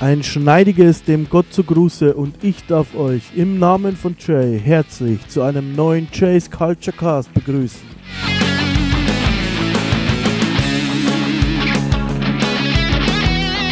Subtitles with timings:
[0.00, 5.28] Ein schneidiges dem Gott zu Gruße und ich darf euch im Namen von Jay herzlich
[5.28, 7.82] zu einem neuen Jay's Culture Cast begrüßen.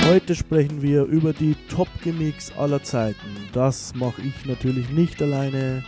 [0.06, 3.34] Heute sprechen wir über die Top-Gimmicks aller Zeiten.
[3.54, 5.82] Das mache ich natürlich nicht alleine.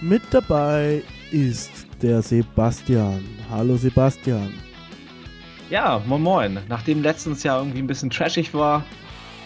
[0.00, 1.70] Mit dabei ist
[2.00, 3.22] der Sebastian.
[3.50, 4.54] Hallo Sebastian.
[5.68, 6.58] Ja, moin moin.
[6.70, 8.82] Nachdem letztens ja irgendwie ein bisschen trashig war,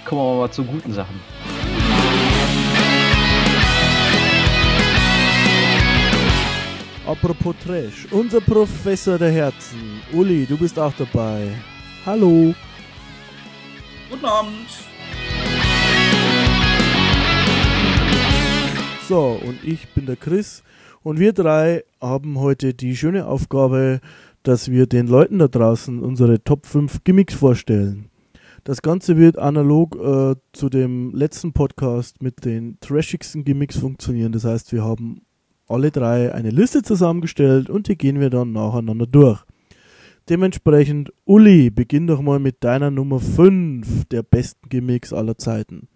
[0.09, 1.21] kommen wir mal zu guten Sachen.
[7.07, 11.53] Apropos Trash, unser Professor der Herzen, Uli, du bist auch dabei.
[12.07, 12.55] Hallo.
[14.11, 14.69] Guten Abend.
[19.09, 20.63] So, und ich bin der Chris
[21.03, 24.01] und wir drei haben heute die schöne Aufgabe,
[24.43, 28.11] dass wir den Leuten da draußen unsere Top 5 Gimmicks vorstellen.
[28.65, 34.33] Das Ganze wird analog äh, zu dem letzten Podcast mit den trashigsten Gimmicks funktionieren.
[34.33, 35.23] Das heißt, wir haben
[35.69, 39.43] alle drei eine Liste zusammengestellt und die gehen wir dann nacheinander durch.
[40.29, 45.89] Dementsprechend, Uli, beginn doch mal mit deiner Nummer 5 der besten Gimmicks aller Zeiten.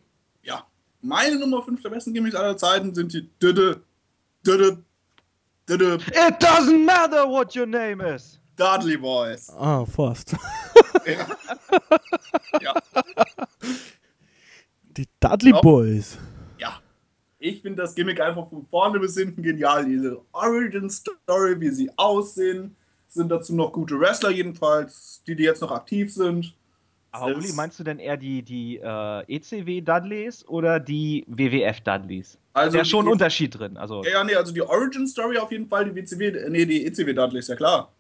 [0.43, 0.65] Ja,
[1.03, 3.83] meine Nummer 5 der besten Gimmicks aller Zeiten sind die Düdde,
[4.47, 4.79] Düdde,
[5.69, 8.41] Düdde, It doesn't matter what your name is.
[8.63, 9.51] Dudley Boys.
[9.51, 10.37] Ah, fast.
[11.07, 11.27] Ja.
[12.61, 12.75] ja.
[14.97, 15.61] Die Dudley Ja.
[15.61, 16.19] Boys.
[16.59, 16.81] ja.
[17.39, 19.85] Ich finde das Gimmick einfach von vorne bis hinten genial.
[19.85, 22.77] Diese Origin Story, wie sie aussehen,
[23.09, 26.55] sind dazu noch gute Wrestler jedenfalls, die, die jetzt noch aktiv sind.
[27.11, 32.39] Aber Uli, meinst du denn eher die, die äh, ECW Dudleys oder die WWF Dudleys?
[32.55, 33.77] Also ja, schon die- ein Unterschied drin.
[33.77, 36.87] Also, Ja, ja, nee, also die Origin Story auf jeden Fall, die WCW, nee, die
[36.87, 37.93] ECW Dudleys, ja klar.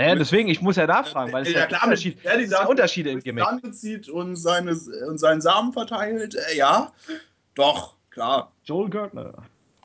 [0.00, 2.68] Naja, deswegen, ich muss ja nachfragen, weil es ja, ja, klar, Unterschied, ja, die Dudleys
[2.68, 3.44] Unterschiede im Gimmick.
[3.74, 4.72] Zieht und, seine,
[5.06, 6.90] und seinen Samen verteilt, äh, ja,
[7.54, 9.34] doch, klar, Joel Gertner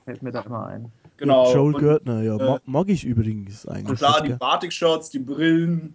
[0.05, 0.89] fällt mir da immer ein.
[1.17, 1.53] genau.
[1.53, 3.89] Joel und, Gertner, ja, äh, mag, ich übrigens eigentlich.
[3.89, 4.37] Und klar, die gell?
[4.37, 5.93] Batik-Shots, die Brillen.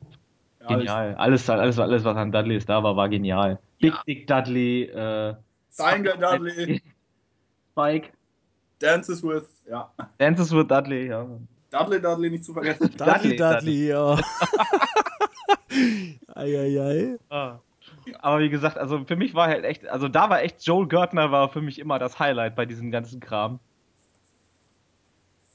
[0.60, 1.14] Ja, Genial.
[1.14, 3.58] Alles, alles, alles, was an Dudleys da war, war genial.
[3.78, 4.02] Big Ja.
[4.06, 5.34] Dick Dudley, äh,
[5.70, 6.82] Singer Dudley,
[7.72, 8.10] Spike,
[8.80, 9.90] Dances with, ja.
[10.18, 11.26] Dances with Dudley, ja.
[11.70, 12.90] Dudley Dudley nicht zu vergessen.
[12.96, 14.18] Dudley, Dudley, Dudley, ja.
[16.34, 17.18] Eieiei.
[17.28, 17.58] Ah.
[18.18, 21.30] Aber wie gesagt, also für mich war halt echt, also da war echt Joel Gertner
[21.30, 23.60] war für mich immer das Highlight bei diesem ganzen Kram.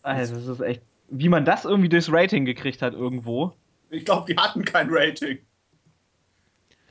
[0.03, 3.53] Also das ist echt, wie man das irgendwie durchs Rating gekriegt hat irgendwo.
[3.89, 5.39] Ich glaube, die hatten kein Rating.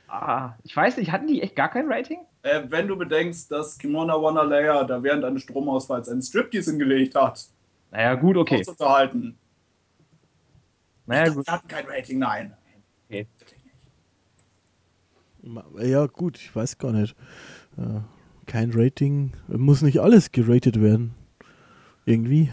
[0.07, 2.19] Ah, ich weiß nicht, hatten die echt gar kein Rating?
[2.43, 7.45] Äh, wenn du bedenkst, dass Kimona Wanalea da während eines Stromausfalls einen Striptease hingelegt hat,
[7.91, 8.57] Naja, gut, okay.
[8.57, 9.37] uns unterhalten.
[11.05, 11.47] Naja, gut.
[11.47, 12.53] Die hatten kein Rating, nein.
[13.07, 13.27] Okay.
[15.79, 17.15] Ja, gut, ich weiß gar nicht.
[17.77, 18.01] Äh,
[18.47, 19.33] Kein Rating.
[19.47, 21.13] Muss nicht alles geratet werden.
[22.05, 22.51] Irgendwie.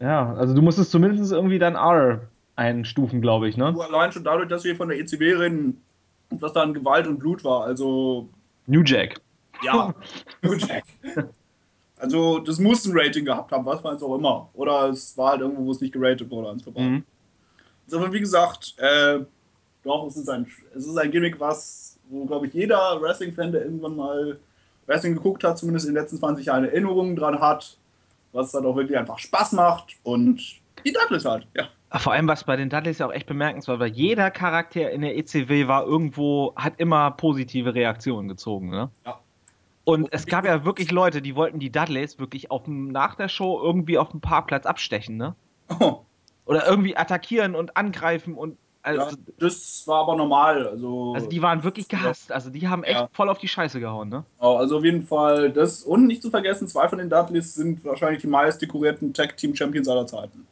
[0.00, 3.72] Ja, also du musstest zumindest irgendwie dann R einstufen, glaube ich, ne?
[3.72, 5.82] Nur allein schon dadurch, dass wir von der ECW reden
[6.30, 7.64] und was da an Gewalt und Blut war.
[7.64, 8.28] Also,
[8.66, 9.20] New Jack.
[9.62, 9.94] ja,
[10.42, 10.84] New Jack.
[12.02, 14.48] Also, das muss ein Rating gehabt haben, was man es auch immer.
[14.54, 16.66] Oder es war halt irgendwo, wo es nicht geratet wurde, ans.
[16.66, 17.04] Mhm.
[17.86, 19.20] Also, aber wie gesagt, äh,
[19.84, 23.64] doch, es ist, ein, es ist ein Gimmick, was, wo, glaube ich, jeder Wrestling-Fan, der
[23.64, 24.36] irgendwann mal
[24.86, 27.76] Wrestling geguckt hat, zumindest in den letzten 20 Jahren Erinnerungen dran hat,
[28.32, 30.42] was dann auch wirklich einfach Spaß macht und
[30.84, 31.68] die Douglas halt, ja.
[32.00, 35.16] Vor allem, was bei den Dudleys ja auch echt bemerkenswert war, jeder Charakter in der
[35.16, 38.90] ECW war irgendwo, hat immer positive Reaktionen gezogen, ne?
[39.06, 39.20] Ja.
[39.84, 43.28] Und es gab ja wirklich Leute, die wollten die Dudleys wirklich auf dem, nach der
[43.28, 45.34] Show irgendwie auf dem Parkplatz abstechen, ne?
[45.80, 46.00] Oh,
[46.44, 50.66] Oder irgendwie attackieren und angreifen und also, ja, das war aber normal.
[50.66, 52.32] Also, also die waren wirklich gehasst.
[52.32, 53.08] Also die haben echt Ja.
[53.12, 54.24] voll auf die Scheiße gehauen, ne?
[54.40, 55.84] Oh, also auf jeden Fall das.
[55.84, 60.06] Und nicht zu vergessen, zwei von den Dudleys sind wahrscheinlich die meist dekorierten Tag-Team-Champions aller
[60.08, 60.48] Zeiten.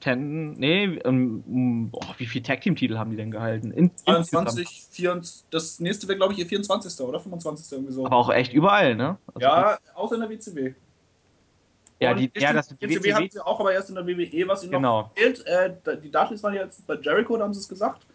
[0.00, 3.70] Ten, nee, ähm, boah, wie viele Tag-Team-Titel haben die denn gehalten?
[3.70, 7.00] In, 23, 24, das nächste wäre, glaube ich, ihr 24.
[7.06, 7.70] oder 25.
[7.72, 8.06] irgendwie so.
[8.06, 9.18] Aber auch echt überall, ne?
[9.34, 10.74] Also, ja, außer in der WCW.
[12.00, 14.62] Ja, die, ja, das, die WCW hat sie auch, aber erst in der WWE, was
[14.62, 15.02] ihnen Genau.
[15.02, 15.46] noch fehlt.
[15.46, 18.06] Äh, die Dudleys waren jetzt bei Jericho, da haben sie es gesagt.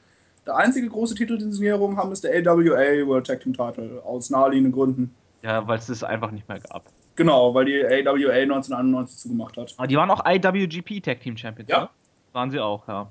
[0.48, 3.54] Der einzige große Titel, den sie in Erinnerung haben, ist der AWA World Tag Team
[3.54, 5.16] Title, aus naheliegenden Gründen.
[5.44, 6.84] ja, weil es das einfach nicht mehr gab.
[7.16, 9.74] Genau, weil die AWA 1991 zugemacht hat.
[9.78, 11.82] Aber die waren auch IWGP Tag Team Champions, Ja.
[11.82, 11.90] ne?
[12.34, 13.08] Waren sie auch, ja.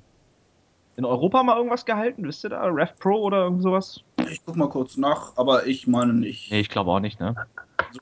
[0.97, 2.63] In Europa mal irgendwas gehalten, wisst ihr da?
[2.67, 4.01] Rev Pro oder irgend sowas?
[4.31, 6.51] Ich guck mal kurz nach, aber ich meine nicht.
[6.53, 7.35] Nee, ich glaube auch nicht, ne?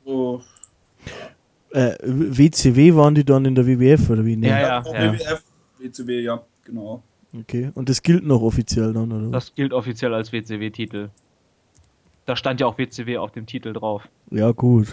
[0.04, 0.42] So,
[1.70, 4.36] Äh, WCW waren die dann in der WWF oder wie?
[4.36, 4.48] Nee.
[4.48, 4.80] Ja, ja.
[4.82, 5.42] auch WWF,
[5.78, 7.02] WCW, ja, genau.
[7.38, 7.70] Okay.
[7.74, 9.30] Und das gilt noch offiziell dann, oder?
[9.30, 11.08] Das gilt offiziell als WCW-Titel.
[12.26, 14.06] Da stand ja auch WCW auf dem Titel drauf.
[14.32, 14.88] Ja, gut.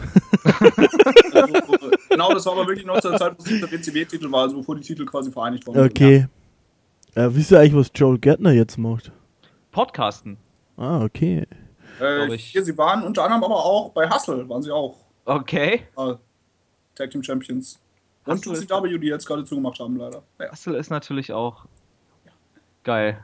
[1.34, 1.54] Also,
[2.10, 4.76] genau, das war aber wirklich noch zur Zeit, wo es der WCW-Titel war, also bevor
[4.76, 5.84] die Titel quasi vereinigt wurden.
[5.86, 6.28] Okay.
[7.16, 9.12] Äh, wisst ihr eigentlich, was Joel Gärtner jetzt macht?
[9.72, 10.38] Podcasten.
[10.78, 11.46] Ah, okay.
[12.00, 14.96] Äh, hier, sie waren unter anderem aber auch bei Hustle, waren sie auch
[15.26, 15.84] Okay.
[15.98, 16.14] äh,
[16.96, 17.80] Tag Team Champions.
[18.26, 20.22] Und 2CW, die jetzt gerade zugemacht haben, leider.
[20.40, 20.52] Ja.
[20.52, 21.66] Hustle ist natürlich auch
[22.84, 23.24] geil.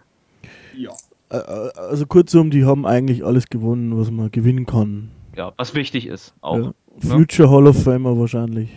[0.75, 0.91] ja.
[1.29, 5.09] Äh, äh, also kurzum, die haben eigentlich alles gewonnen, was man gewinnen kann.
[5.35, 6.57] Ja, was wichtig ist auch.
[6.57, 6.73] Ja.
[6.99, 8.69] Future Hall of Famer wahrscheinlich.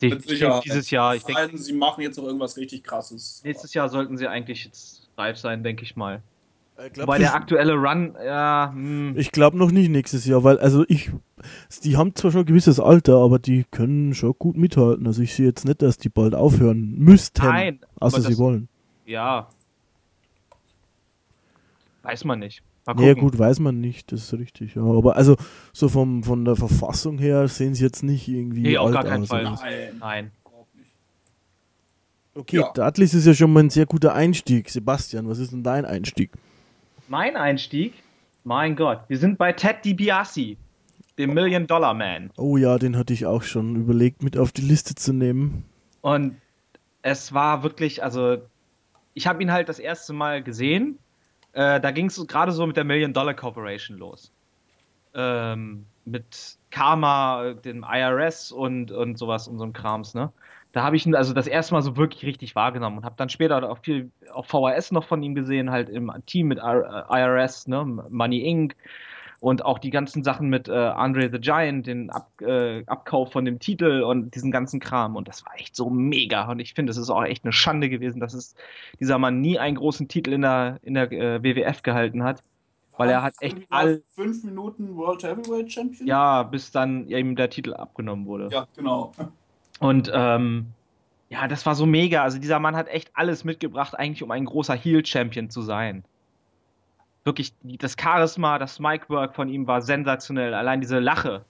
[0.00, 0.18] Denke,
[0.64, 3.42] dieses Jahr, ich denke, sie machen jetzt noch irgendwas richtig krasses.
[3.44, 6.22] nächstes Jahr sollten sie eigentlich jetzt reif sein, denke ich mal.
[6.92, 10.84] Ich Wobei der aktuelle Run, ja, hm, Ich glaube noch nicht nächstes Jahr, weil also
[10.88, 11.10] ich,
[11.84, 15.06] die haben zwar schon ein gewisses Alter, aber die können schon gut mithalten.
[15.06, 18.38] Also ich sehe jetzt nicht, dass die bald aufhören müssten, nein, außer aber sie das-
[18.38, 18.68] wollen.
[19.06, 19.48] ja.
[22.02, 22.62] Weiß man nicht.
[22.86, 24.74] Mal Ja gut, weiß man nicht, das ist richtig.
[24.74, 24.82] Ja.
[24.82, 25.36] Aber also
[25.72, 29.22] so vom, von der Verfassung her sehen sie jetzt nicht irgendwie Nee, auf gar keinen
[29.22, 29.28] aus.
[29.28, 29.44] Fall.
[29.44, 30.30] Nein, Nein.
[32.34, 32.72] Okay, Ja.
[32.72, 34.68] der Atlas ist ja schon mal ein sehr guter Einstieg.
[34.68, 36.32] Sebastian, was ist denn dein Einstieg?
[37.08, 37.94] Mein Einstieg,
[38.42, 40.56] mein Gott, wir sind bei Ted DiBiase,
[41.16, 42.30] dem Million Dollar Man.
[42.36, 45.64] Oh ja, den hatte ich auch schon überlegt, mit auf die Liste zu nehmen.
[46.00, 46.36] Und
[47.02, 48.38] es war wirklich, also
[49.14, 50.98] ich habe ihn halt das erste Mal gesehen.
[51.54, 54.32] Äh, da ging es gerade so mit der Million Dollar Corporation los.
[55.14, 60.30] Ähm, mit Karma, dem IRS und, und sowas und so Krams, ne?
[60.72, 63.28] Da habe ich ihn also das erste Mal so wirklich richtig wahrgenommen und habe dann
[63.28, 67.84] später auch viel auf VHS noch von ihm gesehen, halt im Team mit IRS, ne?
[67.84, 68.74] Money Inc.
[69.44, 73.44] Und auch die ganzen Sachen mit äh, Andre the Giant, den Ab, äh, Abkauf von
[73.44, 75.16] dem Titel und diesen ganzen Kram.
[75.16, 76.50] Und das war echt so mega.
[76.50, 78.54] Und ich finde, es ist auch echt eine Schande gewesen, dass es
[79.00, 82.42] dieser Mann nie einen großen Titel in der, in der äh, WWF gehalten hat.
[82.96, 86.08] Weil er hat echt all, Fünf Minuten World Heavyweight Champion?
[86.08, 88.48] ja, bis dann ihm der Titel abgenommen wurde.
[88.50, 89.12] Ja, genau.
[89.78, 90.68] Und ähm,
[91.28, 92.22] ja, das war so mega.
[92.22, 96.02] Also dieser Mann hat echt alles mitgebracht, eigentlich um ein großer Heel-Champion zu sein.
[97.24, 100.52] Wirklich, das Charisma, das Micwork von ihm war sensationell.
[100.54, 101.44] Allein diese Lache,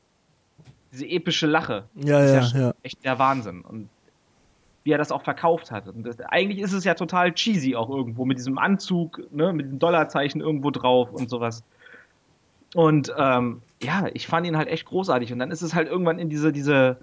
[0.93, 2.75] diese epische Lache, Ja, ist ja, schon ja.
[2.82, 3.62] echt der Wahnsinn.
[3.62, 3.88] Und
[4.85, 5.88] wie er das auch verkauft hat.
[5.88, 9.67] Und das, eigentlich ist es ja total cheesy auch irgendwo, mit diesem Anzug, ne, mit
[9.67, 11.65] diesem Dollarzeichen irgendwo drauf und sowas.
[12.75, 15.32] Und ähm, ja, ich fand ihn halt echt großartig.
[15.32, 16.99] Und dann ist es halt irgendwann in diese, diese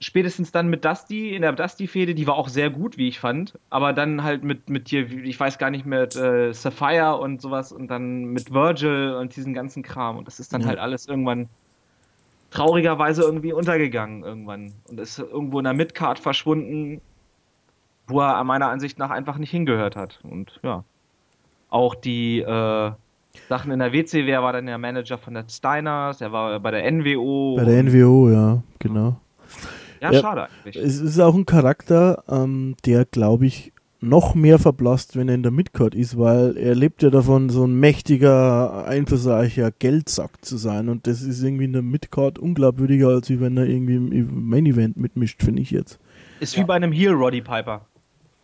[0.00, 3.58] spätestens dann mit Dusty, in der Dusty-Fehde, die war auch sehr gut, wie ich fand.
[3.70, 7.72] Aber dann halt mit, mit hier, ich weiß gar nicht, mit äh, Sapphire und sowas
[7.72, 10.18] und dann mit Virgil und diesen ganzen Kram.
[10.18, 10.68] Und das ist dann Ja.
[10.68, 11.48] halt alles irgendwann
[12.50, 14.72] traurigerweise irgendwie untergegangen irgendwann.
[14.88, 17.00] Und ist irgendwo in der Midcard verschwunden,
[18.06, 20.20] wo er meiner Ansicht nach einfach nicht hingehört hat.
[20.22, 20.84] Und ja.
[21.68, 22.92] Auch die äh,
[23.48, 26.70] Sachen in der WCW, er war dann der Manager von der Steiners, er war bei
[26.70, 27.56] der NWO.
[27.56, 29.16] Bei der NWO, ja, genau.
[30.12, 30.20] Ja, Ja.
[30.20, 30.76] schade eigentlich.
[30.76, 35.42] Es ist auch ein Charakter, ähm, der, glaube ich, noch mehr verblasst, wenn er in
[35.42, 40.88] der Midcard ist, weil er lebt ja davon, so ein mächtiger, einflussreicher Geldsack zu sein.
[40.88, 44.96] Und das ist irgendwie in der Midcard unglaubwürdiger, als wenn er irgendwie im Main Event
[44.96, 45.98] mitmischt, finde ich jetzt.
[46.40, 46.62] Ist Ja.
[46.62, 47.86] wie bei einem Heel Roddy Piper.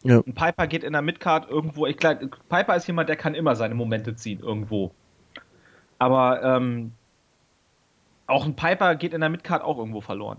[0.05, 0.20] Ja.
[0.26, 1.87] Ein Piper geht in der Midcard irgendwo.
[1.87, 2.19] Ich glaub,
[2.49, 4.90] Piper ist jemand, der kann immer seine Momente ziehen irgendwo.
[5.99, 6.92] Aber ähm,
[8.26, 10.38] auch ein Piper geht in der Midcard auch irgendwo verloren.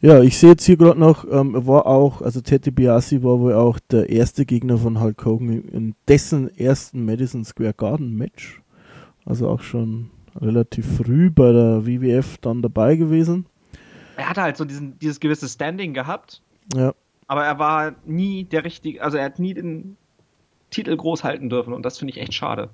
[0.00, 3.40] Ja, ich sehe jetzt hier gerade noch, ähm, er war auch, also Ted DiBiase war
[3.40, 8.14] wohl auch der erste Gegner von Hulk Hogan in- in dessen ersten Madison Square Garden
[8.16, 8.60] Match.
[9.24, 10.10] Also auch schon
[10.40, 13.46] relativ früh bei der WWF dann dabei gewesen.
[14.16, 16.42] Er hatte halt so diesen, dieses gewisse Standing gehabt,
[16.76, 16.92] Ja.
[17.26, 19.96] aber er war nie der richtige, also er hat nie den
[20.70, 22.68] Titel groß halten dürfen und das finde ich echt schade.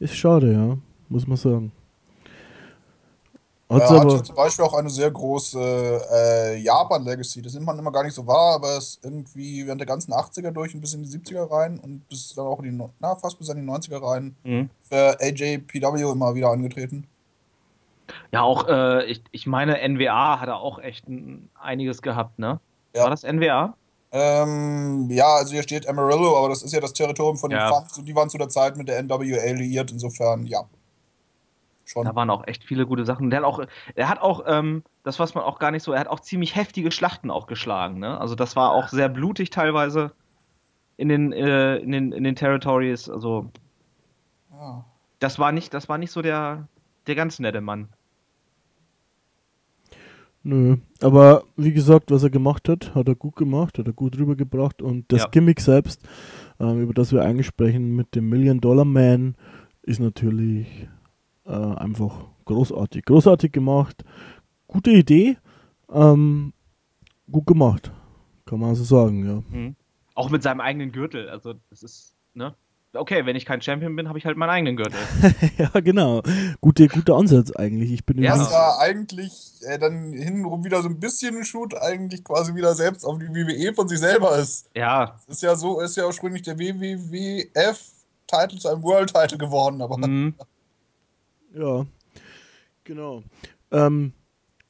[0.00, 1.70] Ist schade, ja, muss man sagen.
[3.68, 5.58] Er Hat's hatte zum Beispiel auch eine sehr große
[6.12, 7.42] äh, Japan-Legacy.
[7.42, 10.12] Das nimmt man immer gar nicht so wahr, aber es ist irgendwie während der ganzen
[10.12, 13.16] 80er durch und bis in die 70er rein und bis dann auch in die, na,
[13.16, 14.70] fast bis in die 90er rein Mhm.
[14.88, 17.08] für AJPW immer wieder angetreten.
[18.30, 22.60] Ja, auch, äh, ich, ich meine, NWA hat er auch echt ein, einiges gehabt, ne?
[22.94, 23.02] Ja.
[23.02, 23.74] War das NWA?
[24.12, 27.68] Ähm, ja, also hier steht Amarillo, aber das ist ja das Territorium von den Ja.
[27.68, 30.60] Funks und die waren zu der Zeit mit der NWA liiert, insofern, ja.
[31.86, 32.04] Schon.
[32.04, 33.30] Da waren auch echt viele gute Sachen.
[33.30, 33.60] Der hat auch,
[33.94, 36.56] er hat auch, ähm, das was man auch gar nicht so, er hat auch ziemlich
[36.56, 38.20] heftige Schlachten auch geschlagen, ne?
[38.20, 40.12] Also das war auch sehr blutig teilweise
[40.98, 43.08] in den, äh, in den, in den Territories.
[43.10, 43.52] Also
[44.50, 44.84] Ja.
[45.20, 46.68] das war nicht, das war nicht so der,
[47.06, 47.88] der ganz nette Mann.
[50.42, 50.76] nö.
[51.00, 54.82] Aber wie gesagt, was er gemacht hat, hat er gut gemacht, hat er gut rübergebracht
[54.82, 55.28] und das Ja.
[55.30, 56.00] Gimmick selbst
[56.60, 59.36] ähm, über das wir eigentlich sprechen mit dem Million Dollar Man,
[59.82, 60.88] ist natürlich
[61.46, 63.04] äh, einfach großartig.
[63.04, 64.04] Großartig gemacht,
[64.66, 65.36] gute Idee,
[65.92, 66.52] ähm,
[67.30, 67.92] gut gemacht,
[68.44, 69.42] kann man so sagen, ja.
[69.56, 69.76] Mhm.
[70.14, 72.54] Auch mit seinem eigenen Gürtel, also das ist, ne?
[72.94, 74.98] Okay, wenn ich kein Champion bin, habe ich halt meinen eigenen Gürtel.
[75.58, 76.22] ja, genau.
[76.62, 77.92] Gute, guter Ansatz eigentlich.
[77.92, 78.38] Ich bin Ja.
[78.38, 82.74] Das war eigentlich äh, dann hintenrum wieder so ein bisschen ein Shoot, eigentlich quasi wieder
[82.74, 84.70] selbst auf die WWE von sich selber ist.
[84.74, 89.98] Ja, Es ist ja so, ist ja ursprünglich der WWF-Titel zu einem World-Title geworden, aber
[89.98, 90.34] mhm.
[91.56, 91.86] Ja,
[92.84, 93.22] genau.
[93.70, 94.12] Ähm,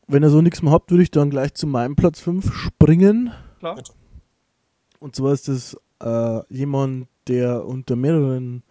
[0.07, 3.33] wenn ihr so nichts mehr habt, würde ich dann gleich zu meinem Platz 5 springen.
[3.59, 3.83] klar.
[5.01, 8.63] Und zwar ist das äh, jemand, der unter mehreren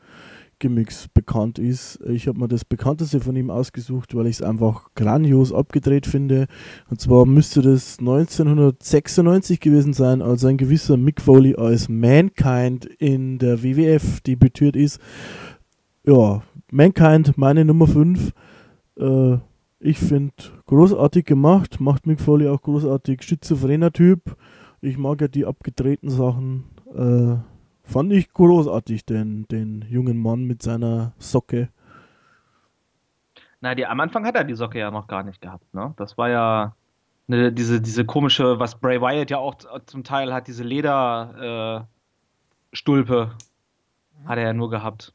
[0.60, 2.00] Gimmicks bekannt ist.
[2.08, 6.48] Ich habe mir das bekannteste von ihm ausgesucht, weil ich es einfach grandios abgedreht finde.
[6.90, 13.38] Und zwar müsste das 1996 gewesen sein, als ein gewisser Mick Foley als Mankind in
[13.40, 15.00] der WWF debütiert ist.
[16.06, 18.34] Ja, Mankind, meine Nummer 5.
[18.98, 19.38] Äh,
[19.80, 20.34] ich finde
[20.66, 23.22] großartig gemacht, macht Mick Foley auch großartig.
[23.24, 24.36] Schizophrener Typ.
[24.82, 26.66] Ich mag ja die abgedrehten Sachen.
[26.94, 27.38] Äh,
[27.84, 31.70] fand ich großartig, den, den jungen Mann mit seiner Socke.
[33.62, 35.94] Na, die, am Anfang hat er die Socke ja noch gar nicht gehabt, ne?
[35.98, 36.76] Das war ja
[37.28, 39.56] ne, diese, diese komische, was Bray Wyatt ja auch
[39.88, 41.88] zum Teil hat, diese Lederstulpe
[42.72, 43.32] äh, Stulpe
[44.26, 45.15] hat er ja nur gehabt.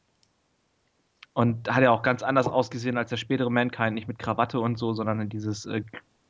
[1.33, 4.77] Und hat ja auch ganz anders ausgesehen als der spätere Mankind, nicht mit Krawatte und
[4.77, 5.81] so, sondern in dieses äh,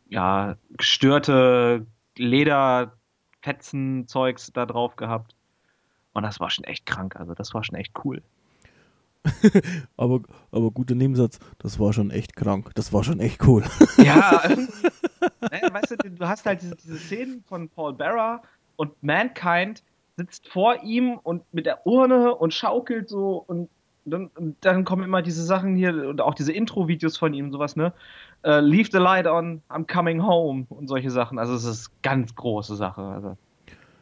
[0.09, 5.35] ja, gestörte Lederfetzen-Zeugs da drauf gehabt.
[6.13, 8.21] Und das war schon echt krank, also das war schon echt cool.
[9.97, 12.71] Aber, aber guter Nebensatz, das war schon echt krank.
[12.73, 13.63] Das war schon echt cool.
[13.97, 14.41] Ja,
[15.51, 18.41] naja, weißt du, du hast halt diese, diese Szenen von Paul Bearer
[18.77, 19.83] und Mankind
[20.17, 23.69] sitzt vor ihm und mit der Urne und schaukelt so und
[24.05, 24.29] dann,
[24.61, 27.93] dann kommen immer diese Sachen hier und auch diese Intro-Videos von ihm, sowas, ne?
[28.43, 31.37] Äh, Leave the light on, I'm coming home und solche Sachen.
[31.37, 33.01] Also es ist ganz große Sache.
[33.01, 33.37] Also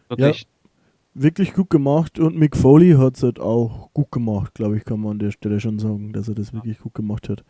[0.07, 0.47] wirklich.
[1.15, 5.01] Wirklich gut gemacht und Mick Foley hat es halt auch gut gemacht, glaube ich, kann
[5.01, 7.43] man an der Stelle schon sagen, dass er das wirklich gut gemacht hat.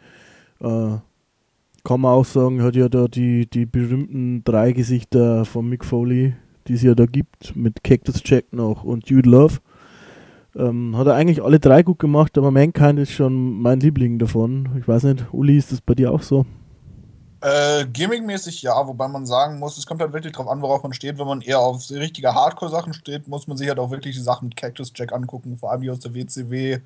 [0.61, 0.97] Äh,
[1.83, 6.33] kann man auch sagen, hat ja da die, die berühmten drei Gesichter von Mick Foley,
[6.67, 9.59] die es ja da gibt, mit Cactus Jack noch und Jude Love.
[10.59, 14.77] Ähm, hat er eigentlich alle drei gut gemacht, aber Mankind ist schon mein Liebling davon.
[14.77, 16.45] Ich weiß nicht, Uli, ist das bei dir auch so?
[17.41, 20.91] Äh, Gimmick-mäßig ja, wobei man sagen muss, es kommt halt wirklich drauf an, worauf man
[20.91, 21.17] steht.
[21.17, 24.21] Wenn man eher auf so richtige Hardcore-Sachen steht, muss man sich halt auch wirklich die
[24.21, 26.79] Sachen mit Cactus Jack angucken, vor allem die aus der WCW.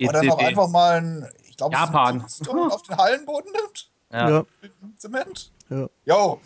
[0.00, 0.48] Oder dann auch ECW.
[0.48, 2.22] einfach mal ein, ich glaube, Japan.
[2.22, 3.90] auf den Hallenboden nimmt.
[4.12, 4.44] Ja.
[4.60, 5.52] Mit dem Zement.
[5.70, 5.86] Ja.
[6.04, 6.40] Jo,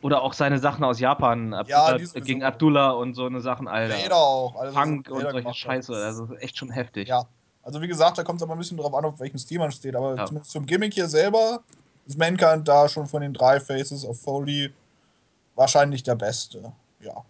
[0.00, 2.24] Oder auch seine Sachen aus Japan, Ja, Abdullah, die sowieso.
[2.24, 3.96] gegen Abdullah und so eine Sachen, Alter.
[3.96, 4.54] Räder auch.
[4.56, 5.52] alles, Punk und solche.
[5.54, 7.08] Scheiße, also echt schon heftig.
[7.08, 7.24] Ja,
[7.62, 9.72] also wie gesagt, da kommt es aber ein bisschen drauf an, auf welchem Stil man
[9.72, 9.96] steht.
[9.96, 10.26] Aber Ja.
[10.26, 11.62] zumindest zum Gimmick hier selber
[12.06, 14.72] ist Mankind da schon von den drei Faces of Foley
[15.56, 16.72] wahrscheinlich der beste.
[17.00, 17.24] Ja.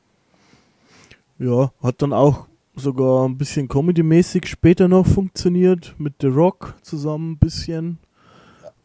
[1.39, 7.33] Ja, hat dann auch sogar ein bisschen Comedy-mäßig später noch funktioniert, mit The Rock zusammen
[7.33, 7.99] ein bisschen.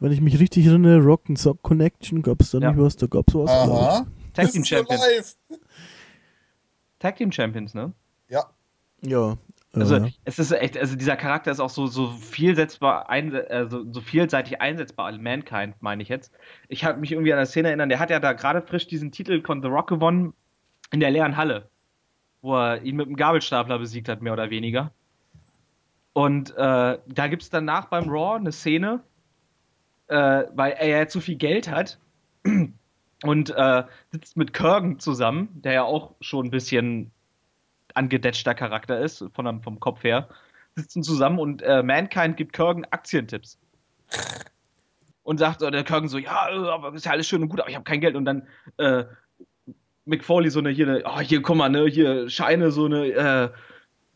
[0.04, 2.72] Wenn ich mich richtig erinnere, Rock and Sock Connection, gab es da Ja.
[2.72, 2.98] nicht was?
[2.98, 3.50] Da gab es was.
[3.50, 4.06] Aha.
[4.34, 5.38] Tag Team Champions.
[7.00, 7.94] Tag Team Champions, ne?
[8.28, 8.44] Ja.
[9.02, 9.38] Ja.
[9.72, 13.90] Also äh, es ist echt, also dieser Charakter ist auch so, so vielsetzbar, ein, also
[13.94, 16.34] so vielseitig einsetzbar, Mankind meine ich jetzt.
[16.68, 19.14] Ich habe mich irgendwie an eine Szene erinnern, der hat ja da gerade frisch diesen
[19.14, 20.34] Titel von The Rock gewonnen
[20.92, 21.70] in der leeren Halle,
[22.42, 24.92] wo er ihn mit dem Gabelstapler besiegt hat, mehr oder weniger.
[26.12, 29.00] Und äh, da gibt es danach beim Raw eine Szene,
[30.08, 32.00] äh, weil er ja zu viel Geld hat
[33.24, 37.12] und äh, sitzt mit Kurgan zusammen, der ja auch schon ein bisschen
[37.94, 40.30] angedetschter Charakter ist, von, vom Kopf her,
[40.76, 43.60] sitzen zusammen und äh, Mankind gibt Kurgan Aktientipps.
[45.24, 47.70] Und sagt, äh, der Kurgan so, ja, aber ist ja alles schön und gut, aber
[47.70, 48.16] ich habe kein Geld.
[48.16, 49.06] Und dann äh,
[50.06, 53.08] Mick Foley so eine, hier, eine, oh, hier, guck mal, ne, hier, Scheine, so eine,
[53.08, 53.50] äh,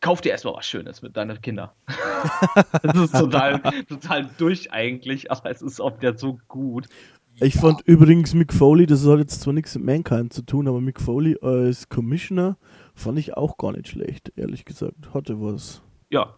[0.00, 1.70] kauf dir erstmal was Schönes mit deinen Kindern.
[2.82, 6.88] das ist total, total durch eigentlich, aber es ist oft ja so gut.
[7.40, 10.80] ich fand übrigens Mick Foley, das hat jetzt zwar nichts mit Mankind zu tun, aber
[10.80, 12.56] Mick Foley als Commissioner
[12.94, 15.14] fand ich auch gar nicht schlecht, ehrlich gesagt.
[15.14, 15.82] Hatte was.
[15.82, 15.88] Ja.
[16.10, 16.34] Ja.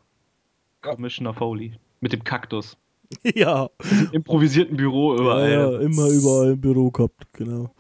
[0.83, 1.75] Commissioner Foley.
[2.00, 2.76] Mit dem Kaktus.
[3.35, 3.69] ja.
[4.12, 5.50] Improvisierten Büro überall.
[5.50, 7.75] Ja, ja, immer überall im Büro gehabt, genau.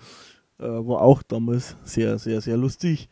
[0.58, 3.08] Äh, war auch damals sehr, sehr, sehr lustig.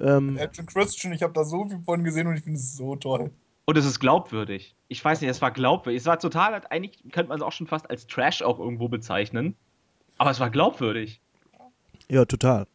[0.00, 2.96] Ähm, Action Christian, ich habe da so viel von gesehen und ich finde es so
[2.96, 3.30] toll.
[3.66, 4.74] Und es ist glaubwürdig.
[4.88, 6.00] Ich weiß nicht, es war glaubwürdig.
[6.00, 9.54] Es war total, eigentlich könnte man es auch schon fast als Trash auch irgendwo bezeichnen.
[10.18, 11.20] Aber es war glaubwürdig.
[12.08, 12.66] Ja, total.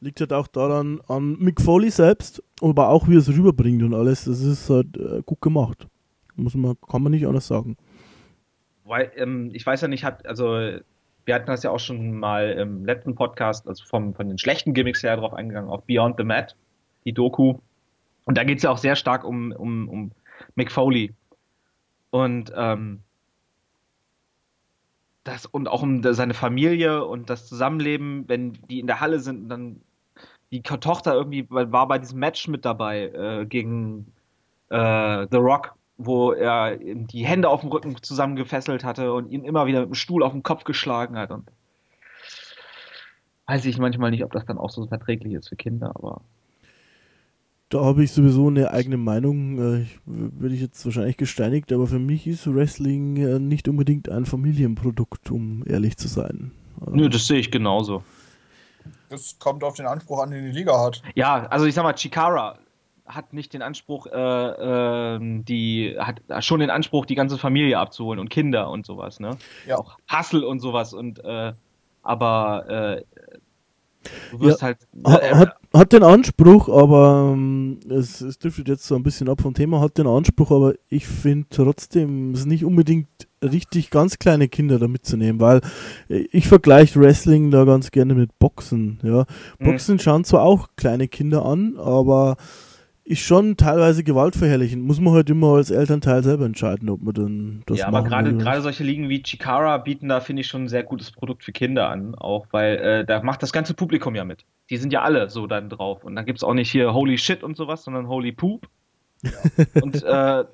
[0.00, 3.94] Liegt halt auch daran an Mick Foley selbst, aber auch wie er es rüberbringt und
[3.94, 4.26] alles.
[4.26, 5.88] Das ist halt äh, gut gemacht.
[6.36, 7.76] Muss man, kann man nicht anders sagen.
[8.84, 10.78] Weil, ähm, ich weiß ja nicht, hat, also
[11.28, 14.72] wir hatten das ja auch schon mal im letzten Podcast, also vom, von den schlechten
[14.72, 16.56] Gimmicks her drauf eingegangen, auf Beyond the Mat,
[17.04, 17.58] die Doku.
[18.24, 20.12] Und da geht es ja auch sehr stark um, um, um
[20.54, 21.14] Mick Foley.
[22.08, 23.02] Und ähm,
[25.22, 29.42] das und auch um seine Familie und das Zusammenleben, wenn die in der Halle sind
[29.42, 29.80] und dann
[30.50, 34.14] die Tochter irgendwie war bei diesem Match mit dabei äh, gegen
[34.70, 39.66] äh, The Rock, wo er die Hände auf dem Rücken zusammengefesselt hatte und ihn immer
[39.66, 41.50] wieder mit dem Stuhl auf den Kopf geschlagen hat und
[43.46, 46.22] weiß ich manchmal nicht, ob das dann auch so verträglich ist für Kinder, aber
[47.70, 49.58] da habe ich sowieso eine eigene Meinung.
[49.58, 54.24] Äh, Würde ich jetzt wahrscheinlich gesteinigt, aber für mich ist Wrestling äh, nicht unbedingt ein
[54.24, 56.52] Familienprodukt, um ehrlich zu sein.
[56.90, 58.02] Nö, das sehe ich genauso.
[59.10, 61.02] Das kommt auf den Anspruch an, den die Liga hat.
[61.14, 62.58] Ja, also ich sag mal, Chikara
[63.08, 68.20] hat nicht den Anspruch, äh, äh, die hat schon den Anspruch, die ganze Familie abzuholen
[68.20, 69.30] und Kinder und sowas, ne?
[69.66, 69.78] Ja.
[69.78, 71.52] Auch Hustle und sowas und äh,
[72.02, 73.02] aber äh,
[74.30, 74.68] du wirst Ja.
[74.68, 79.28] halt Ha- hat, hat den Anspruch, aber ähm, es, es driftet jetzt so ein bisschen
[79.28, 83.08] ab vom Thema, hat den Anspruch, aber ich finde trotzdem, es ist nicht unbedingt
[83.42, 85.60] richtig ganz kleine Kinder da mitzunehmen, weil
[86.08, 88.98] äh, ich vergleiche Wrestling da ganz gerne mit Boxen.
[89.02, 89.26] Ja.
[89.58, 89.64] Mhm.
[89.64, 92.36] Boxen schauen zwar auch kleine Kinder an, aber
[93.08, 94.84] ist schon teilweise gewaltverherrlichend.
[94.84, 98.60] Muss man halt immer als Elternteil selber entscheiden, ob man dann das ja, aber gerade
[98.60, 101.88] solche Ligen wie Chikara bieten da, finde ich, schon ein sehr gutes Produkt für Kinder
[101.88, 104.44] an, auch weil äh, da macht das ganze Publikum ja mit.
[104.68, 106.04] Die sind ja alle so dann drauf.
[106.04, 108.68] Und dann gibt es auch nicht hier Holy Shit und sowas, sondern Holy Poop.
[109.82, 110.44] und äh,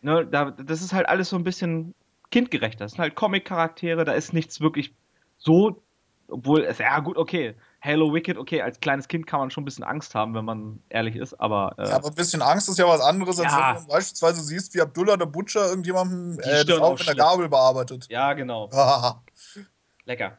[0.00, 1.94] ne, da, das ist halt alles so ein bisschen
[2.30, 2.86] kindgerechter.
[2.86, 4.94] Das sind halt Comic-Charaktere, da ist nichts wirklich
[5.36, 5.82] so,
[6.28, 7.54] obwohl es, ja gut, okay.
[7.80, 10.82] Halo Wicked, okay, als kleines Kind kann man schon ein bisschen Angst haben, wenn man
[10.88, 13.74] ehrlich ist, aber, äh, Ja, aber ein bisschen Angst ist ja was anderes, als Ja.
[13.76, 17.14] wenn du beispielsweise siehst, wie Abdullah der Butcher irgendjemandem äh, das Auge mit der.
[17.14, 18.06] Gabel bearbeitet.
[18.08, 18.70] ja, genau.
[20.06, 20.38] Lecker.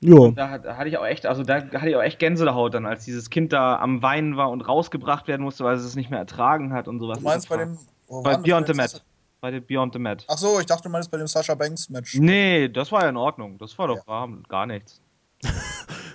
[0.00, 2.72] Ja, Und da, da hatte ich auch echt, also da hatte ich auch echt Gänsehaut
[2.72, 5.96] dann, als dieses Kind da am Weinen war und rausgebracht werden musste, weil es es
[5.96, 7.18] nicht mehr ertragen hat und sowas.
[7.18, 7.78] du meinst bei war- dem.
[8.06, 8.36] wo bei?
[8.36, 8.90] Beyond the dem Mat.
[8.90, 9.00] Sascha-
[9.40, 10.24] Bei dem Beyond the Mat.
[10.28, 12.14] Ach so, ich dachte, du meinst bei dem Sascha Banks Match.
[12.16, 13.56] Nee, das war ja in Ordnung.
[13.58, 14.28] Das war doch Ja.
[14.48, 15.00] gar nichts.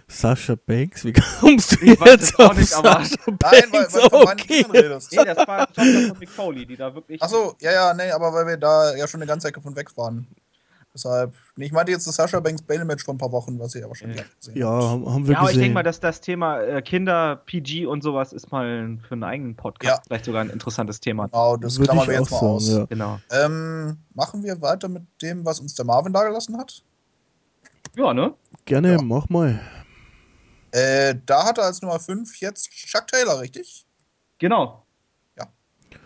[0.08, 2.84] Sascha Banks, wie kommst du Ich jetzt auf nicht, Sascha
[3.26, 4.64] Nein, weil, weil du von meinen okay.
[4.64, 5.12] Kindern redest.
[5.14, 7.22] Nee, das war Tochter von Mick Foley, die da wirklich.
[7.22, 9.76] Ach so, ja, ja, nee, aber weil wir da ja schon eine ganze Ecke von
[9.76, 10.28] weg waren.
[10.96, 11.34] Deshalb.
[11.58, 13.96] Ich meinte jetzt das Sascha Banks Bale Match vor ein paar Wochen, was ihr aber
[13.96, 14.16] schon Ja.
[14.18, 14.84] gleich gesehen Ja, habt.
[14.84, 15.62] haben, haben wir Ja, aber ich gesehen.
[15.64, 19.56] denke mal, dass das Thema äh, Kinder, PG und sowas ist mal für einen eigenen
[19.56, 20.04] Podcast Ja.
[20.06, 21.26] vielleicht sogar ein interessantes Thema.
[21.28, 22.70] Genau, das Würde klammern wir jetzt mal sagen, aus.
[22.70, 22.86] ja.
[22.86, 23.20] Genau.
[23.32, 26.84] Ähm, machen wir weiter mit dem, was uns der Marvin da gelassen hat?
[27.96, 28.34] Ja, ne?
[28.66, 29.02] Gerne, Ja.
[29.02, 29.60] mach mal.
[30.72, 33.86] Äh, da hat er als Nummer 5 jetzt Chuck Taylor, richtig?
[34.40, 34.86] Genau.
[35.38, 35.48] Ja.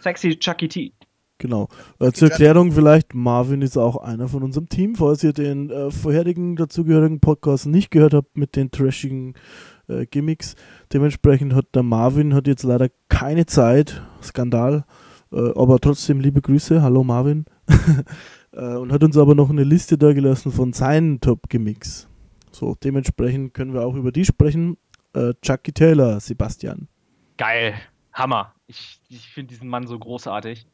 [0.01, 0.93] Sexy Chucky T.
[1.39, 1.67] Genau.
[1.99, 4.95] Äh, zur Erklärung vielleicht, Marvin ist auch einer von unserem Team.
[4.95, 9.35] Falls ihr den äh, vorherigen dazugehörigen Podcast nicht gehört habt mit den trashigen
[9.87, 10.55] äh, Gimmicks.
[10.93, 14.01] Dementsprechend hat der Marvin hat jetzt leider keine Zeit.
[14.23, 14.85] Skandal.
[15.31, 16.81] Äh, aber trotzdem liebe Grüße.
[16.81, 17.45] Hallo Marvin.
[18.53, 22.07] äh, und hat uns aber noch eine Liste da gelassen von seinen Top-Gimmicks.
[22.51, 24.77] So, dementsprechend können wir auch über die sprechen.
[25.13, 26.87] Äh, Chucky Taylor, Sebastian.
[27.37, 27.75] Geil.
[28.13, 28.55] Hammer.
[28.65, 30.65] Ich, ich finde diesen Mann so großartig.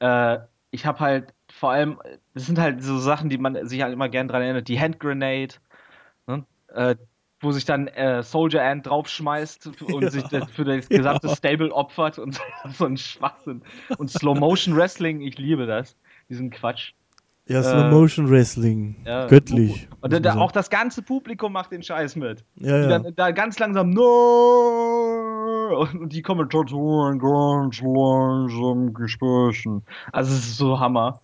[0.00, 0.38] Äh,
[0.70, 1.98] ich habe halt vor allem,
[2.34, 4.68] das sind halt so Sachen, die man sich halt immer gern dran erinnert.
[4.68, 5.54] Die Handgrenade,
[6.26, 6.44] ne?
[6.68, 6.96] äh,
[7.40, 12.18] wo sich dann äh, Soldier Ant draufschmeißt und sich das für das gesamte Stable opfert
[12.18, 12.40] und
[12.72, 13.62] so ein Schwachsinn.
[13.96, 15.96] Und Slow Motion Wrestling, ich liebe das.
[16.28, 16.92] Diesen Quatsch.
[17.48, 18.96] Ja, Äh, Slow Motion Wrestling.
[19.06, 19.88] Ja, Göttlich.
[20.00, 22.44] Und da, auch das ganze Publikum macht den Scheiß mit.
[22.56, 22.98] ja, Die ja.
[22.98, 29.82] dann da ganz langsam No und die Kommentatoren ganz langsam Gesprächen.
[30.12, 31.20] Also es ist so Hammer.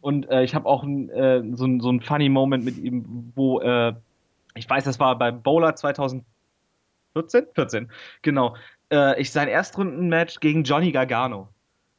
[0.00, 3.60] Und äh, ich habe auch äh, so, ein- so ein funny Moment mit ihm, wo
[3.60, 3.94] äh,
[4.54, 6.24] ich weiß, das war beim Bowler 2014,
[7.54, 7.88] 14,
[8.22, 8.54] genau.
[8.92, 11.48] Äh, ich sein Erstrundenmatch gegen Johnny Gargano.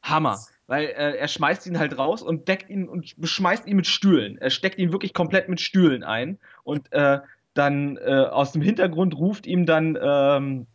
[0.02, 0.38] Hammer.
[0.66, 4.36] Weil äh, er schmeißt ihn halt raus und deckt ihn und beschmeißt ihn mit Stühlen.
[4.38, 6.38] Er steckt ihn wirklich komplett mit Stühlen ein.
[6.64, 7.20] Und äh,
[7.54, 10.66] dann äh, aus dem Hintergrund ruft ihm dann ähm,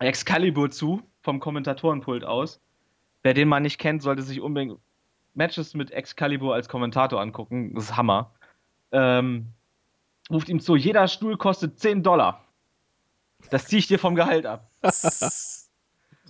[0.00, 2.60] Excalibur zu, vom Kommentatorenpult aus.
[3.22, 4.78] Wer den mal nicht kennt, sollte sich unbedingt
[5.34, 7.74] Matches mit Excalibur als Kommentator angucken.
[7.74, 8.32] Das ist Hammer.
[8.92, 9.48] Ähm,
[10.30, 12.44] ruft ihm zu, jeder Stuhl kostet 10 Dollar.
[13.50, 14.70] Das ziehe ich dir vom Gehalt ab.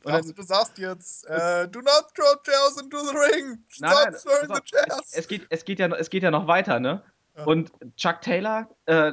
[0.05, 3.59] Ich dachte, du sagst jetzt, äh, do not throw chairs into the ring.
[3.81, 5.01] Nein, Stop nein, throwing pass the chairs.
[5.13, 7.03] es, es, geht, es, geht ja, noch- es geht ja noch weiter, ne?
[7.45, 9.13] Und Chuck Taylor äh,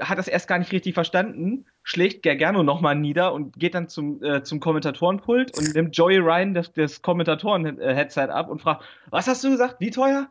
[0.00, 4.22] hat das erst gar nicht richtig verstanden, schlägt Gargano nochmal nieder und geht dann zum,
[4.22, 9.42] äh, zum Kommentatorenpult und nimmt Joey Ryan das, das Kommentatoren-Headset ab und fragt, was hast
[9.42, 9.76] du gesagt?
[9.80, 10.28] Wie teuer?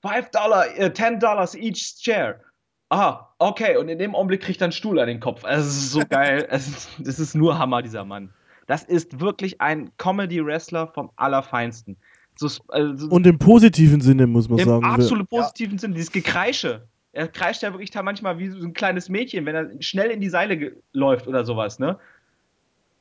[0.00, 2.40] Five Dollar, äh, ten Dollars each chair.
[2.88, 3.76] Ah, okay.
[3.76, 5.44] Und in dem Augenblick kriegt er einen Stuhl an den Kopf.
[5.44, 6.46] Also, es ist so geil.
[6.50, 8.32] es ist, das ist nur Hammer, dieser Mann.
[8.70, 11.96] Das ist wirklich ein Comedy-Wrestler vom Allerfeinsten.
[12.36, 14.84] So, also, Und im positiven Sinne, muss man Im sagen.
[14.84, 16.86] absolut positiven Sinn, dieses Gekreische.
[17.10, 20.20] Er kreischt ja wirklich da manchmal wie so ein kleines Mädchen, wenn er schnell in
[20.20, 21.98] die Seile läuft oder sowas, ne?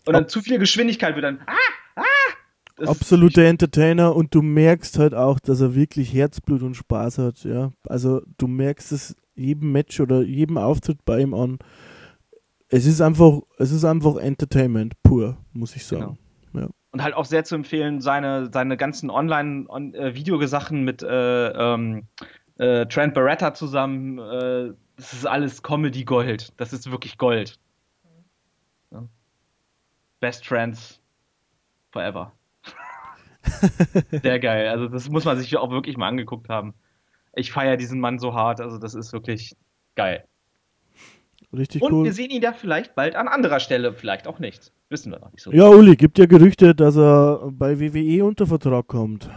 [0.07, 1.39] Und dann zu viel Geschwindigkeit wird dann.
[1.45, 1.53] Ah!
[1.97, 2.01] Ah!
[2.77, 7.43] Das- Absoluter Entertainer und du merkst halt auch, dass er wirklich Herzblut und Spaß hat,
[7.43, 7.73] ja.
[7.87, 11.59] Also du merkst es jedem Match oder jedem Auftritt bei ihm an.
[12.69, 16.17] Es ist einfach, es ist einfach Entertainment pur, muss ich sagen.
[16.91, 22.07] Und halt auch sehr zu empfehlen, seine, seine ganzen Online-Videosachen mit äh, ähm,
[22.57, 24.17] äh, Trent Barretta zusammen.
[24.17, 26.53] Äh, das ist alles Comedy-Gold.
[26.57, 27.59] Das ist wirklich Gold.
[28.91, 29.07] Ja.
[30.19, 30.99] Best Friends
[31.91, 32.33] Forever.
[34.23, 34.67] Sehr geil.
[34.67, 36.73] Also, das muss man sich auch wirklich mal angeguckt haben.
[37.33, 38.61] Ich feiere diesen Mann so hart.
[38.61, 39.55] Also, das ist wirklich
[39.95, 40.25] geil.
[41.51, 42.05] Richtig Und cool.
[42.05, 43.93] wir sehen ihn ja vielleicht bald an anderer Stelle.
[43.93, 44.71] Vielleicht auch nicht.
[44.89, 45.51] Wissen wir noch nicht so.
[45.51, 49.29] Ja, Uli, gibt ja Gerüchte, dass er bei WWE unter Vertrag kommt.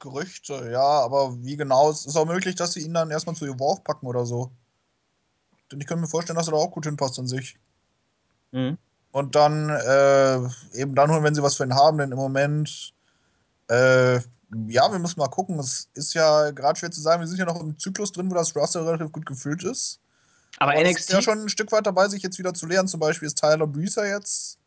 [0.00, 1.90] Gerüchte, ja, aber wie genau?
[1.90, 4.50] Es ist auch möglich, dass sie ihn dann erstmal zu Evolve packen oder so.
[5.72, 7.56] Denn ich könnte mir vorstellen, dass er da auch gut hinpasst an sich.
[8.52, 8.76] Mhm.
[9.12, 10.38] Und dann äh,
[10.78, 12.92] eben dann holen, wenn sie was für ihn haben, denn im Moment,
[13.68, 15.58] äh, ja, wir müssen mal gucken.
[15.58, 18.34] Es ist ja gerade schwer zu sagen, wir sind ja noch im Zyklus drin, wo
[18.34, 20.00] das Roster relativ gut gefüllt ist.
[20.58, 22.88] Aber es NXT, ist ja schon ein Stück weit dabei, sich jetzt wieder zu lernen.
[22.88, 24.58] Zum Beispiel ist Tyler Breezer jetzt.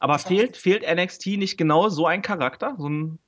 [0.00, 2.74] Aber fehlt, fehlt NXT nicht genau so ein Charakter?
[2.78, 3.18] So ein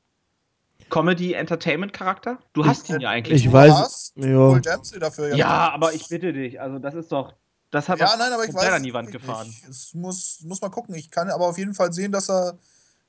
[0.91, 2.39] Comedy-Entertainment-Charakter?
[2.53, 3.45] Du hast ihn ja eigentlich.
[3.47, 4.59] Ich weiß- hast ja.
[4.99, 6.61] Dafür ja, aber ich bitte dich.
[6.61, 7.35] Also, das ist doch.
[7.71, 8.73] Das hat Ja, nein, aber ich weiß.
[8.73, 9.49] an die Wand gefahren.
[9.49, 9.69] nicht.
[9.69, 10.95] Es muss, muss mal gucken.
[10.95, 12.57] Ich kann aber auf jeden Fall sehen, dass er,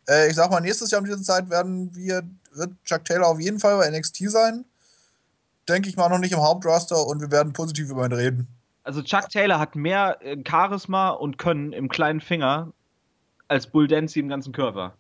[0.10, 3.40] äh, ich sag mal, nächstes Jahr um diese Zeit werden wir, wird Chuck Taylor auf
[3.40, 4.66] jeden Fall bei NXT sein.
[5.70, 8.48] Denke ich mal noch nicht im Hauptroster und wir werden positiv über ihn reden.
[8.88, 12.72] Also, Chuck Taylor hat mehr äh, Charisma und Können im kleinen Finger
[13.50, 14.94] als Bull Dempsey im ganzen Körper.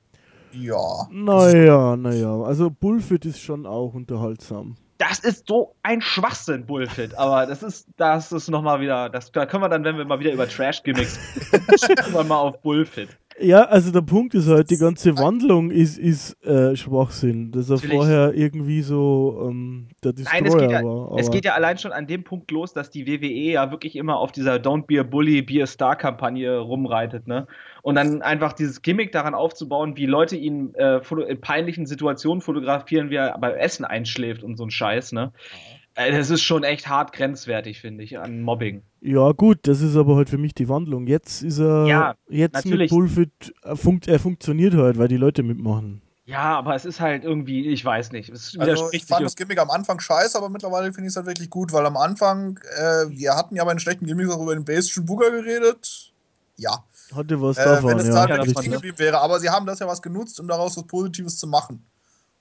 [0.51, 1.07] Ja.
[1.09, 2.41] Naja, naja.
[2.41, 4.75] Also Bullfit ist schon auch unterhaltsam.
[4.97, 7.15] Das ist so ein Schwachsinn, Bullfit.
[7.17, 9.09] Aber das ist, das ist nochmal wieder.
[9.09, 11.17] Das, da können wir dann, wenn wir mal wieder über Trash-Gimmicks
[11.85, 13.09] schicken wir mal auf Bullfit.
[13.39, 17.51] Ja, also der Punkt ist halt, die ganze Wandlung ist, ist äh, Schwachsinn.
[17.51, 17.95] Dass er Natürlich.
[17.95, 21.19] vorher irgendwie so ähm, der Destroyer Nein, es geht, ja, war.
[21.19, 24.17] es geht ja allein schon an dem Punkt los, dass die WWE ja wirklich immer
[24.17, 27.45] auf dieser Don't be a Bully, be a Star-Kampagne rumreitet, ne?
[27.83, 33.11] Und dann einfach dieses Gimmick daran aufzubauen, wie Leute ihn äh, in peinlichen Situationen fotografieren,
[33.11, 35.31] wie er beim Essen einschläft und so ein Scheiß, ne?
[35.35, 38.83] Äh, Das ist schon echt hart grenzwertig, finde ich, an Mobbing.
[39.01, 41.07] Ja, gut, das ist aber halt für mich die Wandlung.
[41.07, 42.91] Jetzt ist er, Ja, jetzt natürlich.
[42.91, 43.31] mit Bullfit,
[43.63, 46.03] er, funkt, er funktioniert halt, weil die Leute mitmachen.
[46.25, 48.29] Ja, aber es ist halt irgendwie, ich weiß nicht.
[48.29, 51.25] Es Also ich fand das Gimmick am Anfang scheiße, aber mittlerweile finde ich es halt
[51.25, 54.53] wirklich gut, weil am Anfang, äh, wir hatten ja bei den schlechten Gimmicks auch über
[54.53, 56.11] den Bastion Booger geredet.
[56.57, 56.83] Ja.
[57.15, 58.27] Hatte was Äh, davon, wenn es ja.
[58.27, 59.19] da Ja, wirklich geblieben wäre.
[59.21, 61.83] Aber sie haben das ja was genutzt, um daraus was Positives zu machen.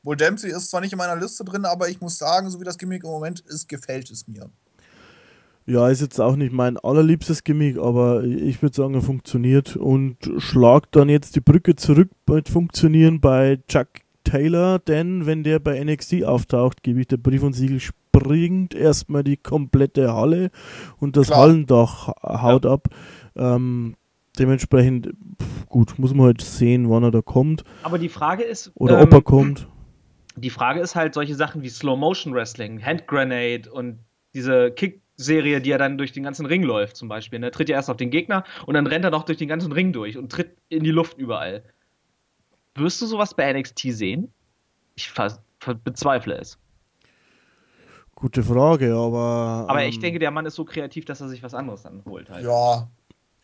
[0.06, 2.64] Wohl Dempsey ist zwar nicht in meiner Liste drin, aber ich muss sagen, so wie
[2.64, 4.48] das Gimmick im Moment ist, gefällt es mir.
[5.66, 10.16] Ja, ist jetzt auch nicht mein allerliebstes Gimmick, aber ich würde sagen, er funktioniert und
[10.38, 13.88] schlagt dann jetzt die Brücke zurück mit Funktionieren bei Chuck
[14.22, 19.24] Taylor, denn wenn der bei NXT auftaucht, gebe ich der Brief und Siegel, springt erstmal
[19.24, 20.50] die komplette Halle
[20.98, 21.40] und das Klar.
[21.40, 22.88] Hallendach haut ab.
[23.34, 23.96] Ähm,
[24.38, 25.08] dementsprechend,
[25.42, 28.98] pf, gut, muss man halt sehen, wann er da kommt Aber die Frage ist, oder
[28.98, 29.68] ähm, ob er kommt.
[30.36, 33.98] Die Frage ist halt solche Sachen wie Slow Motion Wrestling, Hand Grenade und
[34.34, 37.42] diese Kick-Serie, die er dann durch den ganzen Ring läuft, zum Beispiel.
[37.42, 39.72] Er tritt ja erst auf den Gegner und dann rennt er noch durch den ganzen
[39.72, 41.62] Ring durch und tritt in die Luft überall.
[42.74, 44.32] Wirst du sowas bei NXT sehen?
[44.94, 45.10] Ich
[45.84, 46.58] bezweifle es.
[48.14, 49.66] Gute Frage, aber.
[49.68, 52.02] Aber ähm, ich denke, der Mann ist so kreativ, dass er sich was anderes dann
[52.06, 52.30] holt.
[52.30, 52.44] Halt.
[52.44, 52.88] Ja,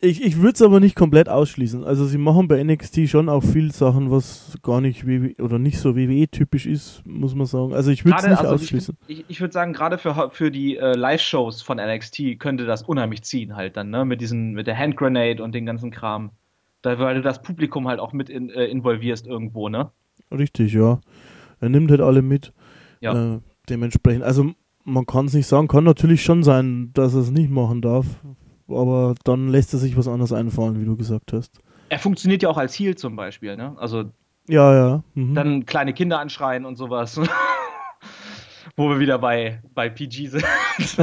[0.04, 1.84] Ich, ich würde es aber nicht komplett ausschließen.
[1.84, 5.78] Also sie machen bei NXT schon auch viel Sachen, was gar nicht WWE oder nicht
[5.78, 7.72] so WWE-typisch ist, muss man sagen.
[7.72, 8.96] Also ich würde es nicht also ausschließen.
[9.06, 13.22] ich, ich würde sagen, gerade für, für die äh, Live-Shows von NXT könnte das unheimlich
[13.22, 14.04] ziehen, halt dann, ne?
[14.04, 16.32] Mit diesen, mit der Hand Grenade und den ganzen Kram.
[16.82, 19.92] Da, weil du das Publikum halt auch mit in, äh, involvierst irgendwo, ne?
[20.32, 21.00] Richtig, ja.
[21.60, 22.52] Er nimmt halt alle mit.
[23.00, 23.36] Ja.
[23.36, 24.24] Äh, dementsprechend.
[24.24, 24.50] Also
[24.82, 28.06] man kann es nicht sagen, kann natürlich schon sein, dass er es nicht machen darf.
[28.74, 31.58] Aber dann lässt er sich was anderes einfallen, wie du gesagt hast.
[31.88, 33.74] Er funktioniert ja auch als Heal zum Beispiel, ne?
[33.78, 34.04] Also
[34.48, 35.02] Ja, ja.
[35.14, 35.34] Mhm.
[35.34, 37.20] dann kleine Kinder anschreien und sowas.
[38.76, 40.44] Wo wir wieder bei, bei PG sind.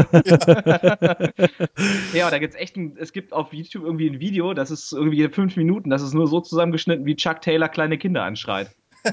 [2.14, 5.28] ja, da gibt's echt ein, es gibt auf YouTube irgendwie ein Video, das ist irgendwie
[5.30, 8.76] fünf Minuten, das ist nur so zusammengeschnitten, wie Chuck Taylor kleine Kinder anschreit.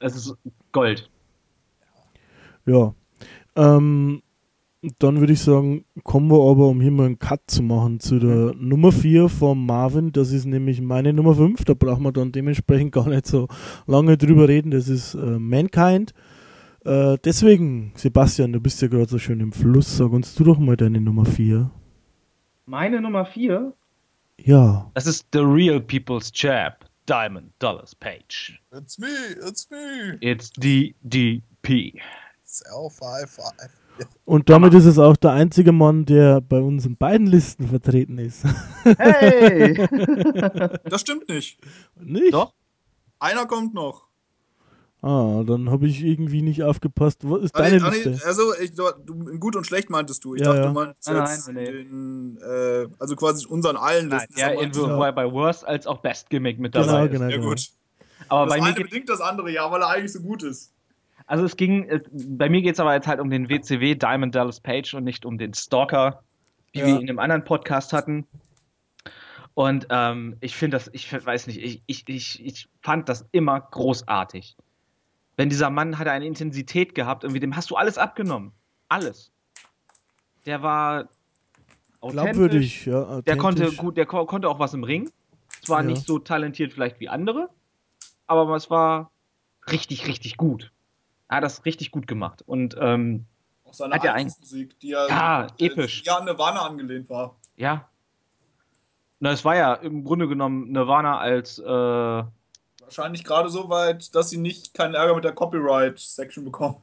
[0.00, 0.34] Das ist
[0.72, 1.08] Gold.
[2.66, 2.92] Ja.
[3.54, 4.20] Ähm,
[4.98, 8.18] dann würde ich sagen, kommen wir aber, um hier mal einen Cut zu machen, zu
[8.18, 10.10] der Nummer 4 von Marvin.
[10.10, 11.64] Das ist nämlich meine Nummer 5.
[11.64, 13.46] Da brauchen wir dann dementsprechend gar nicht so
[13.86, 14.72] lange drüber reden.
[14.72, 16.12] Das ist äh, Mankind.
[16.84, 19.96] Äh, deswegen, Sebastian, du bist ja gerade so schön im Fluss.
[19.96, 21.70] Sag uns du doch mal deine Nummer 4.
[22.66, 23.72] Meine Nummer 4?
[24.38, 24.90] Ja.
[24.94, 26.74] Das ist The Real People's Champ,
[27.08, 28.60] Diamond Dollars Page.
[28.76, 29.06] It's me,
[29.46, 30.18] it's me.
[30.20, 32.00] It's DDP.
[32.42, 33.81] It's L55.
[34.24, 38.18] Und damit ist es auch der einzige Mann, der bei uns in beiden Listen vertreten
[38.18, 38.44] ist.
[38.84, 39.86] Hey!
[40.84, 41.58] Das stimmt nicht.
[42.00, 42.32] nicht?
[42.34, 42.54] Doch.
[43.18, 44.08] Einer kommt noch.
[45.04, 47.28] Ah, dann habe ich irgendwie nicht aufgepasst.
[47.28, 48.26] Was ist deine nee, ah, nee, Liste?
[48.26, 48.84] also, ich, du,
[49.40, 50.36] gut und schlecht meintest du.
[50.36, 50.66] Ich Ja, dachte, ja.
[50.68, 51.72] du meinst Nein, jetzt nein, nee.
[51.72, 54.38] den, äh, also quasi unseren allen Nein, Listen.
[54.38, 54.86] ja, du.
[54.86, 55.10] Ja.
[55.10, 57.08] bei, Worst als auch Best Gimmick mit Genau, dabei.
[57.08, 57.26] genau.
[57.28, 57.68] Ja, gut.
[58.28, 60.71] Aber Das bei mir eine bedingt das andere, ja, weil er eigentlich so gut ist.
[61.32, 64.34] Also es ging, es, bei mir geht es aber jetzt halt um den WCW Diamond
[64.34, 66.22] Dallas Page und nicht um den Stalker,
[66.72, 66.86] wie Ja.
[66.86, 68.26] wir ihn im anderen Podcast hatten.
[69.54, 73.58] Und ähm, ich finde das, ich weiß nicht, ich, ich, ich, ich fand das immer
[73.58, 74.58] großartig.
[75.38, 78.52] Wenn dieser Mann hatte eine Intensität gehabt, irgendwie dem hast du alles abgenommen.
[78.90, 79.32] Alles.
[80.44, 81.08] Der war
[82.00, 82.24] authentisch.
[82.34, 83.22] Glaubwürdig, ja.
[83.22, 83.78] Der konnte authentisch.
[83.78, 85.10] gut, der ko konnte auch was im Ring.
[85.62, 85.86] Zwar Ja.
[85.86, 87.48] nicht so talentiert vielleicht wie andere,
[88.26, 89.10] aber es war
[89.70, 90.70] richtig, richtig gut.
[91.32, 92.42] Er hat das richtig gut gemacht.
[92.44, 93.24] Und ähm,
[93.64, 96.02] Auch seine Hat ja Einflussmusik, die ja, Ja, episch.
[96.04, 97.36] Ja, an Nirvana angelehnt war.
[97.56, 97.88] ja.
[99.18, 104.28] Na, es war ja im Grunde genommen Nirvana als äh, Wahrscheinlich gerade so weit, dass
[104.28, 106.76] sie nicht keinen Ärger mit der Copyright-Section bekommen.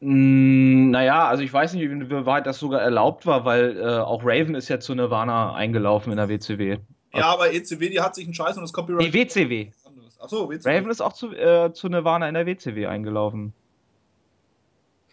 [0.00, 4.22] mh, naja, also ich weiß nicht, wie weit das sogar erlaubt war, weil äh, auch
[4.24, 6.78] Raven ist ja zu Nirvana eingelaufen in der WCW.
[7.14, 9.06] Ja, aber ECW, die hat sich einen Scheiß und das Copyright.
[9.06, 9.70] Die WCW.
[10.16, 10.20] Anderes.
[10.20, 10.76] Achso, WCW.
[10.76, 13.52] Raven ist auch zu, äh, zu Nirvana in der WCW eingelaufen.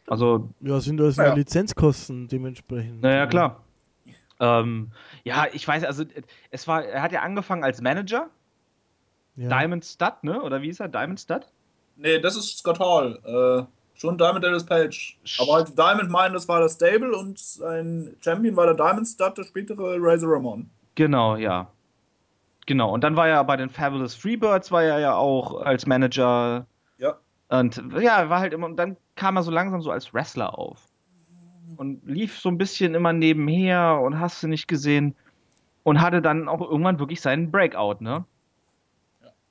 [0.07, 1.33] Also Ja, sind also Ja.
[1.33, 3.01] Lizenzkosten dementsprechend.
[3.01, 3.63] Naja, klar.
[4.39, 4.91] Ähm,
[5.23, 6.03] ja, ich weiß, also
[6.51, 8.29] es war, er hat ja angefangen als Manager,
[9.35, 9.49] Ja.
[9.49, 10.41] Diamond Stud, ne?
[10.41, 10.89] Oder wie ist er?
[10.89, 11.47] Diamond Stud?
[11.95, 13.19] Nee, das ist Scott Hall.
[13.23, 15.17] Äh, schon Diamond Dallas Page.
[15.39, 19.37] Aber halt Diamond meinen, das war das Stable und sein Champion war der Diamond Stud,
[19.37, 20.69] der spätere Razor Ramon.
[20.95, 21.69] Genau, ja.
[22.65, 22.91] Genau.
[22.93, 26.65] Und dann war er bei den Fabulous Freebirds, war er ja auch als Manager.
[26.97, 27.15] Ja.
[27.49, 30.57] Und ja, er war halt immer, und dann kam er so langsam so als Wrestler
[30.57, 30.87] auf.
[31.77, 35.15] Und lief so ein bisschen immer nebenher und hast du nicht gesehen.
[35.83, 38.25] Und hatte dann auch irgendwann wirklich seinen Breakout, ne?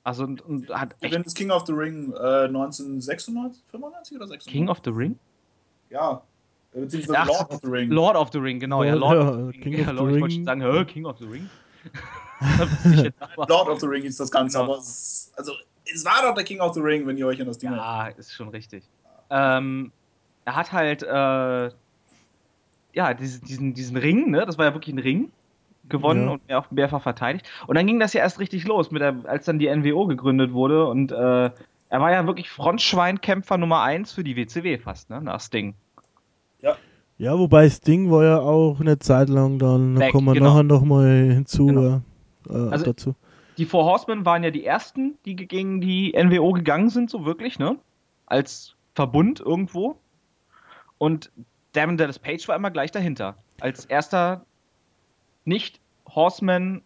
[0.03, 4.51] Also und, und hat echt das King of the Ring äh, 1996, 95 oder 96?
[4.53, 5.17] King of the Ring?
[5.89, 6.21] Ja.
[6.73, 7.89] Äh, Beziehungsweise Ach, Lord of the Ring.
[7.89, 8.93] Lord of the Ring, genau, ja.
[8.93, 9.61] Lord- Lord ja, of the Ring.
[9.61, 10.45] King ja, of the Lord, ich wollte Ring.
[10.45, 11.49] schon sagen, King of the Ring?
[13.47, 14.71] Lord of the Ring hieß das Ganze, Genau.
[14.71, 15.53] aber es, also,
[15.93, 17.85] es war doch der King of the Ring, wenn ihr euch an das Ding erinnert.
[17.85, 18.83] Ja, ist schon richtig.
[19.29, 19.91] Ähm,
[20.45, 21.69] er hat halt, äh,
[22.93, 24.45] ja, diesen, diesen, diesen Ring, ne?
[24.45, 25.31] Das war ja wirklich ein Ring.
[25.87, 26.31] Gewonnen Ja.
[26.31, 27.45] und mehr- auch mehrfach verteidigt.
[27.67, 30.51] Und dann ging das ja erst richtig los, mit der, als dann die NWO gegründet
[30.53, 30.87] wurde.
[30.87, 31.15] Und äh,
[31.89, 35.21] er war ja wirklich Frontschweinkämpfer Nummer 1 für die WCW fast, ne?
[35.21, 35.75] Nach Sting.
[37.17, 40.49] Ja, wobei Sting war ja auch eine Zeit lang dann, da kommen wir genau.
[40.49, 42.01] nachher nochmal hinzu Genau.
[42.49, 43.15] Äh, Also- dazu.
[43.57, 47.23] Die Four Horsemen waren ja die ersten, die ge- gegen die NWO gegangen sind, so
[47.25, 47.77] wirklich, ne?
[48.25, 49.95] Als Verbund irgendwo.
[50.97, 51.31] Und
[51.71, 53.37] Damon Dallas Page war immer gleich dahinter.
[53.61, 54.45] Als erster
[55.45, 55.79] nicht
[56.13, 56.81] Horseman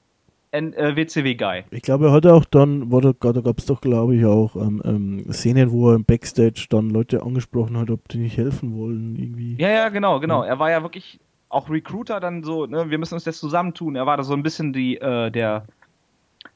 [0.51, 0.61] äh,
[0.95, 1.65] WCW-Guy.
[1.71, 4.55] Ich glaube, er hatte auch dann, war da, da gab es doch, glaube ich, auch
[4.55, 8.75] ähm, ähm, Szenen, wo er im Backstage dann Leute angesprochen hat, ob die nicht helfen
[8.75, 9.55] wollen, irgendwie.
[9.59, 10.41] Ja, ja, genau, genau.
[10.43, 12.89] Er war ja wirklich auch Recruiter dann so, ne?
[12.89, 13.95] Wir müssen uns das zusammentun.
[13.95, 15.65] Er war da so ein bisschen die, äh, der,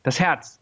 [0.04, 0.60] das Herz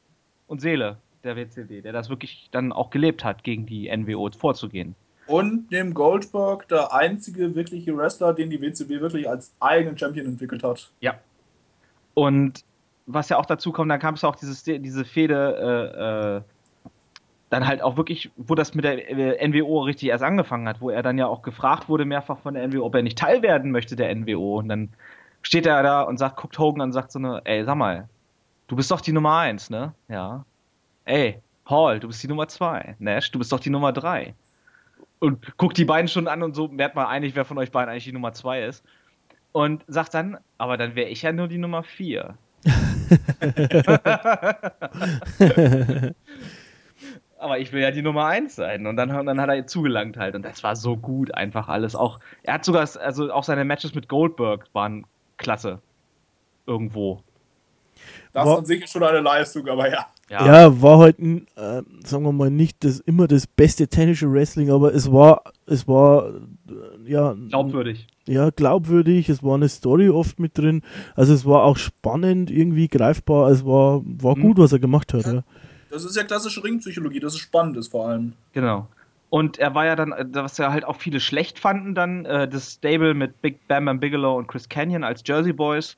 [0.48, 4.96] und Seele der WCW, der das wirklich dann auch gelebt hat, gegen die NWO vorzugehen.
[5.28, 10.64] Und neben Goldberg der einzige wirkliche Wrestler, den die WCW wirklich als eigenen Champion entwickelt
[10.64, 10.90] hat.
[11.00, 11.20] Ja.
[12.14, 12.66] Und
[13.06, 15.56] was ja auch dazu kommt, dann kam es ja auch dieses, diese Fehde,
[15.96, 16.42] äh, äh,
[17.52, 20.90] dann halt auch wirklich, wo das mit der äh, NWO richtig erst angefangen hat, wo
[20.90, 23.72] er dann ja auch gefragt wurde mehrfach von der NWO, ob er nicht Teil werden
[23.72, 24.60] möchte der NWO.
[24.60, 24.88] Und dann
[25.42, 28.08] steht er da und sagt, guckt Hogan und sagt so eine, ey, sag mal,
[28.68, 29.94] du bist doch die Nummer eins, ne?
[30.08, 30.46] Ja.
[31.04, 32.96] Ey, Paul, du bist die Nummer zwei.
[33.00, 34.34] Nash, du bist doch die Nummer drei.
[35.20, 37.90] Und guckt die beiden schon an und so, merkt mal einig, wer von euch beiden
[37.90, 38.82] eigentlich die Nummer zwei ist.
[39.52, 42.36] Und sagt dann, aber dann wäre ich ja nur die Nummer vier.
[47.42, 48.86] aber ich will ja die Nummer 1 sein.
[48.86, 50.36] Und dann, dann hat er zugelangt halt.
[50.36, 51.96] Und das war so gut, einfach alles.
[51.96, 55.06] Auch, er hat sogar, also auch seine Matches mit Goldberg waren
[55.38, 55.80] klasse.
[56.68, 57.22] Irgendwo.
[58.34, 60.06] Das war, an sich ist schon eine Leistung, aber ja.
[60.30, 64.72] Ja, ja war halt, äh, sagen wir mal, nicht das, immer das beste technische Wrestling,
[64.72, 66.28] aber es war, es war,
[66.70, 67.36] äh, ja.
[67.50, 68.08] Glaubwürdig.
[68.28, 70.84] Ja, glaubwürdig, es war eine Story oft mit drin.
[71.16, 74.42] Also es war auch spannend, irgendwie greifbar, es war, war mhm.
[74.42, 75.26] gut, was er gemacht hat.
[75.26, 75.34] Ja.
[75.34, 75.44] ja.
[75.92, 78.34] Das ist ja klassische Ringpsychologie, das ist spannend ist vor allem.
[78.54, 78.88] Genau.
[79.30, 82.48] Und er war ja dann, äh, was ja halt auch viele schlecht fanden, dann äh,
[82.48, 85.98] das Stable mit Big Bam Bam Bigelow und Chris Canyon als Jersey Boys.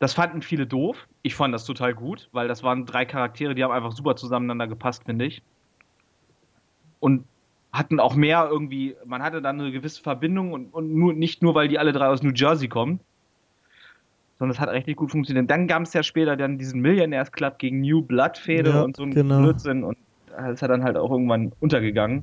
[0.00, 1.08] Das fanden viele doof.
[1.22, 4.68] Ich fand das total gut, weil das waren drei Charaktere, die haben einfach super zusammeneinander
[4.68, 5.42] gepasst, finde ich.
[7.00, 7.24] Und
[7.72, 11.54] hatten auch mehr irgendwie, man hatte dann eine gewisse Verbindung und, und nur, nicht nur,
[11.54, 13.00] weil die alle drei aus New Jersey kommen,
[14.38, 15.50] sondern es hat richtig gut funktioniert.
[15.50, 18.96] Dann gab es ja später dann diesen Millionaires Club gegen New Blood Fehde ja, und
[18.96, 19.42] so ein genau.
[19.42, 19.98] Blödsinn und
[20.28, 22.22] das ist ja dann halt auch irgendwann untergegangen.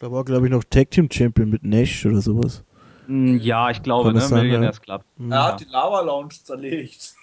[0.00, 2.64] Da war, glaube ich, noch Tag Team Champion mit Nash oder sowas.
[3.06, 4.20] Hm, ja, ich glaube, ne?
[4.20, 5.04] Sein, Millionaires Club.
[5.18, 5.44] Er ja.
[5.48, 7.14] hat die Lava Lounge zerlegt.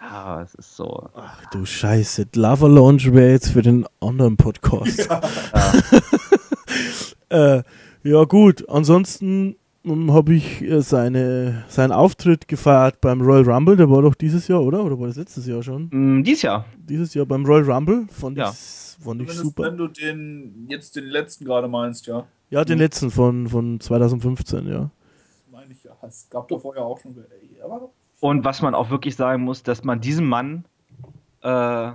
[0.00, 1.08] Ja, es ist so.
[1.14, 2.26] Ach du Scheiße.
[2.34, 5.08] Lava Lounge wäre jetzt für den anderen Podcast.
[5.10, 5.20] Ja,
[7.30, 7.56] ja.
[7.58, 7.62] äh,
[8.02, 8.68] ja gut.
[8.68, 13.76] Ansonsten hm, habe ich äh, seine, seinen Auftritt gefeiert beim Royal Rumble.
[13.76, 14.84] Der war doch dieses Jahr, oder?
[14.84, 15.88] Oder war das letztes Jahr schon?
[15.92, 16.64] Mm, dieses Jahr.
[16.76, 18.06] Dieses Jahr beim Royal Rumble.
[18.10, 18.50] Fand ja.
[18.50, 19.64] ich, fand ich super.
[19.64, 22.26] Wenn du den, jetzt den letzten gerade meinst, ja.
[22.50, 22.82] Ja, den mhm.
[22.82, 24.90] letzten von, von 2015, ja.
[25.52, 25.92] Meine ich ja.
[26.02, 27.16] Es gab doch vorher auch schon.
[27.62, 30.64] Aber und was man auch wirklich sagen muss, dass man diesem Mann
[31.42, 31.92] äh,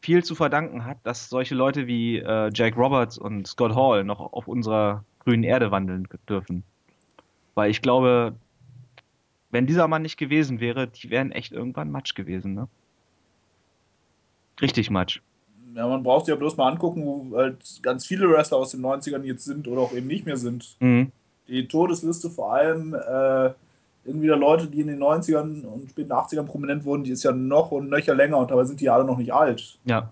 [0.00, 4.20] viel zu verdanken hat, dass solche Leute wie äh, Jake Roberts und Scott Hall noch
[4.20, 6.62] auf unserer grünen Erde wandeln dürfen.
[7.56, 8.34] Weil ich glaube,
[9.50, 12.68] wenn dieser Mann nicht gewesen wäre, die wären echt irgendwann Matsch gewesen, ne?
[14.60, 15.20] Richtig Matsch.
[15.74, 18.82] Ja, man braucht sich ja bloß mal angucken, wo halt ganz viele Wrestler aus den
[18.82, 20.76] 90ern jetzt sind oder auch eben nicht mehr sind.
[20.80, 21.10] Mhm.
[21.48, 23.50] Die Todesliste vor allem äh,
[24.04, 27.32] irgendwie der Leute, die in den 90ern und späten 80ern prominent wurden, die ist ja
[27.32, 29.78] noch und nöcher länger und dabei sind die alle noch nicht alt.
[29.84, 30.10] Ja.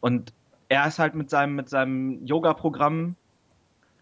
[0.00, 0.32] Und
[0.68, 3.16] er ist halt mit seinem, mit seinem Yoga-Programm,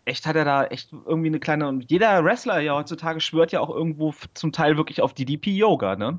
[0.04, 1.68] echt hat er da echt irgendwie eine kleine.
[1.68, 6.18] Und jeder Wrestler ja heutzutage schwört ja auch irgendwo zum Teil wirklich auf DDP-Yoga, ne?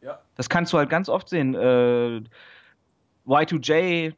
[0.00, 0.18] Ja.
[0.36, 1.54] Das kannst du halt ganz oft sehen.
[1.54, 2.22] Äh,
[3.26, 4.14] Y2J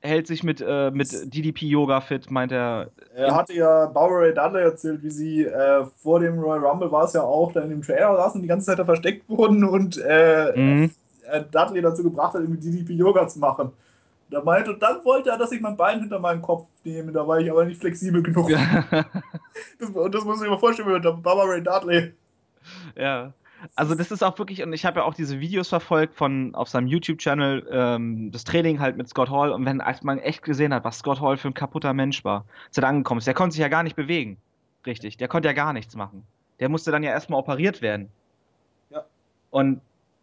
[0.00, 2.88] hält sich mit, äh, mit DDP-Yoga fit, meint er.
[3.14, 7.04] Er hatte ja Barbara Ray Dudley erzählt, wie sie äh, vor dem Royal Rumble war
[7.04, 10.00] es ja auch, da in dem Trailer saßen, die ganze Zeit da versteckt wurden und
[10.04, 10.90] äh, mhm.
[11.50, 13.72] Dudley dazu gebracht hat, irgendwie DDP-Yoga zu machen.
[14.30, 17.26] Da meinte, und dann wollte er, dass ich mein Bein hinter meinen Kopf nehme, da
[17.26, 18.50] war ich aber nicht flexibel genug.
[19.78, 22.12] das, und das muss ich mir vorstellen mit Barbara Ray Dudley.
[22.94, 23.32] Ja.
[23.74, 26.68] Also das ist auch wirklich, und ich habe ja auch diese Videos verfolgt von auf
[26.68, 30.72] seinem YouTube-Channel, ähm, das Training halt mit Scott Hall und wenn als man echt gesehen
[30.72, 33.34] hat, was Scott Hall für ein kaputter Mensch war, als er da angekommen ist, der
[33.34, 34.36] konnte sich ja gar nicht bewegen.
[34.86, 36.24] Richtig, der konnte ja gar nichts machen.
[36.60, 38.10] Der musste dann ja erstmal operiert werden.
[38.90, 39.04] Ja.
[39.50, 39.80] Und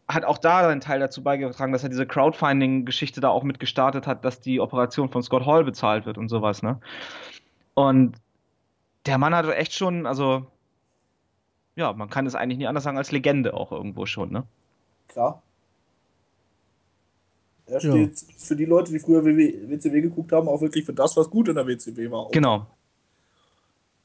[0.07, 4.05] hat auch da einen Teil dazu beigetragen, dass er diese Crowdfunding-Geschichte da auch mit gestartet
[4.05, 6.79] hat, dass die Operation von Scott Hall bezahlt wird und sowas, ne?
[7.73, 8.17] Und
[9.05, 10.45] der Mann hat echt schon, also
[11.75, 14.43] ja, man kann es eigentlich nie anders sagen als Legende auch irgendwo schon, ne?
[15.07, 15.41] Klar.
[17.67, 18.35] Er steht ja.
[18.37, 21.55] für die Leute, die früher WCW geguckt haben, auch wirklich für das, was gut in
[21.55, 22.29] der WCW war.
[22.29, 22.67] Genau.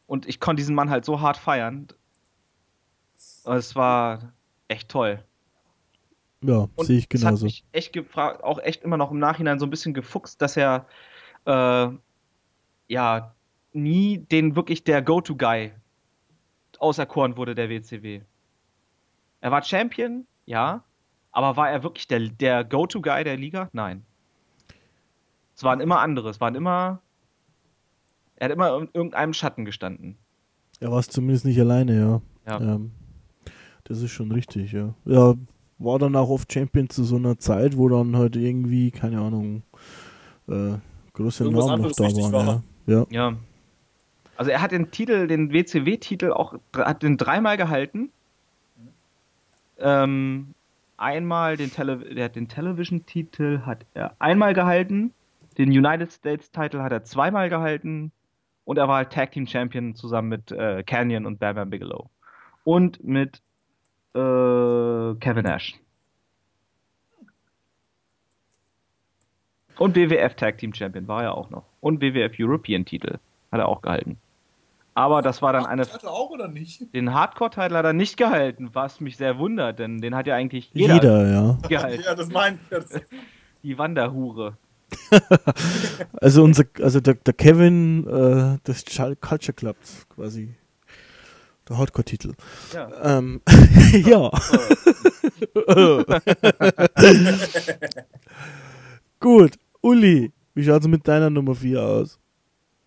[0.06, 1.88] Und ich konnte diesen Mann halt so hart feiern.
[3.44, 4.32] Es war
[4.68, 5.22] echt toll.
[6.42, 7.34] Ja, sehe ich genauso.
[7.34, 10.40] Es hat mich echt gefragt, auch echt immer noch im Nachhinein so ein bisschen gefuchst,
[10.40, 10.86] dass er
[11.44, 11.88] äh,
[12.88, 13.34] ja
[13.72, 15.72] nie den wirklich der Go-To-Guy
[16.78, 18.22] auserkoren wurde, der WCW.
[19.42, 20.82] Er war Champion, ja,
[21.32, 23.68] aber war er wirklich der, der Go-To-Guy der Liga?
[23.72, 24.04] Nein.
[25.54, 27.02] Es waren immer andere, es waren immer.
[28.36, 30.16] Er hat immer in irgendeinem Schatten gestanden.
[30.80, 32.22] Er war es zumindest nicht alleine, ja.
[32.46, 32.60] Ja.
[32.60, 32.92] Ähm,
[33.84, 34.94] das ist schon richtig, ja.
[35.04, 35.34] Ja,
[35.80, 39.62] war dann auch oft Champion zu so einer Zeit, wo dann halt irgendwie, keine Ahnung,
[40.46, 40.74] äh,
[41.14, 42.32] große Irgendwas Namen noch da waren.
[42.32, 42.62] War.
[42.86, 42.94] Ja.
[42.94, 43.06] ja.
[43.10, 43.36] ja.
[44.36, 48.10] Also er hat den Titel, den WCW-Titel auch, hat den dreimal gehalten.
[49.78, 50.54] Ähm,
[50.96, 55.12] einmal den, Tele der den Television-Titel hat er einmal gehalten,
[55.56, 58.12] den United States-Titel hat er zweimal gehalten
[58.64, 62.10] und er war halt Tag Team Champion zusammen mit äh, Canyon und Bam Bam Bigelow.
[62.64, 63.42] Und mit
[64.14, 65.74] äh, Kevin Nash.
[69.78, 71.64] Und WWF Tag Team Champion war er auch noch.
[71.80, 73.18] Und WWF European Titel
[73.50, 74.18] hat er auch gehalten.
[74.94, 75.86] Aber das war dann eine.
[76.04, 76.92] Auch, oder nicht?
[76.92, 80.70] Den Hardcore-Teil hat er nicht gehalten, was mich sehr wundert, denn den hat ja eigentlich
[80.74, 81.58] jeder, jeder ja.
[81.66, 82.02] gehalten.
[82.04, 82.60] ja, das meint
[83.62, 84.58] Die Wanderhure.
[86.20, 88.84] also unser, also der, der Kevin äh, des
[89.20, 90.54] Culture Clubs quasi.
[91.70, 92.34] Der Hardcore-Titel.
[92.74, 93.18] Ja.
[93.18, 93.40] Ähm,
[93.92, 94.28] ja.
[99.20, 102.18] Gut, Uli, wie schaut es mit deiner Nummer 4 aus?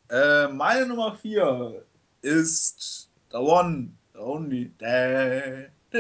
[0.10, 1.82] Äh, meine Nummer 4
[2.24, 5.40] ist The One, The Only, da,
[5.90, 6.00] da,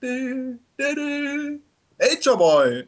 [0.00, 0.08] da,
[0.76, 1.50] da, da,
[1.98, 2.86] Nature Boy.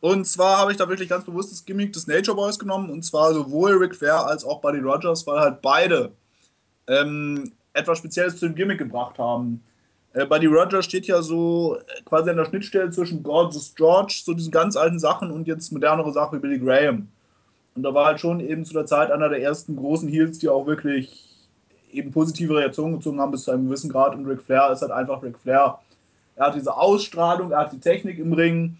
[0.00, 3.04] Und zwar habe ich da wirklich ganz bewusst das Gimmick des Nature Boys genommen, und
[3.04, 6.12] zwar sowohl Ric Flair als auch Buddy Rogers, weil halt beide
[6.86, 9.62] ähm, etwas Spezielles zu dem Gimmick gebracht haben.
[10.14, 14.32] Äh, Buddy Rogers steht ja so äh, quasi an der Schnittstelle zwischen Gorgeous George, so
[14.32, 17.08] diesen ganz alten Sachen, und jetzt modernere Sachen wie Billy Graham.
[17.74, 20.48] Und da war halt schon eben zu der Zeit einer der ersten großen Heels, die
[20.48, 21.34] auch wirklich
[21.92, 24.14] eben positive Reaktionen gezogen haben bis zu einem gewissen Grad.
[24.14, 25.80] Und Ric Flair ist halt einfach Ric Flair.
[26.36, 28.78] Er hat diese Ausstrahlung, er hat die Technik im Ring,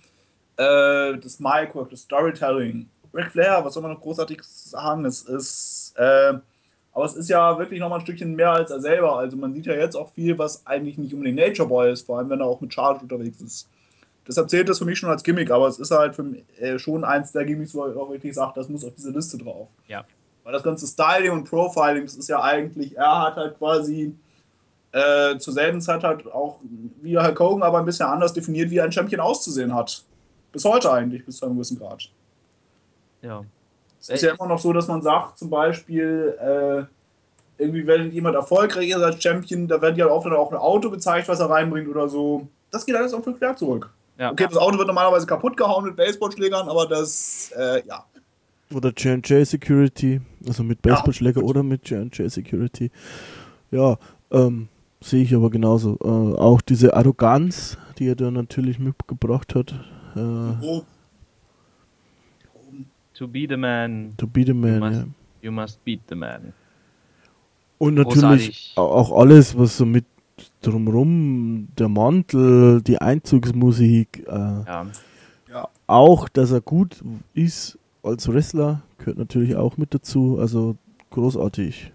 [0.56, 2.88] äh, das Micwork, das Storytelling.
[3.12, 5.04] Ric Flair, was soll man noch großartig sagen?
[5.04, 6.34] Es ist, äh,
[6.94, 9.18] aber es ist ja wirklich nochmal ein Stückchen mehr als er selber.
[9.18, 12.18] Also man sieht ja jetzt auch viel, was eigentlich nicht unbedingt Nature Boy ist, vor
[12.18, 13.68] allem wenn er auch mit Charge unterwegs ist.
[14.26, 17.04] Deshalb zählt das für mich schon als Gimmick, aber es ist halt mich, äh, schon
[17.04, 19.68] eins der Gimmicks, wo ich auch wirklich sage, das muss auf diese Liste drauf.
[19.88, 20.04] Ja.
[20.44, 24.14] Weil das ganze Styling und Profiling, das ist ja eigentlich, er hat halt quasi
[24.92, 26.60] äh, zur selben Zeit halt auch
[27.02, 30.04] wie Hulk Hogan, aber ein bisschen anders definiert, wie ein Champion auszusehen hat.
[30.52, 32.08] Bis heute eigentlich, bis zu einem gewissen Grad.
[33.20, 33.44] Ja.
[34.08, 38.34] Es ist ja immer noch so, dass man sagt, zum Beispiel, äh, irgendwie, wenn jemand
[38.36, 41.48] erfolgreich ist als Champion, da wird ja oft dann auch ein Auto gezeigt, was er
[41.48, 42.48] reinbringt oder so.
[42.70, 43.90] Das geht alles auf Ric Flair zurück.
[44.18, 44.32] Ja.
[44.32, 48.04] Okay, das Auto wird normalerweise kaputt gehauen mit Baseballschlägern, aber das, äh, ja.
[48.74, 51.46] Oder J&J Security, also mit Baseballschläger Ja.
[51.46, 52.90] oder mit J&J Security.
[53.70, 53.96] Ja,
[54.30, 54.68] ähm,
[55.00, 55.96] sehe ich aber genauso.
[56.02, 59.72] Äh, auch diese Arroganz, die er da natürlich mitgebracht hat,
[60.16, 60.84] äh, Wo,
[63.14, 64.78] To be the man, to be the man.
[64.80, 65.06] must- Ja.
[65.42, 66.52] you must beat the man.
[67.78, 68.72] Und natürlich Großartig.
[68.76, 70.04] auch alles, was so mit
[70.62, 74.86] drumrum, der Mantel, die Einzugsmusik, äh, Ja.
[75.50, 75.68] ja.
[75.86, 77.02] auch, dass er gut
[77.34, 80.38] ist als Wrestler, gehört natürlich auch mit dazu.
[80.40, 80.76] Also
[81.10, 81.92] großartig.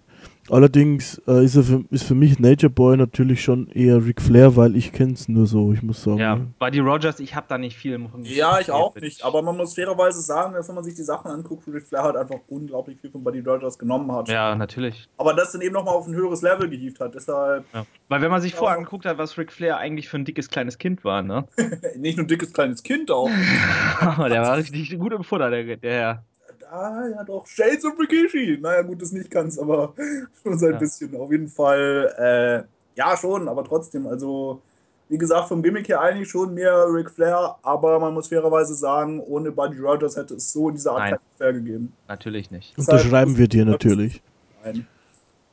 [0.52, 4.56] Allerdings äh, ist, er für, ist für mich Nature Boy natürlich schon eher Ric Flair,
[4.56, 6.18] weil ich kenne es nur so, ich muss sagen.
[6.20, 9.24] ja, Buddy Rogers, ich habe da nicht viel Ja, ich auch nicht.
[9.24, 12.16] Aber man muss fairerweise sagen, dass wenn man sich die Sachen anguckt, Ric Flair halt
[12.16, 14.30] einfach unglaublich viel von Buddy Rogers genommen hat.
[14.30, 15.08] Ja, natürlich.
[15.18, 17.16] Aber das dann eben nochmal auf ein höheres Level gehievt hat.
[17.16, 17.86] Deshalb Ja.
[18.08, 18.58] Weil wenn man sich Ja.
[18.58, 21.46] vorher angeguckt hat, was Ric Flair eigentlich für ein dickes kleines Kind war, ne?
[21.98, 23.30] nicht nur ein dickes kleines Kind auch.
[24.18, 26.24] der war richtig gut im Futter, der, der Herr.
[26.72, 28.60] Ah, ja doch, Shades of Rikishi.
[28.62, 29.94] Naja, gut, das nicht ganz, aber
[30.44, 30.78] schon so ein Ja.
[30.80, 31.16] bisschen.
[31.16, 34.62] Auf jeden Fall, äh, ja schon, aber trotzdem, also,
[35.08, 39.20] wie gesagt, vom Gimmick her eigentlich schon mehr Ric Flair, aber man muss fairerweise sagen,
[39.22, 41.10] ohne Buddy Rogers hätte es so in dieser Art Nein.
[41.12, 41.94] keinen Flair gegeben.
[42.08, 42.78] Natürlich nicht.
[42.78, 44.22] Unterschreiben wir dir natürlich.
[44.64, 44.86] Nein.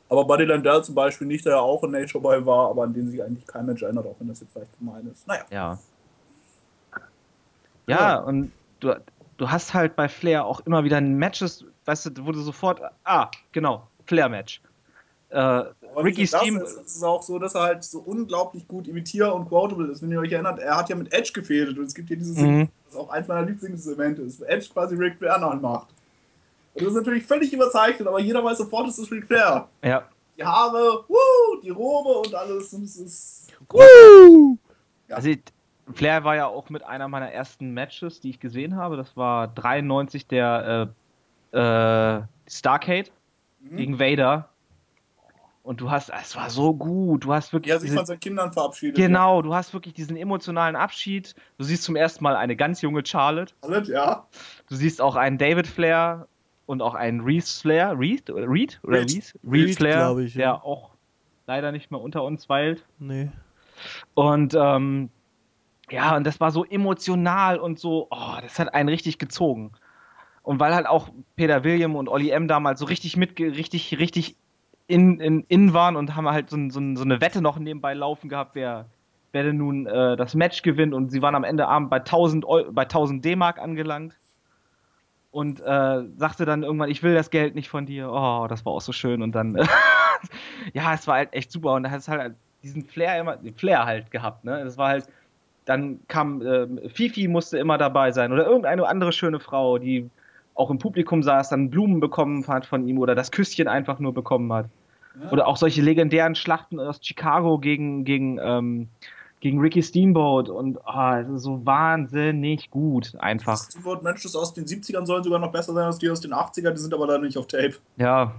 [0.08, 2.92] Aber Buddy Landell zum Beispiel nicht, der ja auch ein Nature Boy war, aber an
[2.92, 5.26] den sich eigentlich kein Mensch erinnert, auch wenn das jetzt vielleicht gemein ist.
[5.26, 5.44] Naja.
[5.50, 5.78] Ja.
[7.88, 8.94] Ja, und du,
[9.36, 13.30] du hast halt bei Flair auch immer wieder Matches, weißt du, wo du sofort, ah,
[13.52, 14.60] genau, Flair-Match.
[15.28, 18.86] Äh, Aber Ricky Steam, Das, es ist auch so, dass er halt so unglaublich gut
[18.86, 20.00] imitier- und quotable ist.
[20.00, 22.36] Wenn ihr euch erinnert, er hat ja mit Edge gefädelt und es gibt hier dieses
[22.38, 22.68] Mhm.
[22.86, 25.88] Das auch eins meiner Lieblingselemente ist, wo Edge quasi Ric Flair nachmacht.
[26.74, 29.68] Und das ist natürlich völlig überzeichnet, aber jeder weiß sofort, es ist Ric Flair.
[29.82, 30.04] ja,
[30.38, 32.72] Die Haare, wuh, die Robe und alles.
[32.72, 34.56] Und es ist Woo!
[35.08, 35.16] Ja.
[35.16, 35.28] Also
[35.92, 38.96] Flair war ja auch mit einer meiner ersten Matches, die ich gesehen habe.
[38.96, 40.92] Das war 93 der
[41.52, 43.10] äh, äh, Starcade
[43.60, 43.76] Mhm.
[43.76, 44.48] gegen Vader.
[45.62, 47.24] Und du hast, es war so gut.
[47.24, 48.94] Du hast wirklich er sich diese- von seinen Kindern verabschiedet.
[48.96, 51.34] genau, du hast wirklich diesen emotionalen Abschied.
[51.58, 53.52] Du siehst zum ersten Mal eine ganz junge Charlotte.
[53.62, 53.68] Ja.
[53.68, 54.26] Alles, ja.
[54.68, 56.28] Du siehst auch einen David Flair
[56.66, 57.98] und auch einen Reese Flair.
[57.98, 58.30] Reed?
[58.30, 58.78] Oder Reed?
[58.84, 59.06] Oder Reed.
[59.16, 59.38] Reese?
[59.42, 60.40] Reed Reed, Flair, ich, ja.
[60.40, 60.90] der auch
[61.48, 62.84] leider nicht mehr unter uns weilt.
[63.00, 63.30] Nee.
[64.14, 65.10] Und ähm,
[65.90, 69.72] ja, und das war so emotional und so, oh, das hat einen richtig gezogen.
[70.42, 72.48] Und weil halt auch Peter William und Olli M.
[72.48, 74.36] damals so richtig mit, richtig, richtig
[74.88, 78.28] in, in, in waren und haben halt so, so, so eine Wette noch nebenbei laufen
[78.28, 78.86] gehabt, wer,
[79.32, 80.94] wer denn nun äh, das Match gewinnt.
[80.94, 84.16] Und sie waren am Ende Abend bei 1000, Eu bei 1000 D-Mark angelangt.
[85.30, 88.10] Und äh, sagte dann irgendwann, ich will das Geld nicht von dir.
[88.10, 89.22] Oh, das war auch so schön.
[89.22, 89.56] Und dann,
[90.72, 91.74] ja, es war halt echt super.
[91.74, 94.64] Und da hat es halt diesen Flair immer, den Flair halt gehabt, ne?
[94.64, 95.06] Das war halt,
[95.66, 100.08] dann kam, ähm, Fifi musste immer dabei sein oder irgendeine andere schöne Frau, die
[100.54, 104.14] auch im Publikum saß, dann Blumen bekommen hat von ihm oder das Küsschen einfach nur
[104.14, 104.70] bekommen hat.
[105.20, 105.30] Ja.
[105.32, 108.88] Oder auch solche legendären Schlachten aus Chicago gegen, gegen, ähm,
[109.40, 113.56] gegen Ricky Steamboat und es ist so wahnsinnig gut einfach.
[113.58, 116.70] Steamboat Matches aus den 70ern sollen sogar noch besser sein als die aus den 80ern,
[116.70, 117.74] die sind aber da nicht auf Tape.
[117.96, 118.34] Ja,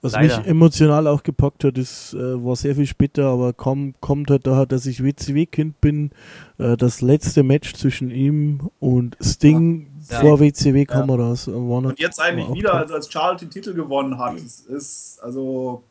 [0.00, 0.38] Was Leider.
[0.38, 4.46] mich emotional auch gepackt hat, ist, äh, war sehr viel später, aber kaum kommt halt
[4.46, 6.10] daher, dass ich WCW-Kind bin,
[6.58, 10.20] äh, das letzte Match zwischen ihm und Sting Ja.
[10.20, 11.48] vor WCW-Kameras.
[11.48, 14.60] äh, war noch- Und jetzt eigentlich wieder, also als Charles den Titel gewonnen hat, es
[14.60, 15.82] ist, also,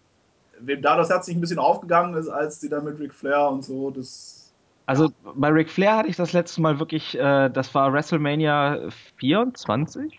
[0.61, 3.49] wem da das Herz nicht ein bisschen aufgegangen ist, als die da mit Ric Flair
[3.51, 4.53] und so, das.
[4.85, 8.87] also bei Ric Flair hatte ich das letzte Mal wirklich, äh, das war WrestleMania
[9.17, 10.17] 24?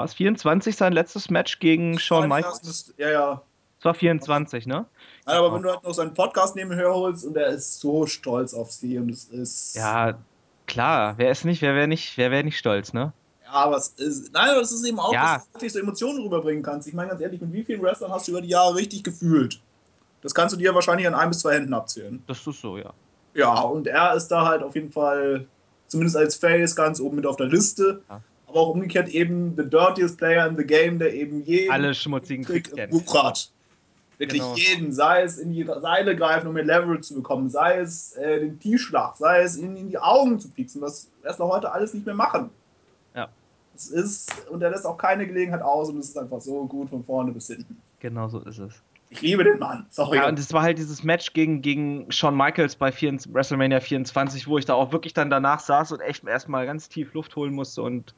[0.00, 2.94] War es 24 sein letztes Match gegen Shawn Michaels?
[2.96, 3.42] Ja, ja.
[3.78, 4.86] Es war 24, ne?
[5.26, 8.54] Nein, aber wenn du halt noch seinen Podcast nebenher holst und er ist so stolz
[8.54, 9.76] auf sie und es ist.
[9.76, 10.16] Ja,
[10.66, 11.18] klar.
[11.18, 13.12] Wer ist nicht, wer wäre nicht, wer wäre nicht stolz, ne?
[13.44, 14.32] Ja, aber es ist.
[14.32, 15.34] Nein, aber es ist eben auch, Ja.
[15.34, 16.88] dass du wirklich so Emotionen rüberbringen kannst.
[16.88, 19.60] Ich meine ganz ehrlich, mit wie vielen Wrestlern hast du über die Jahre richtig gefühlt?
[20.22, 22.22] Das kannst du dir wahrscheinlich an ein bis zwei Händen abzählen.
[22.26, 22.94] Das ist so, ja.
[23.34, 25.44] Ja, und er ist da halt auf jeden Fall,
[25.88, 28.00] zumindest als Face, ganz oben mit auf der Liste.
[28.08, 28.22] Ja.
[28.50, 32.44] Aber auch umgekehrt eben the dirtiest player in the game, der eben jeden Alle schmutzigen
[32.44, 32.90] Trick Tricks im.
[32.90, 33.50] Buch hat.
[34.18, 34.54] Wirklich Genau.
[34.54, 38.40] jeden, sei es in die Seile greifen, um mehr Leverage zu bekommen, sei es äh,
[38.40, 42.04] den T-Schlag, sei es ihn in die Augen zu pieksen, was Wrestler heute alles nicht
[42.04, 42.50] mehr machen.
[43.14, 43.28] Ja.
[43.74, 46.90] Es ist, und er lässt auch keine Gelegenheit aus und es ist einfach so gut
[46.90, 47.80] von vorne bis hinten.
[48.00, 48.82] Genau so ist es.
[49.08, 49.86] Ich liebe den Mann.
[49.88, 50.18] Sorry.
[50.18, 54.46] Ja, und es war halt dieses Match gegen, gegen Shawn Michaels bei 24, WrestleMania 24,
[54.46, 57.54] wo ich da auch wirklich dann danach saß und echt erstmal ganz tief Luft holen
[57.54, 58.14] musste und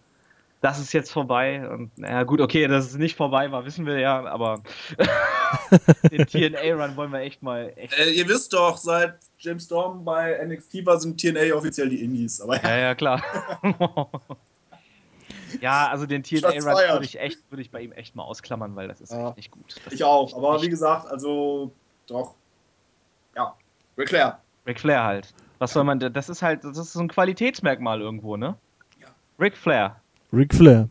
[0.62, 1.68] das ist jetzt vorbei.
[1.68, 4.62] Und naja, gut, okay, dass es nicht vorbei war, wissen wir ja, aber
[6.10, 7.98] den TNA-Run wollen wir echt mal echt.
[7.98, 12.40] Äh, ihr wisst doch, seit James Storm bei NXT war, sind TNA offiziell die Indies.
[12.40, 13.22] Aber ja, Ja, ja, klar.
[15.60, 18.88] ja, also den TNA-Run würde ich echt, würde ich bei ihm echt mal ausklammern, weil
[18.88, 19.28] das ist Ja.
[19.28, 19.76] echt nicht gut.
[19.84, 20.34] Das ich auch.
[20.36, 21.72] Aber nicht- wie gesagt, also
[22.06, 22.34] doch.
[23.36, 23.54] Ja,
[23.98, 24.38] Ric Flair.
[24.66, 25.34] Ric Flair halt.
[25.58, 28.56] Was soll man, das ist halt, das ist so ein Qualitätsmerkmal irgendwo, ne?
[29.00, 29.08] Ja.
[29.38, 29.96] Ric Flair.
[30.32, 30.88] Ric Flair.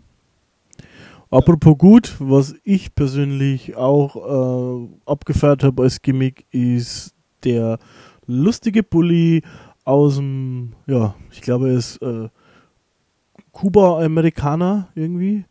[1.30, 7.80] Apropos gut, was ich persönlich auch äh, abgefeiert habe als Gimmick, ist der
[8.28, 9.42] lustige Bully
[9.86, 12.28] aus dem, ja, ich glaube, er ist äh,
[13.54, 15.46] Kuba-Amerikaner irgendwie,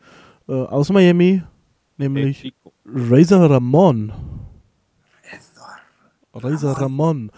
[0.49, 1.43] äh, aus Miami,
[1.97, 2.53] nämlich.
[2.85, 4.13] Razor Ramon.
[6.35, 7.31] Razor Ramon.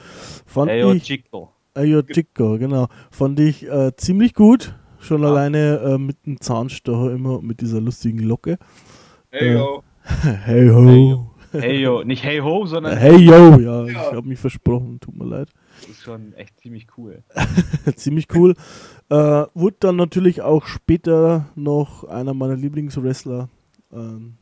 [0.47, 1.53] Fand Ey, yo, ich, Chico.
[1.75, 2.89] Ayo Chico, genau.
[3.11, 4.75] Fand ich äh, ziemlich gut.
[5.03, 5.29] Schon Ja.
[5.29, 8.59] alleine äh, mit dem Zahnstocher immer mit dieser lustigen Locke.
[9.31, 9.83] Hey, yo.
[10.45, 10.85] hey ho.
[10.87, 11.29] Hey, yo.
[11.53, 14.13] Hey yo, nicht hey ho, sondern Hey yo, ja, ich Ja.
[14.13, 15.49] habe mich versprochen, tut mir leid.
[15.81, 17.23] das ist schon echt ziemlich cool.
[17.97, 18.55] Ziemlich cool.
[19.11, 19.15] Äh,
[19.53, 23.51] wurde dann natürlich auch später noch einer meiner Lieblingswrestler
[23.93, 24.35] ähm,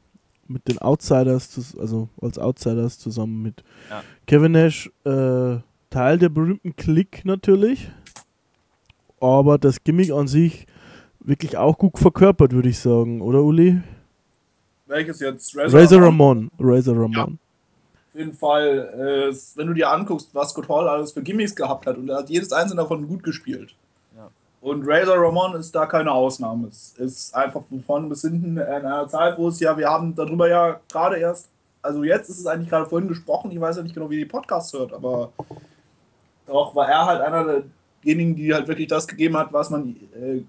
[0.46, 4.02] mit den Outsiders, also als Outsiders zusammen mit Ja.
[4.28, 5.56] Kevin Nash, äh,
[5.90, 7.90] Teil der berühmten Click natürlich.
[9.20, 10.66] Aber das Gimmick an sich
[11.20, 13.80] wirklich auch gut verkörpert, würde ich sagen, oder Uli?
[14.86, 15.56] Welches jetzt?
[15.56, 16.50] Razor Ramon.
[16.58, 17.38] Razor Ramon.
[18.08, 21.86] Auf jeden Fall, äh, wenn du dir anguckst, was Scott Hall alles für Gimmicks gehabt
[21.86, 23.76] hat, und er hat jedes einzelne davon gut gespielt.
[24.16, 24.28] Ja.
[24.60, 26.68] Und Razor Ramon ist da keine Ausnahme.
[26.68, 30.14] Es ist einfach von vorne bis hinten in einer Zeit, wo es ja, wir haben
[30.16, 31.50] darüber ja gerade erst,
[31.82, 34.24] also jetzt ist es eigentlich gerade vorhin gesprochen, ich weiß ja nicht genau, wie die
[34.24, 35.32] Podcast hört, aber
[36.46, 37.62] doch war er halt einer
[38.04, 40.42] derjenigen, die halt wirklich das gegeben hat, was man, äh,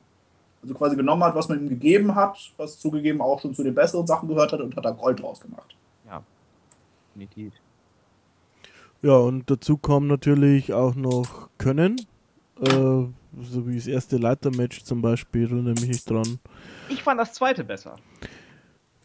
[0.62, 3.74] also quasi genommen hat, was man ihm gegeben hat, was zugegeben auch schon zu den
[3.76, 5.76] besseren Sachen gehört hat und hat da Gold draus gemacht.
[6.08, 6.22] Ja.
[7.16, 7.54] Definitiv.
[9.02, 12.00] Ja, und dazu kam natürlich auch noch Können.
[12.62, 16.40] Äh, so wie das erste Leitermatch zum Beispiel, erinnere mich nicht dran.
[16.90, 17.96] Ich fand das zweite besser.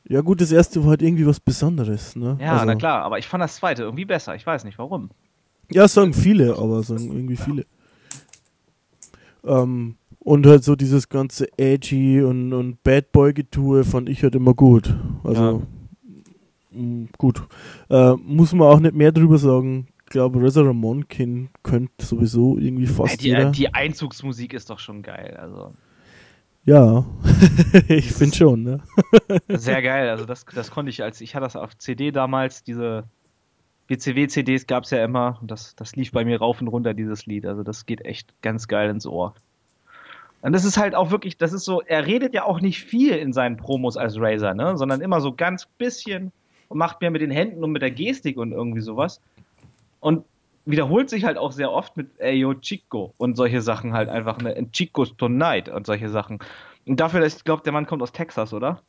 [0.09, 2.37] Ja gut, das erste war halt irgendwie was Besonderes, ne?
[2.41, 4.35] Ja, Also- na klar, aber ich fand das zweite irgendwie besser.
[4.35, 5.11] Ich weiß nicht warum.
[5.71, 7.65] Ja, sagen viele, aber sagen irgendwie viele.
[9.47, 14.55] Ähm, und halt so dieses ganze Edgy und, und Bad Boy-Getue fand ich halt immer
[14.55, 14.95] gut.
[15.23, 15.63] Also,
[16.73, 17.43] mh, gut.
[17.89, 19.87] Äh, muss man auch nicht mehr drüber sagen.
[20.05, 23.51] Ich glaube, Ramon kennt, könnte sowieso irgendwie fast Ja, die, jeder.
[23.51, 25.37] die Einzugsmusik ist doch schon geil.
[25.41, 25.73] Also
[26.65, 27.05] ja,
[27.89, 28.81] ich finde schon, ne?
[29.49, 30.09] sehr geil.
[30.09, 32.65] Also das, das konnte ich als ich hatte das auf CD damals.
[32.65, 33.05] Diese
[33.89, 37.27] BCW-CDs gab es ja immer und das, das lief bei mir rauf und runter dieses
[37.27, 37.47] Lied.
[37.47, 39.35] Also das geht echt ganz geil ins Ohr.
[40.43, 43.15] Und das ist halt auch wirklich, das ist so, er redet ja auch nicht viel
[43.15, 44.77] in seinen Promos als Razor, ne?
[44.77, 46.33] Sondern immer so ganz bisschen
[46.69, 49.21] und macht mehr mit den Händen und mit der Gestik und irgendwie sowas.
[50.01, 50.25] Und
[50.65, 54.57] wiederholt sich halt auch sehr oft mit Ayo Chico und solche Sachen halt einfach, ne?
[54.57, 56.39] And Chico's Tonight und solche Sachen.
[56.87, 58.83] Und dafür, ich glaube, der Mann kommt aus Texas, oder?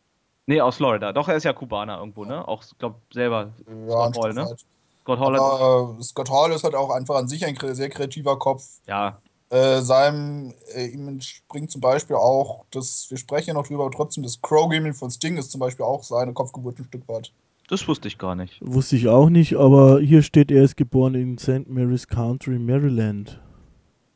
[0.47, 1.11] Nee, aus Florida.
[1.11, 2.47] Doch, er ist ja Kubaner irgendwo, ne?
[2.47, 3.51] Auch, glaub, selber
[3.87, 4.45] Ja, Stück ne?
[4.45, 4.65] weit.
[5.07, 7.89] Scott Hall hat, Aber äh, Scott Hall ist halt auch einfach an sich ein sehr
[7.89, 8.63] kreativer Kopf.
[8.87, 9.17] ja,
[9.49, 13.95] Äh, seinem, äh, ihm entspringt zum Beispiel auch, das, wir sprechen ja noch drüber, aber
[13.95, 17.31] trotzdem, das Crow Gaming von Sting ist zum Beispiel auch seine Kopfgeburt ein Stück weit.
[17.69, 18.59] das wusste ich gar nicht.
[18.59, 21.69] Wusste ich auch nicht, aber hier steht, er ist geboren in St.
[21.69, 23.39] Mary's Country, Maryland.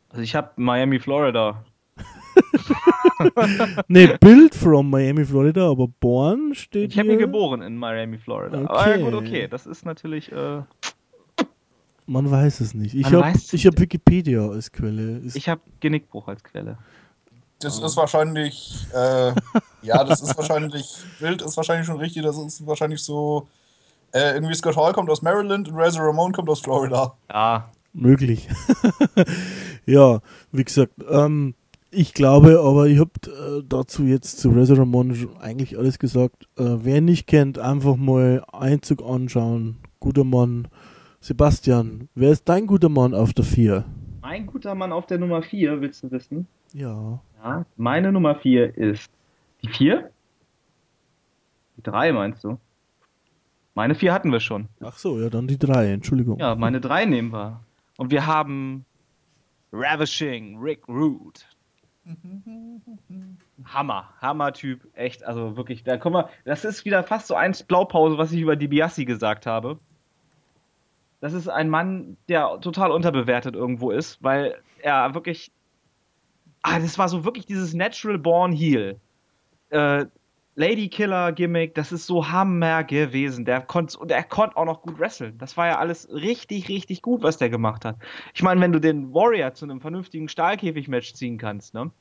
[0.10, 1.64] Also ich habe Miami, Florida.
[3.88, 8.58] Ne, Bild from Miami, Florida, aber born steht Ich habe ihn geboren in Miami, Florida.
[8.66, 10.32] Aber ja, gut, okay, das ist natürlich.
[10.32, 10.62] Äh,
[12.12, 12.94] Man weiß es nicht.
[12.94, 15.20] Ich habe hab Wikipedia als Quelle.
[15.20, 16.78] Ist, ich habe Genickbruch als Quelle.
[17.60, 19.34] Das ist wahrscheinlich, äh,
[19.82, 23.48] ja, das ist wahrscheinlich, Bild ist wahrscheinlich schon richtig, das ist wahrscheinlich so,
[24.12, 27.14] äh, irgendwie Scott Hall kommt aus Maryland und Razor Ramon kommt aus Florida.
[27.30, 28.50] Ja, möglich.
[29.86, 30.20] ja,
[30.52, 31.56] wie gesagt, ähm,
[31.92, 36.50] ich glaube, aber ich habe äh, dazu jetzt zu Razor Ramon eigentlich alles gesagt.
[36.58, 39.78] Äh, wer nicht kennt, einfach mal Einzug anschauen.
[40.02, 40.68] Guter Mann.
[41.22, 43.86] Sebastian, wer ist dein guter Mann auf der 4?
[44.22, 46.48] mein guter Mann auf der Nummer 4, willst du wissen?
[46.74, 47.20] Ja.
[47.44, 49.12] Ja, meine Nummer 4 ist
[49.62, 50.10] die 4?
[51.78, 52.58] Die 3 meinst du?
[53.76, 54.68] Meine 4 hatten wir schon.
[54.80, 56.40] Ach so, ja, dann die 3, Entschuldigung.
[56.40, 57.62] Ja, meine 3 nehmen wir.
[57.98, 58.86] Und wir haben
[59.72, 61.46] Ravishing Rick Root.
[63.66, 68.18] Hammer, Hammer-Typ, echt, also wirklich, da kommen wir, das ist wieder fast so eins Blaupause,
[68.18, 69.78] was ich über DiBiase gesagt habe.
[71.22, 75.52] Das ist ein Mann, der total unterbewertet irgendwo ist, weil er wirklich,
[76.64, 79.00] ah, das war so wirklich dieses Natural Born Heel.
[79.70, 80.08] Äh,
[80.56, 83.46] Lady Killer Gimmick, das ist so Hammer gewesen.
[83.46, 85.38] Der konnte und er konnte auch noch gut wresteln.
[85.38, 87.98] Das war ja alles richtig, richtig gut, was der gemacht hat.
[88.34, 91.92] Ich meine, wenn du den Warrior zu einem vernünftigen Stahlkäfig-Match ziehen kannst, ne?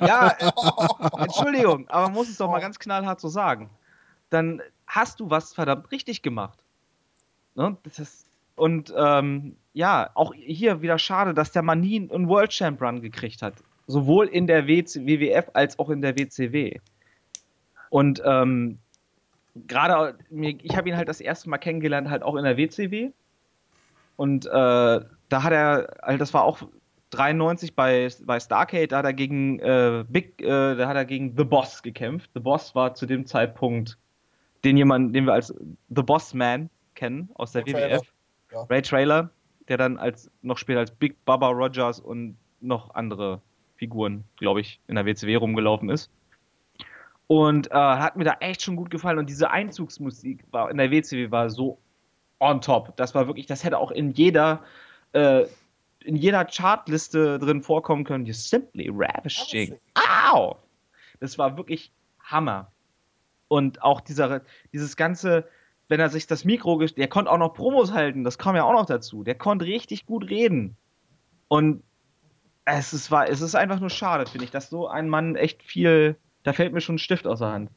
[0.00, 3.70] ja, äh, Entschuldigung, aber man muss es doch mal ganz knallhart so sagen.
[4.28, 6.62] Dann hast du was verdammt richtig gemacht.
[7.54, 7.76] Ne?
[7.82, 8.26] Das ist,
[8.56, 13.00] und ähm, ja, auch hier wieder schade, dass der Mann nie einen World Champ Run
[13.00, 13.54] gekriegt hat.
[13.86, 16.78] Sowohl in der WC WWF als auch in der WCW.
[17.88, 18.78] Und ähm,
[19.66, 23.10] gerade, ich habe ihn halt das erste Mal kennengelernt, halt auch in der WCW.
[24.16, 26.62] Und äh, da hat er, also das war auch
[27.10, 31.36] 93 bei, bei Starcade, da hat er gegen äh, Big, äh, da hat er gegen
[31.36, 32.30] The Boss gekämpft.
[32.34, 33.98] The Boss war zu dem Zeitpunkt
[34.64, 35.48] den jemand, den wir als
[35.88, 36.70] The Boss Man
[37.00, 38.12] kennen aus der Ray Trailer, WWF.
[38.52, 38.62] ja.
[38.68, 39.30] Ray Trailer,
[39.68, 43.40] der dann als noch später als Big Baba Rogers und noch andere
[43.76, 46.10] Figuren, glaube ich, in der WCW rumgelaufen ist.
[47.26, 49.18] Und äh, hat mir da echt schon gut gefallen.
[49.18, 51.78] Und diese Einzugsmusik war in der WCW war so
[52.38, 52.94] on top.
[52.96, 54.62] Das war wirklich, das hätte auch in jeder,
[55.12, 55.46] äh,
[56.00, 58.26] in jeder Chartliste drin vorkommen können.
[58.26, 59.78] You're simply ravishing.
[59.94, 60.56] Au!
[61.20, 62.70] Das war wirklich Hammer.
[63.48, 64.42] Und auch dieser,
[64.72, 65.48] dieses ganze,
[65.90, 68.64] wenn er sich das Mikro, gest- der konnte auch noch Promos halten, das kam ja
[68.64, 69.24] auch noch dazu.
[69.24, 70.76] Der konnte richtig gut reden.
[71.48, 71.82] Und
[72.64, 75.62] es ist, war, es ist einfach nur schade, finde ich, dass so ein Mann echt
[75.62, 77.70] viel, da fällt mir schon ein Stift aus der Hand.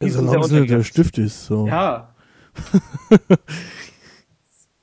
[0.00, 0.08] Sehr
[0.40, 0.84] es nicht der.
[0.84, 1.44] Stift ist.
[1.46, 1.66] So.
[1.66, 2.14] Ja,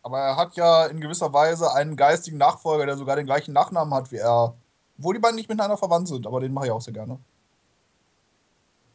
[0.03, 3.93] Aber er hat ja in gewisser Weise einen geistigen Nachfolger, der sogar den gleichen Nachnamen
[3.93, 4.55] hat wie er.
[4.97, 7.17] Obwohl die beiden nicht miteinander verwandt sind, aber den mache ich auch sehr gerne.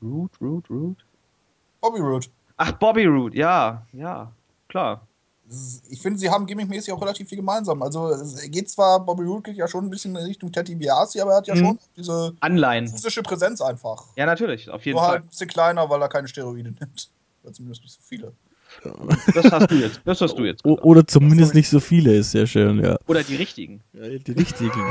[0.02, 1.04] Root, Root, Root.
[1.80, 2.26] Bobby Roode.
[2.58, 4.30] Ach, Bobby Root, ja, ja,
[4.68, 5.06] klar.
[5.88, 7.80] Ich finde, sie haben gimmickmäßig auch relativ viel gemeinsam.
[7.82, 11.20] Also es geht zwar, Bobby Roode geht ja schon ein bisschen in Richtung Teddy Biasi,
[11.20, 11.58] aber er hat ja Mhm.
[11.64, 12.86] schon diese Anleihen.
[12.88, 14.04] physische Präsenz einfach.
[14.16, 15.12] Ja, natürlich, auf jeden Nur Fall.
[15.14, 17.08] halt ein bisschen kleiner, weil er keine Steroide nimmt.
[17.42, 18.32] Oder zumindest nicht so viele.
[19.34, 20.00] Das hast du jetzt.
[20.04, 20.62] Das hast du jetzt.
[20.62, 20.84] Gesagt.
[20.84, 22.96] oder zumindest nicht so viele, ist sehr schön, ja.
[23.06, 23.82] Oder die richtigen.
[23.92, 24.70] ja die richtigen.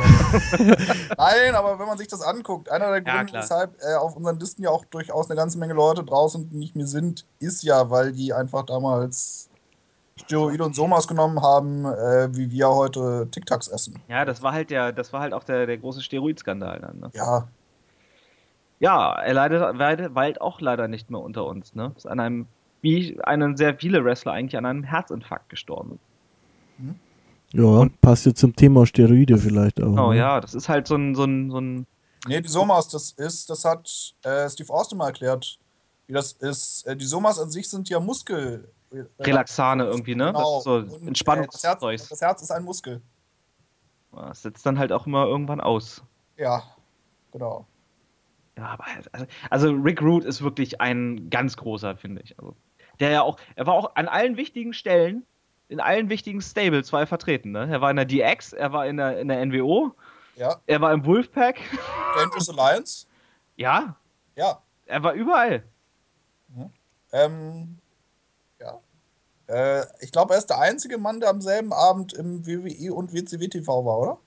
[1.18, 3.44] Nein, aber wenn man sich das anguckt, einer der Ja, Gründe, klar.
[3.44, 6.88] weshalb äh, auf unseren Listen ja auch durchaus eine ganze Menge Leute draußen nicht mehr
[6.88, 9.50] sind, ist ja, weil die einfach damals
[10.20, 14.00] Steroide und Somas genommen haben, äh, wie wir heute Tic-Tacs essen.
[14.08, 17.00] Ja, das war halt der, das war halt auch der, der große Steroidskandal dann.
[17.00, 17.12] Ne?
[17.14, 17.48] Ja,
[18.80, 21.74] Ja, er leidet, weilt, weilt auch leider nicht mehr unter uns.
[21.76, 21.94] Ne?
[21.96, 22.48] Ist an einem,
[22.82, 26.00] wie einen sehr viele Wrestler eigentlich an einem Herzinfarkt gestorben.
[27.54, 29.98] Ja, passt ja zum Thema Steroide vielleicht auch.
[29.98, 30.18] Oh ne?
[30.18, 31.88] ja, das ist halt so ein, so ein, so ein
[32.28, 33.90] nee, die Somas, das ist, das hat
[34.24, 35.58] äh, Steve Austin mal erklärt,
[36.08, 36.86] wie das ist.
[36.86, 38.70] Äh, die Somas an sich sind ja Muskel.
[38.92, 40.28] äh, Relaxane irgendwie, ne?
[40.28, 40.40] Genau.
[40.40, 43.02] Das ist so Und, äh, das, Herz, das Herz ist ein Muskel.
[44.12, 46.04] Das setzt dann halt auch immer irgendwann aus.
[46.38, 46.64] Ja,
[47.32, 47.66] genau.
[48.58, 52.38] Ja, aber also, also Rick Root ist wirklich ein ganz großer, finde ich.
[52.40, 52.56] Also,
[53.00, 55.26] der ja auch, er war auch an allen wichtigen Stellen,
[55.70, 57.52] in allen wichtigen Stables war er vertreten.
[57.52, 57.68] Ne?
[57.70, 59.92] Er war in der DX, er war in der, in der NWO,
[60.36, 61.60] Ja, er war im Wolfpack.
[62.16, 63.06] Dangerous Alliance.
[63.58, 63.96] ja,
[64.36, 65.64] Ja, er war überall.
[67.12, 67.78] ähm,
[68.60, 68.80] ja.
[69.48, 73.14] Äh, ich glaube, er ist der einzige Mann, der am selben Abend im WWE und
[73.14, 74.18] WCW TV war, oder?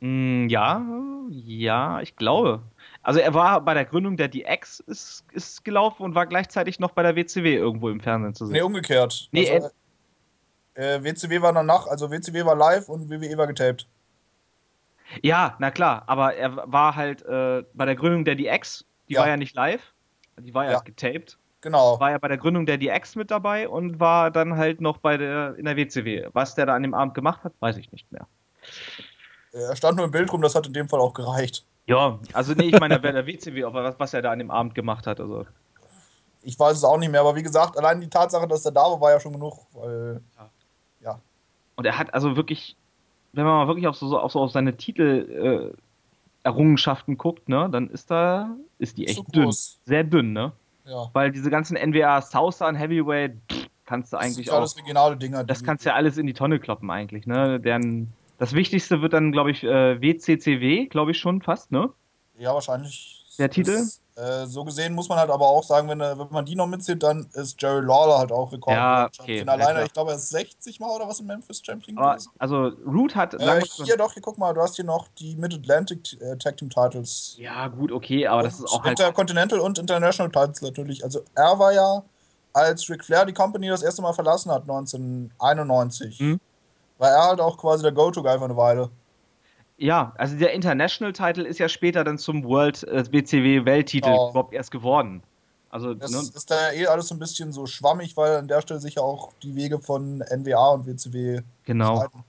[0.00, 0.84] Mm, ja,
[1.30, 2.62] ja, ich glaube.
[3.02, 6.92] Also er war bei der Gründung der DX ist, ist gelaufen und war gleichzeitig noch
[6.92, 8.52] bei der WCW irgendwo im Fernsehen zu sehen.
[8.54, 9.28] Nee, umgekehrt.
[9.32, 9.70] Nee, also,
[10.74, 13.86] äh, WCW war danach, also WCW war live und WWE war getaped.
[15.20, 19.20] Ja, na klar, aber er war halt äh, bei der Gründung der DX, die Ja.
[19.22, 19.82] war ja nicht live,
[20.38, 20.78] die war ja, Ja.
[20.80, 21.36] getaped.
[21.60, 22.00] Genau.
[22.00, 25.16] War ja bei der Gründung der DX mit dabei und war dann halt noch bei
[25.16, 26.28] der in der WCW.
[26.32, 28.26] Was der da an dem Abend gemacht hat, weiß ich nicht mehr.
[29.52, 31.64] Er stand nur im Bild rum, das hat in dem Fall auch gereicht.
[31.86, 34.74] Ja, also nee, ich meine bei der WCW, was, was er da an dem Abend
[34.74, 35.46] gemacht hat, also
[36.42, 38.82] Ich weiß es auch nicht mehr, aber wie gesagt, allein die Tatsache, dass er da
[38.82, 39.58] war, war ja schon genug.
[39.72, 40.20] Weil,
[41.76, 42.76] Und er hat also wirklich,
[43.32, 45.76] wenn man mal wirklich auf so, auf, so auf seine Titel äh,
[46.44, 50.52] Errungenschaften guckt, ne, dann ist da ist die echt so dünn, sehr dünn, ne?
[50.84, 51.08] ja.
[51.12, 55.16] Weil diese ganzen NWA Southern Heavyweight pff, kannst du Das eigentlich sind alles auch, regionale
[55.16, 55.44] Dinger.
[55.44, 57.60] das kannst du ja alles in die Tonne kloppen eigentlich, ne?
[57.60, 58.12] Deren,
[58.42, 61.90] das Wichtigste wird dann, glaube ich, äh, WCCW, glaube ich schon fast, ne?
[62.38, 63.24] Ja, wahrscheinlich.
[63.38, 63.70] Der Titel?
[63.70, 66.56] Ist, äh, so gesehen muss man halt aber auch sagen, wenn, er- wenn man die
[66.56, 68.76] noch mitzählt, dann ist Jerry Lawler halt auch Rekord.
[68.76, 71.96] Ja, okay, ja, Alleine, ich glaube, er ist 60 Mal oder was im Memphis Champion
[71.96, 72.30] Aber gewesen.
[72.38, 76.20] also Root hat Äh, hier doch, hier guck mal, du hast hier noch die Mid-Atlantic
[76.20, 77.36] äh, Tag Team Titles.
[77.38, 81.04] ja gut, okay, aber das ist auch halt Intercontinental und International Titles natürlich.
[81.04, 82.02] Also er war ja,
[82.52, 86.40] als Ric Flair die Company das erste Mal verlassen hat, 1991, Mhm.
[87.02, 88.88] War er halt auch quasi der Go-To-Guy für eine Weile.
[89.76, 94.30] Ja, also der International Title ist ja später dann zum World äh, WCW Welttitel Genau.
[94.30, 95.22] überhaupt erst geworden.
[95.70, 98.60] Also Das ne, ist da eh alles so ein bisschen so schwammig, weil an der
[98.60, 101.96] Stelle sich ja auch die Wege von NWA und WCW genau.
[101.96, 102.24] streiten.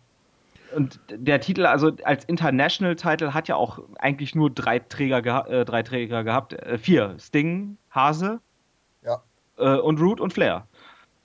[0.75, 5.65] Und der Titel, also als International Title hat ja auch eigentlich nur drei Träger, äh,
[5.65, 8.39] drei Träger gehabt, äh, vier: Sting, Hase
[9.03, 9.21] Ja.
[9.59, 10.65] äh, und Root und Flair.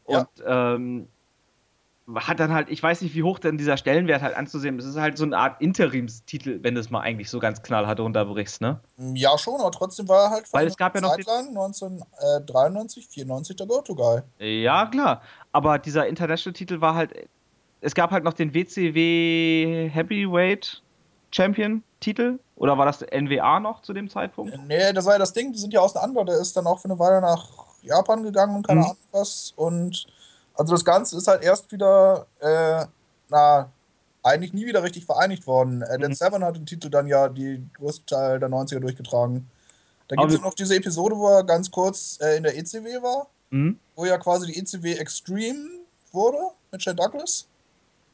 [0.06, 0.18] Ja.
[0.18, 1.08] Und ähm,
[2.14, 4.86] hat dann halt, ich weiß nicht, wie hoch denn dieser Stellenwert halt anzusehen ist.
[4.86, 8.00] Es ist halt so eine Art Interimstitel, wenn du es mal eigentlich so ganz knallhart
[8.00, 8.80] runterbrichst, ne?
[9.14, 13.08] Ja, schon, aber trotzdem war er halt Weil es gab ja noch Zeit lang, 1993,
[13.08, 14.22] 94 der Go-To-Guy.
[14.38, 15.22] Ja, klar.
[15.52, 17.28] Aber dieser International-Titel war halt.
[17.80, 20.82] Es gab halt noch den WCW Heavyweight
[21.30, 22.38] Champion-Titel.
[22.56, 24.58] Oder war das NWA noch zu dem Zeitpunkt?
[24.66, 26.24] Nee, das war ja das Ding, die sind ja auseinander.
[26.24, 27.46] Der ist dann auch für eine Weile nach
[27.82, 28.86] Japan gegangen und keine Mhm.
[28.86, 29.52] Ahnung was.
[29.54, 30.06] Und
[30.58, 32.84] also das Ganze ist halt erst wieder, äh,
[33.30, 33.70] na,
[34.22, 35.80] eigentlich nie wieder richtig vereinigt worden.
[35.82, 36.12] Äh, Mhm.
[36.12, 39.48] Severn hat den Titel dann ja die größte Teil der 90er durchgetragen.
[40.08, 43.28] Da gibt es noch diese Episode, wo er ganz kurz äh, in der ECW war,
[43.50, 43.78] Mhm.
[43.96, 45.68] wo ja quasi die ECW Extreme
[46.12, 46.38] wurde
[46.72, 47.46] mit Shane Douglas.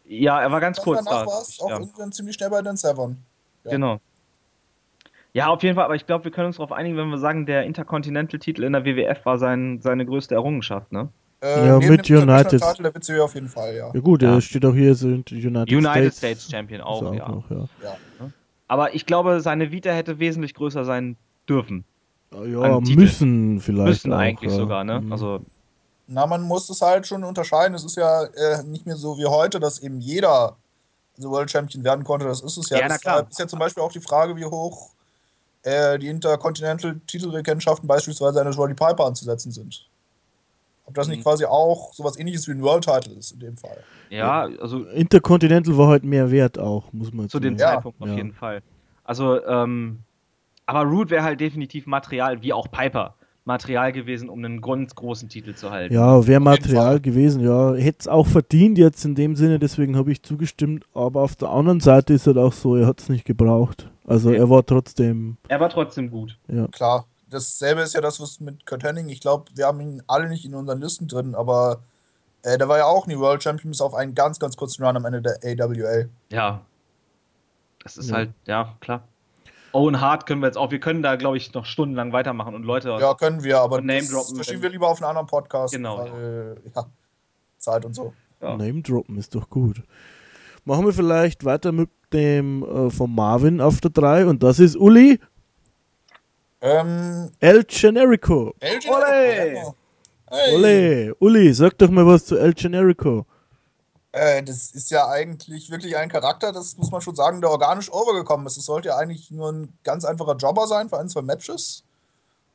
[0.06, 1.26] Ja, er war ganz Dann kurz danach da.
[1.26, 1.78] war es auch Ja.
[1.80, 3.16] irgendwann ziemlich schnell bei Dan Severn.
[3.64, 3.70] ja.
[3.70, 3.98] Genau.
[5.32, 7.44] Ja, auf jeden Fall, aber ich glaube, wir können uns darauf einigen, wenn wir sagen,
[7.46, 11.08] der Intercontinental-Titel in der WWF war sein, seine größte Errungenschaft, ne?
[11.44, 12.62] Äh, Ja, mit United.
[12.62, 13.90] Titel der WCW auf jeden Fall, ja.
[13.92, 14.34] Ja gut, Ja.
[14.34, 16.16] er steht auch hier so in United, United States.
[16.16, 17.28] States, Champion auch, er ja.
[17.28, 17.68] noch, ja.
[18.66, 21.16] Aber ich glaube, seine Vita hätte wesentlich größer sein
[21.48, 21.84] dürfen.
[22.32, 22.98] Ja, An Titel.
[23.00, 23.88] müssen vielleicht.
[23.88, 24.56] Müssen auch, eigentlich ja.
[24.56, 25.00] sogar, ne?
[25.00, 25.12] Mhm.
[25.12, 25.40] Also,
[26.06, 27.74] Na, man muss es halt schon unterscheiden.
[27.74, 30.56] Es ist ja äh, nicht mehr so wie heute, dass eben jeder
[31.16, 32.26] so World Champion werden konnte.
[32.26, 32.78] Das ist es ja.
[32.80, 33.14] Ja, na klar.
[33.16, 34.90] Deshalb ist ja zum Beispiel auch die Frage, wie hoch
[35.62, 39.86] äh, die Intercontinental-Titelrekennschaften beispielsweise eines Roddy Piper anzusetzen sind.
[40.86, 41.22] Ob das nicht Mhm.
[41.22, 43.78] quasi auch sowas ähnliches wie ein World Title ist in dem Fall.
[44.10, 47.68] ja, also Intercontinental war halt mehr wert auch, muss man zu dem sagen.
[47.70, 47.74] Ja.
[47.76, 48.62] Zeitpunkt auf jeden Fall.
[49.02, 50.00] Also, ähm,
[50.66, 53.14] aber Root wäre halt definitiv Material, wie auch Piper,
[53.46, 55.92] Material gewesen, um einen ganz großen Titel zu halten.
[55.92, 57.74] Ja, wäre Material gewesen, ja.
[57.74, 60.86] Hätte es auch verdient jetzt in dem Sinne, deswegen habe ich zugestimmt.
[60.94, 63.90] Aber auf der anderen Seite ist halt auch so, er hat es nicht gebraucht.
[64.06, 64.38] Also Okay.
[64.38, 66.38] er war trotzdem, Er war trotzdem gut.
[66.48, 66.66] ja.
[66.68, 67.04] Klar,
[67.34, 69.10] dasselbe ist ja das, was mit Kurt Hennig.
[69.10, 71.82] Ich glaube, wir haben ihn alle nicht in unseren Listen drin, aber
[72.42, 74.96] äh, der war ja auch nie World Champion bis auf einen ganz, ganz kurzen Run
[74.96, 76.06] am Ende der AWA.
[76.30, 76.62] Ja.
[77.82, 78.16] Das ist Ja.
[78.16, 79.02] halt, ja, klar.
[79.72, 82.62] Owen Hart können wir jetzt auch, wir können da, glaube ich, noch stundenlang weitermachen und
[82.62, 82.90] Leute.
[83.00, 85.74] Ja, können wir, aber Name das droppen verschieben wir lieber auf einen anderen Podcast.
[85.74, 86.86] Genau, Weil, ja.
[87.58, 88.14] Zeit und so.
[88.40, 88.56] Ja.
[88.56, 89.82] Name droppen ist doch gut.
[90.64, 94.76] Machen wir vielleicht weiter mit dem äh, von Marvin auf der 3 und das ist
[94.76, 95.18] Uli
[96.64, 98.54] Ähm, El Generico.
[98.58, 99.04] El Ole!
[99.04, 99.76] Generico.
[100.30, 100.54] Hey.
[100.54, 103.26] Ole, Uli, sag doch mal was zu El Generico.
[104.12, 107.92] Äh, das ist ja eigentlich wirklich ein Charakter, das muss man schon sagen, der organisch
[107.92, 108.56] overgekommen ist.
[108.56, 111.84] Es sollte ja eigentlich nur ein ganz einfacher Jobber sein für ein, zwei Matches.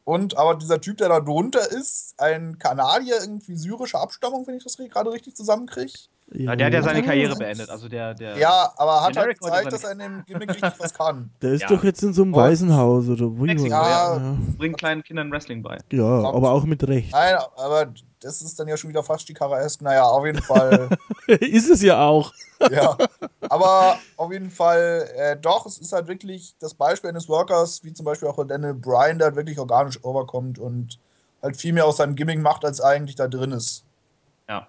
[0.06, 4.64] Und aber dieser Typ, der da drunter ist, ein Kanadier, irgendwie syrischer Abstammung, wenn ich
[4.64, 5.94] das gerade richtig zusammenkriege.
[6.32, 7.70] Ja, der hat ja seine Karriere beendet.
[7.72, 10.50] Also der, der Ja, aber hat halt Generic wollte gezeigt, dass er in dem Gimmick
[10.52, 11.32] richtig was kann.
[11.42, 11.68] Der ist Ja.
[11.70, 14.16] doch jetzt in so einem Und- Waisenhaus oder wo Mexiko, ja.
[14.18, 14.38] ja.
[14.58, 15.78] bringt kleinen Kindern Wrestling bei.
[15.92, 17.12] ja, aber auch mit Recht.
[17.12, 17.88] Nein, aber
[18.22, 19.82] das ist dann ja schon wieder fast die Karaesk.
[19.82, 20.90] Naja, auf jeden Fall.
[21.28, 22.32] ist es ja auch.
[22.72, 22.96] ja.
[23.50, 27.94] Aber auf jeden Fall, äh, doch, es ist halt wirklich das Beispiel eines Workers, wie
[27.94, 31.00] zum Beispiel auch Daniel Bryan, der halt wirklich organisch overkommt und
[31.42, 33.84] halt viel mehr aus seinem Gimmick macht, als eigentlich da drin ist.
[34.48, 34.68] Ja.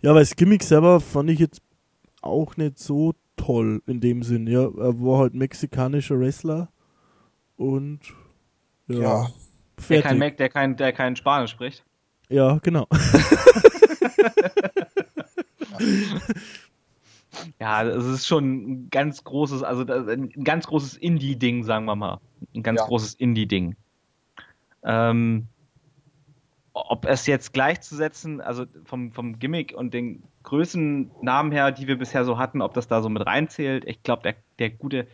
[0.00, 1.60] Ja, weil das Gimmick selber fand ich jetzt
[2.22, 4.46] auch nicht so toll in dem Sinn.
[4.46, 6.68] Ja, er war halt mexikanischer Wrestler
[7.56, 8.00] und
[8.88, 9.28] ja, Ja.
[9.88, 11.84] Der kein Mac, der kein, der kein Spanisch spricht.
[12.28, 12.86] ja, genau.
[17.60, 18.44] Ja, es ist schon
[18.84, 22.18] ein ganz großes, also ein ganz großes Indie-Ding, sagen wir mal.
[22.54, 22.86] Ein ganz Ja.
[22.86, 23.76] großes Indie-Ding.
[24.82, 25.46] Ähm,
[26.88, 32.24] ob es jetzt gleichzusetzen, also vom, vom Gimmick und den Größennamen her, die wir bisher
[32.24, 35.06] so hatten, ob das da so mit reinzählt, ich glaube, der, der Gute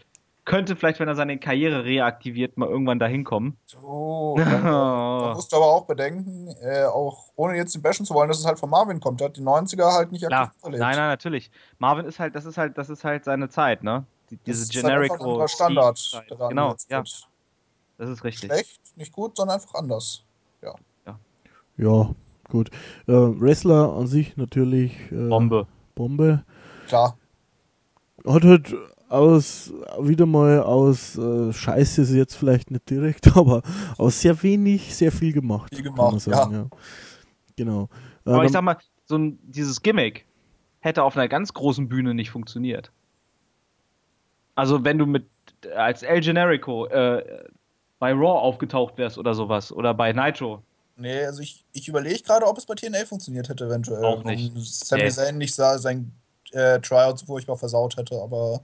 [0.44, 3.56] könnte vielleicht, wenn er seine Karriere reaktiviert, mal irgendwann dahin kommen.
[3.66, 8.28] So, da musst du aber auch bedenken, äh, auch ohne jetzt den bashen zu wollen,
[8.28, 9.20] dass es halt von Marvin kommt.
[9.20, 10.80] Der hat die 90er halt nicht Klar, aktiv nein, verlebt.
[10.82, 11.50] nein, natürlich.
[11.78, 14.04] Marvin ist halt, das ist halt, das ist halt seine Zeit, ne?
[14.30, 16.22] Die, Das diese ist halt ein anderer Standard.
[16.28, 17.02] Da Genau, ja,
[17.96, 18.50] das ist richtig.
[18.50, 20.24] Schlecht, nicht gut, sondern einfach anders.
[20.62, 20.74] Ja,
[22.48, 22.70] gut.
[23.06, 25.66] Äh, Wrestler an sich natürlich äh, Bombe.
[25.94, 26.44] Bombe.
[26.88, 27.16] Klar.
[28.26, 28.74] Hat halt
[29.08, 33.62] aus, wieder mal aus äh, Scheiße ist jetzt vielleicht nicht direkt, aber
[33.98, 35.74] aus sehr wenig sehr viel gemacht.
[35.74, 36.66] Viel kann man gemacht, sagen, ja.
[37.56, 37.88] Genau.
[38.26, 40.24] Äh, Aber ich dann- sag mal, so ein, dieses Gimmick
[40.80, 42.90] hätte auf einer ganz großen Bühne nicht funktioniert.
[44.54, 45.26] Also wenn du mit
[45.76, 47.44] als El Generico äh,
[47.98, 50.62] bei Raw aufgetaucht wärst oder sowas oder bei Nitro.
[50.96, 54.04] Nee, also ich, ich überlege gerade, ob es bei TNA funktioniert hätte, eventuell.
[54.04, 54.54] Auch nicht.
[54.54, 55.10] Wenn Sami.
[55.10, 56.12] Zayn nicht sa- sein
[56.52, 58.60] äh, Tryout so furchtbar versaut hätte, aber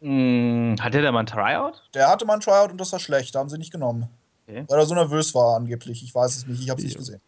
[0.00, 1.82] Hm, hatte der mal ein Tryout?
[1.94, 4.08] der hatte mal ein Tryout und das war schlecht, da haben sie nicht genommen.
[4.46, 4.64] Okay.
[4.68, 6.02] Weil er so nervös war angeblich.
[6.04, 6.98] Ich weiß es nicht, ich habe es nicht Ja.
[7.00, 7.20] gesehen.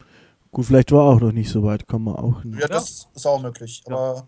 [0.52, 2.60] Gut, vielleicht war er auch noch nicht so weit, kann man auch nicht.
[2.60, 3.82] Ja, das ist auch möglich.
[3.86, 4.26] Aber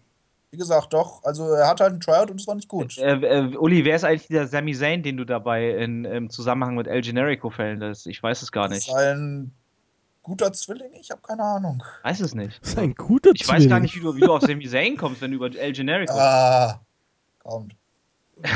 [0.50, 2.98] wie gesagt, doch, also er hatte halt ein Tryout und es war nicht gut.
[2.98, 6.74] Äh, äh, Uli, wer ist eigentlich dieser Sami Zayn, den du dabei in, im Zusammenhang
[6.76, 8.06] mit El Generico fällen lässt?
[8.06, 8.96] Ich weiß es gar Das ist nicht.
[8.96, 9.52] ein
[10.22, 11.82] guter Zwilling, ich habe keine Ahnung.
[12.02, 12.60] Weiß es nicht.
[12.62, 13.82] Das ist ein guter Ich weiß gar Zwilling.
[13.82, 16.14] nicht, wie du, wie du auf Sami Zayn kommst, wenn du über El Generico.
[16.18, 16.80] Ah,
[17.42, 17.74] kommt.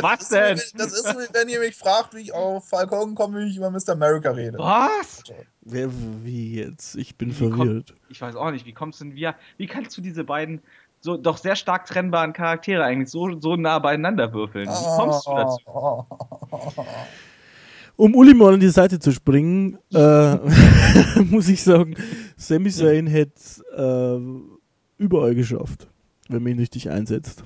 [0.00, 0.58] Was denn?
[0.76, 3.50] Das ist so, wie wenn ihr mich fragt, wie ich auf Falk Hogan komme, wie
[3.50, 3.90] ich über Mr.
[3.90, 4.58] America rede.
[4.58, 5.22] Was?
[5.60, 5.90] Wer,
[6.24, 6.94] wie jetzt?
[6.96, 7.94] Ich bin Wie verwirrt.
[8.08, 10.62] Ich weiß auch nicht, wie kommst du denn wie, wie kannst du diese beiden
[11.00, 14.66] so doch sehr stark trennbaren Charaktere eigentlich so, so nah beieinander würfeln?
[14.68, 16.06] Wie kommst du dazu?
[17.96, 20.36] Um Uli mal an die Seite zu springen, äh,
[21.30, 21.94] muss ich sagen,
[22.36, 23.32] Sami Zayn hätte
[23.76, 25.88] äh, überall geschafft,
[26.28, 27.44] wenn man ihn richtig einsetzt.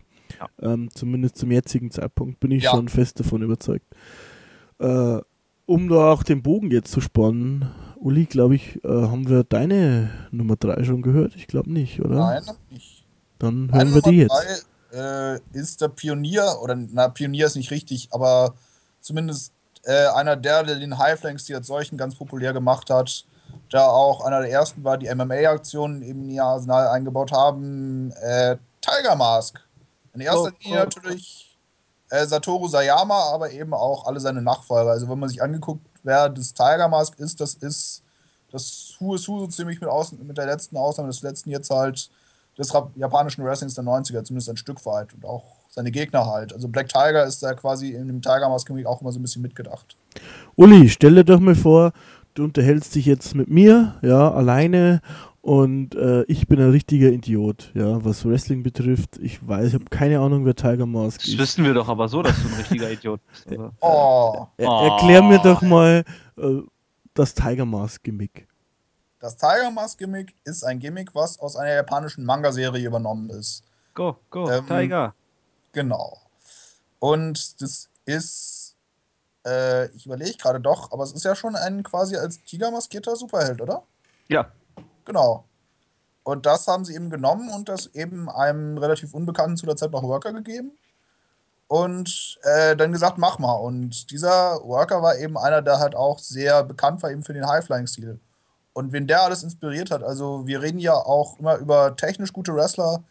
[0.60, 2.70] Ähm, zumindest zum jetzigen Zeitpunkt bin ich Ja.
[2.72, 3.84] schon fest davon überzeugt.
[4.78, 5.18] Äh,
[5.66, 10.10] um da auch den Bogen jetzt zu spannen, Uli, glaube ich, äh, haben wir deine
[10.32, 11.36] Nummer 3 schon gehört?
[11.36, 12.16] Ich glaube nicht, oder?
[12.16, 13.04] Nein, nicht.
[13.38, 14.66] Dann Meine hören wir die Nummer jetzt.
[14.92, 18.54] drei, äh, ist der Pionier, oder na, Pionier ist nicht richtig, aber
[19.00, 19.52] zumindest
[19.84, 23.24] äh, einer der, der den Highflanks, die als solchen ganz populär gemacht hat,
[23.70, 28.56] da auch einer der ersten war, die MMA-Aktionen eben in ihr Arsenal eingebaut haben, äh,
[28.80, 29.60] Tiger Mask.
[30.12, 30.84] In erster Oh, Linie oh.
[30.84, 31.58] natürlich
[32.10, 34.90] äh, Satoru Sayama, aber eben auch alle seine Nachfolger.
[34.90, 38.02] Also wenn man sich angeguckt, wer das Tiger Mask ist, das ist
[38.50, 41.70] das Who is Who so ziemlich mit, Außen, mit der letzten Ausnahme des letzten jetzt
[41.70, 42.10] halt
[42.58, 46.52] des japanischen Wrestlings der 90er, zumindest ein Stück weit und auch seine Gegner halt.
[46.52, 49.22] Also Black Tiger ist da quasi in dem Tiger Mask Gimmick auch immer so ein
[49.22, 49.96] bisschen mitgedacht.
[50.56, 51.92] Uli, stell dir doch mal vor,
[52.34, 55.00] du unterhältst dich jetzt mit mir, ja, alleine
[55.42, 59.16] und äh, ich bin ein richtiger Idiot, ja, was Wrestling betrifft.
[59.22, 61.38] Ich weiß, ich habe keine Ahnung, wer Tiger Mask Das ist.
[61.38, 63.48] wissen wir doch aber so, dass du ein richtiger Idiot bist.
[63.48, 63.70] Also.
[63.80, 64.86] Oh, Er, Oh.
[64.88, 66.04] Erklär mir doch mal
[66.36, 66.58] äh,
[67.14, 68.46] das Tiger Mask Gimmick.
[69.20, 73.62] das Tiger Mask Gimmick ist ein Gimmick, was aus einer japanischen Manga-Serie übernommen ist.
[73.94, 75.14] Go, go, Ähm, Tiger.
[75.72, 76.18] Genau.
[76.98, 78.76] Und das ist,
[79.46, 83.16] äh, ich überlege gerade doch, aber es ist ja schon ein quasi als Tiger maskierter
[83.16, 83.82] Superheld, oder?
[84.28, 84.50] Ja.
[85.04, 85.44] Genau.
[86.22, 89.90] Und das haben sie eben genommen und das eben einem relativ unbekannten zu der Zeit
[89.90, 90.72] noch Worker gegeben.
[91.66, 93.54] Und äh, dann gesagt, mach mal.
[93.54, 97.46] Und dieser Worker war eben einer, der halt auch sehr bekannt war eben für den
[97.46, 98.18] High-Flying-Stil.
[98.72, 102.54] Und wen der alles inspiriert hat, also wir reden ja auch immer über technisch gute
[102.54, 103.02] Wrestler,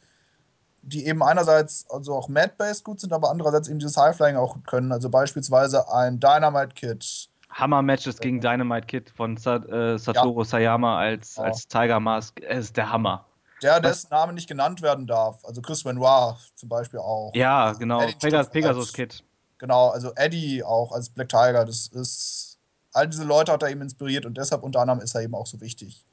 [0.82, 4.92] die eben einerseits also auch Mad-Based gut sind, aber andererseits eben dieses High-Flying auch können.
[4.92, 7.30] Also beispielsweise ein Dynamite Kid.
[7.52, 11.44] Hammer-Matches gegen Dynamite Kid von Sa äh, Satoru Sayama als, Ja.
[11.44, 12.40] als Tiger Mask.
[12.48, 13.26] Es ist der Hammer.
[13.64, 15.44] der, dessen Name nicht genannt werden darf.
[15.44, 17.32] Also Chris Benoit zum Beispiel auch.
[17.34, 18.02] Ja, genau.
[18.20, 19.24] Pegas Pegasus Kid.
[19.58, 21.66] Genau, also Eddie auch als Black Tiger.
[21.66, 22.58] Das ist.
[22.94, 25.46] All diese Leute hat er eben inspiriert und deshalb unter anderem ist er eben auch
[25.46, 26.06] so wichtig.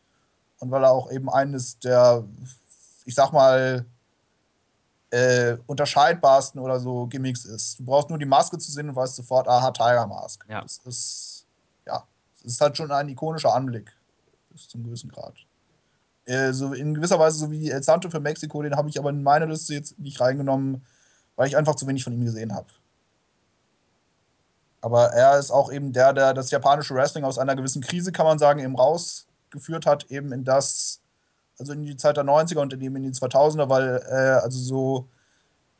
[0.59, 2.25] Und weil er auch eben eines der,
[3.05, 3.85] ich sag mal,
[5.11, 7.79] äh, unterscheidbarsten oder so Gimmicks ist.
[7.79, 10.45] Du brauchst nur die Maske zu sehen und weißt sofort, aha, Tiger Mask.
[10.49, 10.63] Ja.
[10.63, 11.47] Das ist,
[11.87, 12.05] ja,
[12.43, 13.93] das ist halt schon ein ikonischer Anblick.
[14.51, 15.35] Bis zum gewissen Grad.
[16.25, 19.11] Äh, so in gewisser Weise so wie El Santo für Mexiko, den habe ich aber
[19.11, 20.85] in meine Liste jetzt nicht reingenommen,
[21.37, 22.67] weil ich einfach zu wenig von ihm gesehen habe.
[24.81, 28.27] Aber er ist auch eben der, der das japanische Wrestling aus einer gewissen Krise, kann
[28.27, 31.01] man sagen, eben rausgeführt hat, eben in das,
[31.59, 35.09] also in die Zeit der 90er und eben in die 2000er, weil, äh, also so,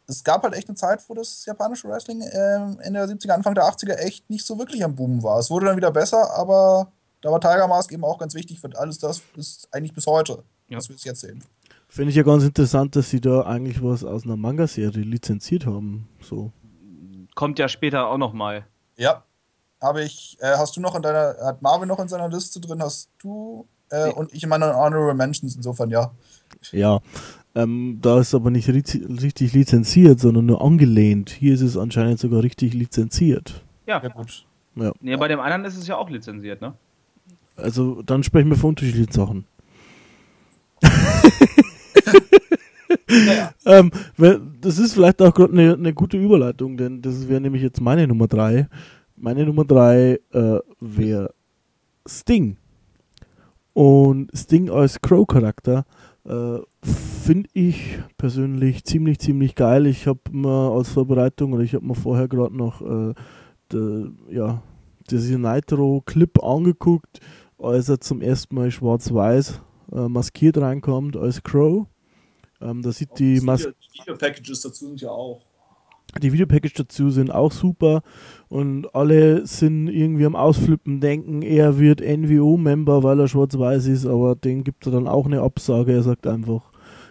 [0.07, 3.55] es gab halt echt eine Zeit, wo das japanische Wrestling ähm, in der 70er, Anfang
[3.55, 5.39] der 80er echt nicht so wirklich am Boom war.
[5.39, 8.71] Es wurde dann wieder besser, aber da war Tiger Mask eben auch ganz wichtig für
[8.79, 10.79] alles das, ist eigentlich bis heute, Ja.
[10.79, 11.43] was wir es jetzt sehen.
[11.89, 16.09] Finde ich ja ganz interessant, dass sie da eigentlich was aus einer Manga-Serie lizenziert haben.
[16.21, 16.53] So.
[17.35, 18.67] Kommt ja später auch noch mal.
[18.97, 19.23] Ja,
[19.81, 22.83] habe ich, äh, hast du noch in deiner, hat Marvin noch in seiner Liste drin,
[22.83, 26.11] hast du, äh, und ich in meiner Honorable Mentions, insofern ja.
[26.73, 27.01] Ja.
[27.55, 31.31] Ähm, da ist aber nicht richtig lizenziert, sondern nur angelehnt.
[31.31, 33.63] Hier ist es anscheinend sogar richtig lizenziert.
[33.87, 34.03] Ja.
[34.03, 34.45] Ja, gut.
[34.75, 34.93] Ja.
[35.01, 36.75] Nee, bei dem anderen ist es ja auch lizenziert, ne?
[37.57, 39.47] Also dann sprechen wir von unterschiedlichen Sachen.
[43.65, 47.63] ähm, weil- das ist vielleicht auch gerade eine eine gute Überleitung, denn das wäre nämlich
[47.63, 48.69] jetzt meine Nummer 3.
[49.17, 51.33] Meine Nummer 3 äh, wäre
[52.07, 52.57] Sting.
[53.77, 55.85] Und Sting als Crow-Charakter
[56.25, 59.85] äh, finde ich persönlich ziemlich, ziemlich geil.
[59.85, 63.13] Ich habe mir als Vorbereitung, oder ich habe mir vorher gerade noch äh,
[63.71, 64.63] de, ja,
[65.11, 67.21] diesen Nitro-Clip angeguckt,
[67.59, 69.61] als er zum ersten Mal schwarz-weiß
[69.93, 71.87] äh, maskiert reinkommt als Crow.
[72.63, 75.43] Ähm, da sieht die, Mas Video- Video-Packages dazu sind ja auch.
[76.21, 78.03] Die Videopackage dazu sind auch super
[78.49, 84.35] und alle sind irgendwie am Ausflippen, denken, er wird NWO-Member, weil er schwarz-weiß ist, aber
[84.35, 85.93] den gibt er dann auch eine Absage.
[85.93, 86.63] Er sagt einfach,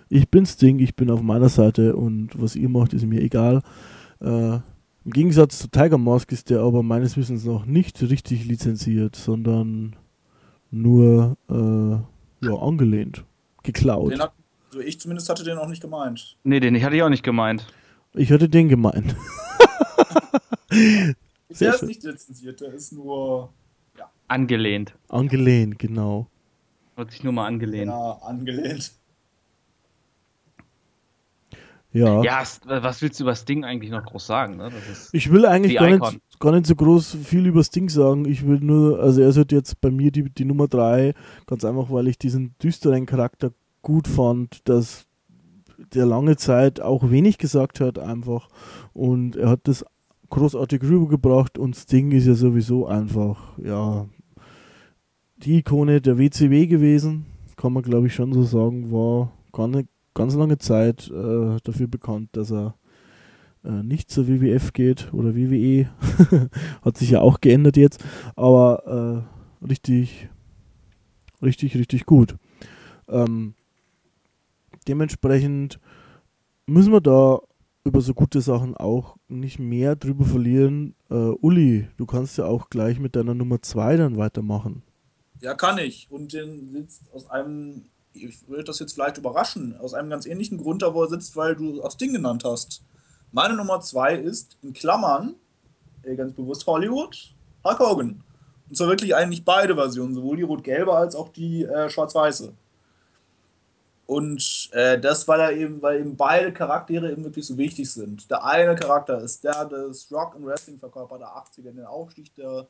[0.09, 3.61] ich bin Sting, ich bin auf meiner Seite und was ihr macht, ist mir egal.
[4.21, 4.55] Äh,
[5.05, 9.95] Im Gegensatz zu Tiger Mask ist der aber meines Wissens noch nicht richtig lizenziert, sondern
[10.71, 13.23] nur äh, ja, angelehnt,
[13.63, 14.11] geklaut.
[14.11, 14.33] Den hat,
[14.69, 16.37] also ich zumindest hatte den auch nicht gemeint.
[16.43, 17.67] Nee, den hatte ich auch nicht gemeint.
[18.15, 19.15] Ich hatte den gemeint.
[21.59, 21.87] Der ist schön.
[21.87, 23.49] nicht lizenziert, der ist nur
[24.27, 24.93] Angelehnt.
[25.07, 26.27] angelehnt, genau.
[26.97, 27.87] Hat sich nur mal angelehnt.
[27.91, 28.91] ja, angelehnt.
[31.93, 32.21] Ja.
[32.23, 34.57] Ja, was willst du über Sting eigentlich noch groß sagen?
[34.57, 34.69] Ne?
[34.69, 38.25] Das ist, Ich will eigentlich gar nicht, gar nicht so groß viel über Sting sagen.
[38.25, 41.13] Ich will nur, also er ist halt jetzt bei mir die, die Nummer 3,
[41.45, 43.51] ganz einfach, weil ich diesen düsteren Charakter
[43.81, 45.04] gut fand, dass
[45.93, 48.49] der lange Zeit auch wenig gesagt hat einfach
[48.93, 49.85] und er hat das
[50.29, 54.07] großartig rübergebracht und Sting ist ja sowieso einfach, ja,
[55.37, 59.89] die Ikone der WCW gewesen, kann man glaube ich schon so sagen, war gar nicht,
[60.15, 62.75] ganz lange Zeit äh, dafür bekannt, dass er
[63.63, 65.89] äh, nicht zur WWF geht oder WWE.
[66.81, 68.03] Hat sich ja auch geändert jetzt,
[68.35, 69.25] aber
[69.61, 70.29] äh, richtig,
[71.43, 72.35] richtig, richtig gut.
[73.07, 73.53] Ähm,
[74.87, 75.79] dementsprechend
[76.65, 77.39] müssen wir da
[77.83, 80.95] über so gute Sachen auch nicht mehr drüber verlieren.
[81.09, 84.81] Äh, Uli, du kannst ja auch gleich mit deiner Nummer 2 dann weitermachen.
[85.39, 86.07] Ja, kann ich.
[86.09, 90.57] Und den sitzt aus einem, ich würde das jetzt vielleicht überraschen, aus einem ganz ähnlichen
[90.57, 92.83] Grund da, wo er sitzt, weil du das Ding genannt hast.
[93.31, 95.35] Meine Nummer zwei ist in Klammern,
[96.17, 98.23] ganz bewusst Hollywood, Hulk Hogan.
[98.67, 102.53] Und zwar wirklich eigentlich beide Versionen, sowohl die rot-gelbe als auch die äh, schwarz-weiße.
[104.07, 108.29] Und äh, das, weil er eben, weil eben beide Charaktere eben wirklich so wichtig sind.
[108.29, 112.67] Der eine Charakter ist der des Rock und Wrestling verkörper der 80er, den Aufstieg der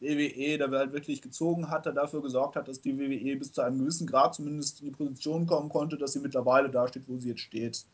[0.00, 3.62] WWE, der halt wirklich gezogen hat, der dafür gesorgt hat, dass die WWE bis zu
[3.62, 7.16] einem gewissen Grad zumindest in die Position kommen konnte, dass sie mittlerweile da steht, wo
[7.16, 7.84] sie jetzt steht.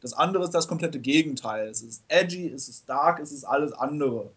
[0.00, 1.68] Das andere ist das komplette Gegenteil.
[1.68, 4.30] Es ist edgy, es ist dark, es ist alles andere.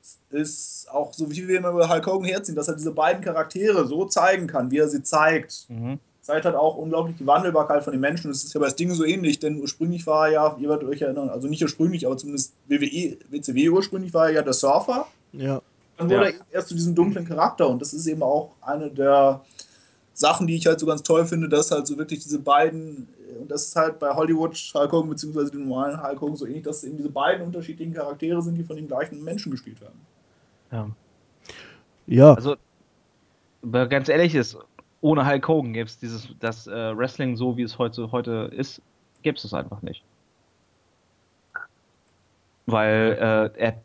[0.00, 3.22] Es ist auch so, wie wir immer über Hulk Hogan herziehen, dass er diese beiden
[3.22, 5.66] Charaktere so zeigen kann, wie er sie zeigt.
[5.68, 5.98] mhm.
[6.26, 8.32] Zeigt halt auch unglaublich die Wandelbarkeit von den Menschen.
[8.32, 11.00] Das ist ja bei Sting so ähnlich, denn ursprünglich war er ja, ihr werdet euch
[11.00, 15.06] erinnern, also nicht ursprünglich, aber zumindest WWE, WCW ursprünglich war er ja der Surfer.
[15.32, 15.62] Ja.
[15.96, 16.30] Dann wurde Ja.
[16.30, 19.40] er erst zu diesem dunklen Charakter und das ist eben auch eine der
[20.14, 23.06] Sachen, die ich halt so ganz toll finde, dass halt so wirklich diese beiden,
[23.40, 26.64] und das ist halt bei Hollywood Hulk Hogan beziehungsweise dem normalen Hulk Hogan so ähnlich,
[26.64, 30.00] dass eben diese beiden unterschiedlichen Charaktere sind, die von den gleichen Menschen gespielt werden.
[30.72, 30.90] ja.
[32.08, 32.56] Ja, Also,
[33.72, 34.56] ganz ehrlich ist,
[35.06, 38.82] ohne Hulk Hogan gäbe es dieses, das äh, Wrestling so, wie es heute, heute ist,
[39.22, 40.02] gäbe es es einfach nicht.
[42.66, 43.82] Weil äh, er,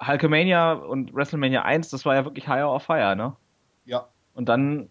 [0.00, 3.36] Hulkamania und WrestleMania 1, das war ja wirklich Higher of Fire, ne?
[3.84, 4.06] Ja.
[4.34, 4.88] Und dann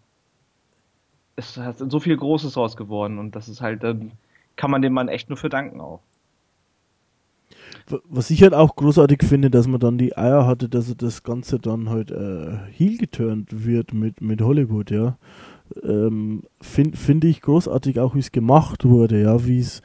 [1.34, 4.12] ist halt so viel Großes raus geworden und das ist halt, dann
[4.54, 6.02] kann man dem Mann echt nur für danken auch.
[8.08, 11.58] Was ich halt auch großartig finde, dass man dann die Eier hatte, dass das Ganze
[11.58, 15.16] dann halt äh, heel geturnt wird mit, mit Hollywood, ja.
[15.82, 19.80] Ähm, Finde find ich großartig auch, wie es gemacht wurde, ja, wie es,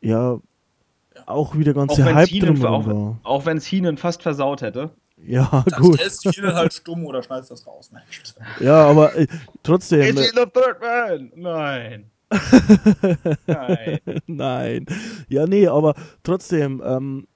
[0.00, 0.38] ja,
[1.26, 3.18] auch wie der ganze Auch Hype wenn's Heenan, drum auch, war.
[3.22, 4.90] auch wenn es Heenan fast versaut hätte.
[5.24, 5.98] Ja, Das gut.
[5.98, 7.90] lässt Chile halt stumm oder schneidest das raus.
[7.92, 8.22] Mensch.
[8.60, 9.26] Ja, aber äh,
[9.62, 10.00] trotzdem.
[10.00, 11.32] Is äh, he the third man?
[11.36, 12.10] Nein.
[13.46, 13.98] Nein.
[14.26, 14.86] Nein.
[15.28, 17.26] Ja, nee, aber trotzdem, ähm,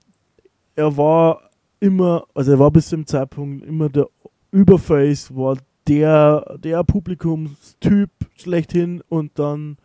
[0.75, 4.09] er war immer, also er war bis zum Zeitpunkt immer der
[4.51, 5.57] Überface, war
[5.89, 9.79] der, der Publikumstyp schlechthin und dann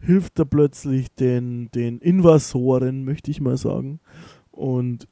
[0.00, 4.00] hilft er plötzlich den, den Invasoren, möchte ich mal sagen.
[4.50, 5.06] Und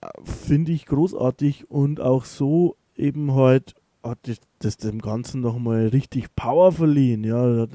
[0.00, 5.88] äh, finde ich großartig und auch so eben halt hat das, das dem Ganzen nochmal
[5.88, 7.24] richtig Power verliehen.
[7.24, 7.66] Ja,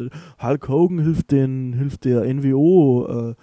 [0.42, 3.36] Hulk Hogan hilft den, hilft der NWO äh,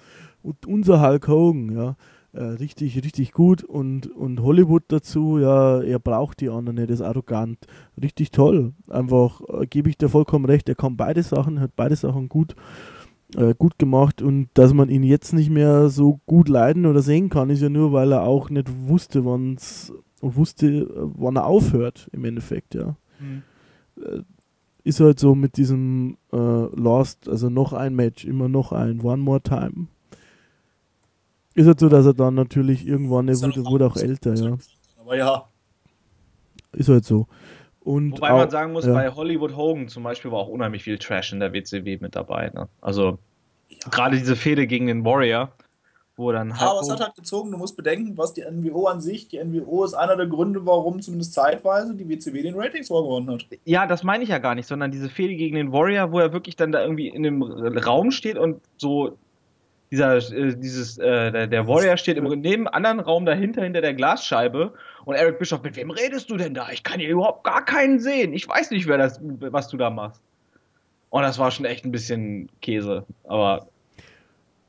[0.66, 1.96] unser Hulk Hogan, ja.
[2.32, 7.00] Äh, richtig, richtig gut und, und Hollywood dazu, ja, er braucht die anderen nicht, ist
[7.00, 7.58] arrogant.
[8.00, 8.72] Richtig toll.
[8.90, 12.56] Einfach äh, gebe ich dir vollkommen recht, er kann beide Sachen, hat beide Sachen gut,
[13.36, 17.28] äh, gut gemacht und dass man ihn jetzt nicht mehr so gut leiden oder sehen
[17.28, 19.92] kann, ist ja nur, weil er auch nicht wusste, wann's
[20.24, 22.96] und wusste, äh, wann er aufhört, im Endeffekt, ja.
[23.18, 23.42] Hm.
[24.02, 24.22] Äh,
[24.82, 29.22] Ist halt so mit diesem äh, Lost, also noch ein Match, immer noch ein, one
[29.22, 29.86] more time.
[31.54, 34.56] Ist halt so, dass er dann natürlich irgendwann, er ja wurde, wurde auch älter, ja.
[34.98, 35.48] Aber ja,
[36.72, 37.26] Ist halt so.
[37.80, 38.94] Und Wobei auch, man sagen muss, ja.
[38.94, 42.50] bei Hollywood Hogan zum Beispiel war auch unheimlich viel Trash in der WCW mit dabei.
[42.54, 42.68] Ne?
[42.80, 43.18] Also
[43.90, 45.52] gerade diese Fehde gegen den Warrior,
[46.16, 48.86] wo dann Ja, Hulk aber es hat halt gezogen, du musst bedenken, was die NWO
[48.86, 52.88] an sich, die NWO ist einer der Gründe, warum zumindest zeitweise die WCW den Ratings
[52.88, 53.46] vorgewonnen hat.
[53.64, 56.32] Ja, das meine ich ja gar nicht, sondern diese Fehde gegen den Warrior, wo er
[56.32, 59.16] wirklich dann da irgendwie in dem Raum steht und so
[59.94, 63.94] dieser, äh, dieses, äh, der, der Warrior steht im neben anderen Raum dahinter, hinter der
[63.94, 64.72] Glasscheibe
[65.04, 66.68] und Eric Bischoff, mit wem redest du denn da?
[66.70, 68.32] Ich kann hier überhaupt gar keinen sehen.
[68.32, 70.20] Ich weiß nicht, wer das, was du da machst.
[71.10, 73.68] Und das war schon echt ein bisschen Käse, aber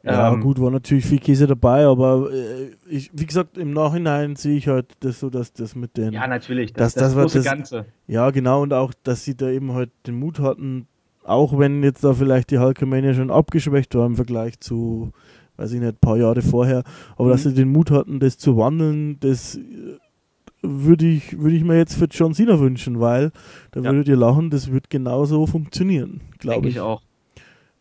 [0.05, 4.35] Ja, ähm, gut, war natürlich viel Käse dabei, aber äh, ich, wie gesagt, im Nachhinein
[4.35, 6.13] sehe ich halt das so, dass das mit den.
[6.13, 6.73] Ja, natürlich.
[6.73, 7.85] Das- Das, das, das war große das- Ganze.
[8.07, 10.87] Ja, genau, und auch, dass sie da eben halt den Mut hatten,
[11.23, 15.11] auch wenn jetzt da vielleicht die Hulkamania schon abgeschwächt war im Vergleich zu,
[15.57, 16.83] weiß ich nicht, ein paar Jahre vorher,
[17.17, 17.49] aber dass Mhm.
[17.49, 19.61] sie den Mut hatten, das zu wandeln, das äh,
[20.61, 23.31] würde ich, würde ich mir jetzt für John Cena wünschen, weil
[23.71, 23.91] da Ja.
[23.91, 26.75] würdet ihr lachen, das wird genauso funktionieren, glaube ich.
[26.75, 27.01] ich auch.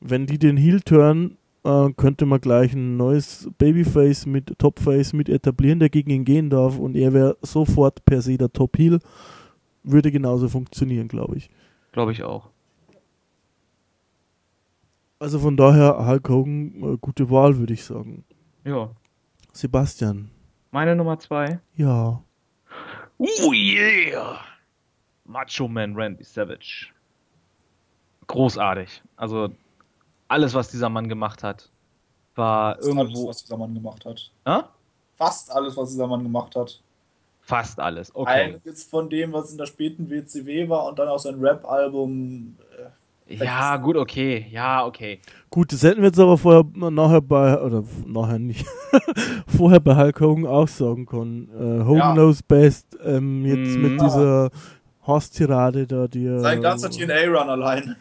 [0.01, 5.29] Wenn die den Heel turn, äh, könnte man gleich ein neues Babyface mit Topface mit
[5.29, 9.01] etablieren, der gegen ihn gehen darf und er wäre sofort per se der Top Heel.
[9.83, 11.51] Würde genauso funktionieren, glaube ich.
[11.93, 12.51] Glaube ich auch.
[15.19, 18.25] Also von daher Hulk Hogan, äh, gute Wahl, würde ich sagen.
[18.65, 18.91] Ja.
[19.53, 20.31] Sebastian.
[20.71, 21.61] Meine Nummer zwei.
[21.77, 22.23] Ja.
[23.19, 24.41] Oh yeah!
[25.25, 26.89] Macho Man Randy Savage.
[28.27, 29.03] Großartig.
[29.17, 29.51] Also
[30.29, 31.69] alles, was dieser Mann gemacht hat,
[32.35, 33.29] war Fast alles, irgendwo.
[33.29, 34.31] was dieser Mann gemacht hat.
[34.47, 34.61] Hä?
[35.17, 36.81] Fast alles, was dieser Mann gemacht hat.
[37.43, 38.15] Fast alles.
[38.15, 38.31] Okay.
[38.55, 42.57] Einiges von dem, was in der späten WCW war und dann auch sein Rap-Album.
[43.29, 44.47] äh, Ja, gut, okay.
[44.51, 45.21] Ja, okay.
[45.51, 48.65] Gut, das hätten wir jetzt aber vorher, nachher bei, oder nachher nicht,
[49.47, 51.49] vorher bei Hulk Hogan auch sagen können.
[51.55, 52.13] Äh, Hogan Ja.
[52.15, 52.99] knows best.
[53.05, 53.83] Ähm, jetzt Mm.
[53.83, 54.51] mit dieser
[55.07, 57.97] Hasstirade da, die Sein ganzer TNA-Run allein.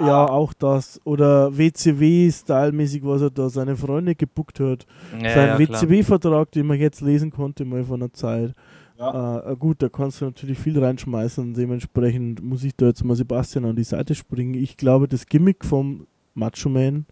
[0.00, 1.00] Ja, auch das.
[1.04, 4.86] Oder WCW-Style-mäßig, was er da seine Freunde gebuckt hat.
[5.20, 5.58] Ja, Sein ja.
[5.58, 8.54] WCW-Vertrag, den man jetzt lesen konnte, mal von der Zeit.
[8.98, 9.50] Ja.
[9.50, 11.52] Äh, gut, da kannst du natürlich viel reinschmeißen.
[11.52, 14.54] Dementsprechend muss ich da jetzt mal Sebastian an die Seite springen.
[14.54, 17.04] Ich glaube, das Gimmick vom Macho Man,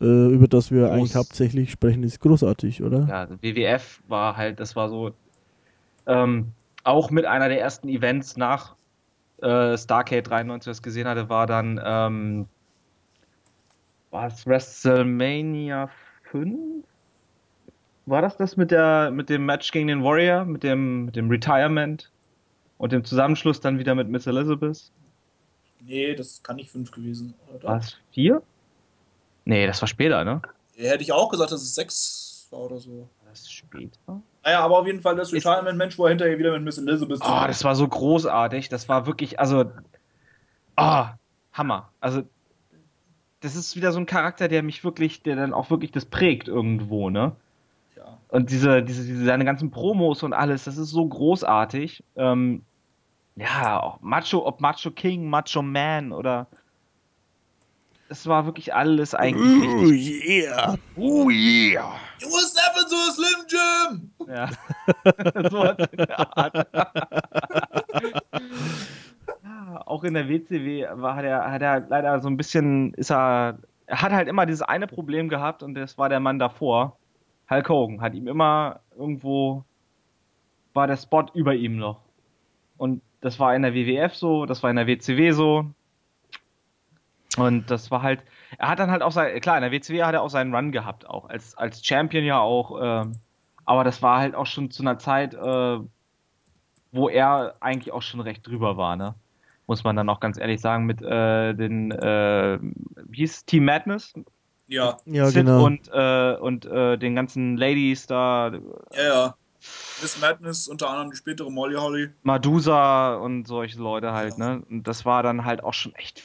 [0.00, 0.90] äh, über das wir Groß.
[0.90, 3.06] eigentlich hauptsächlich sprechen, ist großartig, oder?
[3.06, 5.10] Ja, WWF war halt, das war so
[6.06, 6.52] ähm,
[6.84, 8.74] auch mit einer der ersten Events nach
[9.42, 12.46] äh, Starcade 93, was ich gesehen hatte, war dann ähm,
[14.10, 15.90] was WrestleMania
[16.30, 16.84] 5?
[18.06, 21.30] War das das mit der mit dem Match gegen den Warrior, mit dem mit dem
[21.30, 22.10] Retirement
[22.78, 24.90] und dem Zusammenschluss dann wieder mit Miss Elizabeth?
[25.84, 27.34] Nee, das kann nicht fünf gewesen.
[27.54, 27.68] Oder?
[27.68, 28.42] War es vier?
[29.44, 30.42] Nee, das war später, ne?
[30.76, 33.08] Hätte ich auch gesagt, dass es sechs war oder so.
[33.32, 34.22] Das später?
[34.44, 37.44] Naja, aber auf jeden Fall das Retirement-Mensch, wo er hinterher wieder mit Miss Elizabeth Oh,
[37.46, 38.68] das war so großartig.
[38.68, 39.64] Das war wirklich, also
[40.76, 41.14] Ah,
[41.52, 41.90] Hammer.
[42.00, 42.22] Also,
[43.40, 46.48] das ist wieder so ein Charakter, der mich wirklich, der dann auch wirklich das prägt
[46.48, 47.32] irgendwo, ne?
[47.96, 48.18] Ja.
[48.28, 52.04] Und diese, diese, diese, seine ganzen Promos und alles, das ist so großartig.
[52.16, 52.62] Ähm,
[53.36, 56.46] ja, auch Macho, ob Macho King, Macho Man oder.
[58.12, 60.76] Es war wirklich alles eigentlich Oh yeah.
[60.96, 61.94] Oh yeah!
[62.20, 64.10] You was never so Slim Jim!
[64.28, 64.50] Ja.
[65.50, 66.68] so was in der Art.
[69.42, 73.10] ja, auch in der WCW war, hat, er, hat er leider so ein bisschen, ist
[73.10, 73.56] er,
[73.86, 76.98] er hat halt immer dieses eine Problem gehabt und das war der Mann davor.
[77.48, 79.64] Hulk Hogan hat ihm immer irgendwo,
[80.74, 82.02] war der Spot über ihm noch.
[82.76, 85.72] Und das war in der WWF so, das war in der WCW so.
[87.38, 88.22] Und das war halt,
[88.58, 90.72] er hat dann halt auch sein, klar, in der WCW hat er auch seinen Run
[90.72, 92.78] gehabt, auch als, als Champion ja auch.
[92.80, 93.12] ähm,
[93.64, 95.78] aber das war halt auch schon zu einer Zeit, äh,
[96.90, 99.14] wo er eigentlich auch schon recht drüber war, ne?
[99.66, 103.64] Muss man dann auch ganz ehrlich sagen, mit äh, den, äh, wie hieß es, Team
[103.64, 104.12] Madness?
[104.66, 105.64] Ja, Ja, Sid genau.
[105.64, 108.52] Und, äh, und äh, den ganzen Ladies da,
[108.92, 109.34] ja, ja.
[110.00, 112.10] Miss Madness, unter anderem die spätere Molly Holly.
[112.24, 114.62] Madusa und solche Leute halt, ne?
[114.68, 116.22] Und das war dann halt auch schon echt,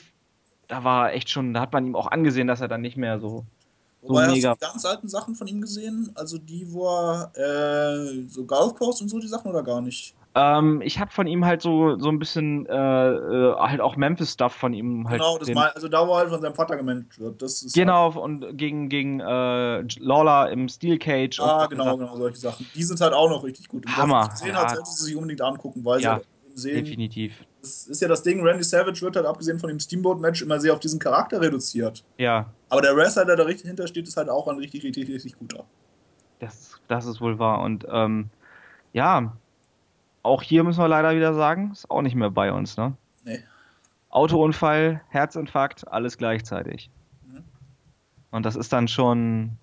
[0.68, 3.20] da war echt schon, da hat man ihm auch angesehen, dass er dann nicht mehr
[3.20, 3.46] so,
[4.02, 4.54] so Wobei, hast mega.
[4.54, 6.12] du die ganz alten Sachen von ihm gesehen?
[6.16, 10.16] Also die, wo er äh, so Gulf Coast und so die Sachen oder gar nicht?
[10.38, 14.54] Ähm, ich habe von ihm halt so, so ein bisschen, äh, äh, halt auch Memphis-Stuff
[14.54, 15.20] von ihm halt.
[15.20, 17.42] genau, das mein, also da, wo er halt von seinem Vater gemanagt wird.
[17.42, 21.40] Das ist Genau, und gegen, gegen äh, Lawler im Steel Cage.
[21.40, 22.68] Halt, ah, genau, genau, solche Sachen.
[22.76, 23.88] Die sind halt auch noch richtig gut.
[23.88, 24.76] Und Hammer, wer es gesehen hat, ja.
[24.76, 26.22] sollte sie sich unbedingt angucken, weil Ja,
[26.54, 27.34] sie sehen, Definitiv.
[27.68, 30.74] Das ist ja das Ding, Randy Savage wird halt abgesehen von dem Steamboat-Match immer sehr
[30.74, 32.04] auf diesen Charakter reduziert.
[32.18, 35.38] Ja, Aber der Wrestler, der da richtig hintersteht, ist halt auch ein richtig, richtig, richtig
[35.38, 35.66] guter.
[36.40, 37.62] das, das ist wohl wahr.
[37.62, 38.30] Und ähm,
[38.94, 39.36] ja,
[40.24, 42.96] auch hier müssen wir leider wieder sagen, ist auch nicht mehr bei uns, ne?
[43.24, 43.44] Nee.
[44.10, 46.90] Autounfall, Herzinfarkt, alles gleichzeitig.
[47.26, 47.44] Mhm.
[48.32, 49.58] Und das ist dann schon.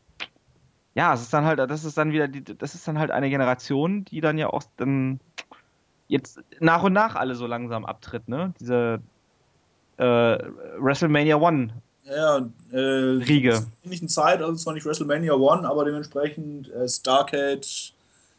[0.94, 3.28] Ja, es ist dann halt, das ist dann wieder, die, das ist dann halt eine
[3.28, 5.18] Generation, die dann ja auch dann
[6.09, 8.52] jetzt nach und nach alle so langsam abtritt, ne?
[8.60, 9.01] Diese
[9.97, 10.05] äh,
[10.78, 11.72] WrestleMania One.
[12.05, 12.39] Ja,
[12.72, 13.64] äh, Riege.
[13.82, 17.62] ähnlichen Zeit, also zwar nicht WrestleMania One, aber dementsprechend äh, Starcade,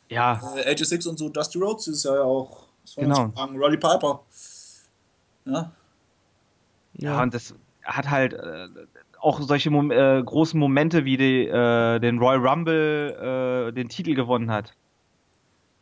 [0.09, 2.65] Ja, äh, 86 und so, Dusty Rhodes Jahr ja auch.
[2.83, 3.31] Das war Genau.
[3.35, 4.21] sagen, Roddy Piper.
[5.45, 5.71] Ja,
[6.97, 8.67] Ja, und das hat halt äh,
[9.19, 14.13] auch solche Mom äh, großen Momente wie die, äh, den Royal Rumble äh, den Titel
[14.13, 14.73] gewonnen hat.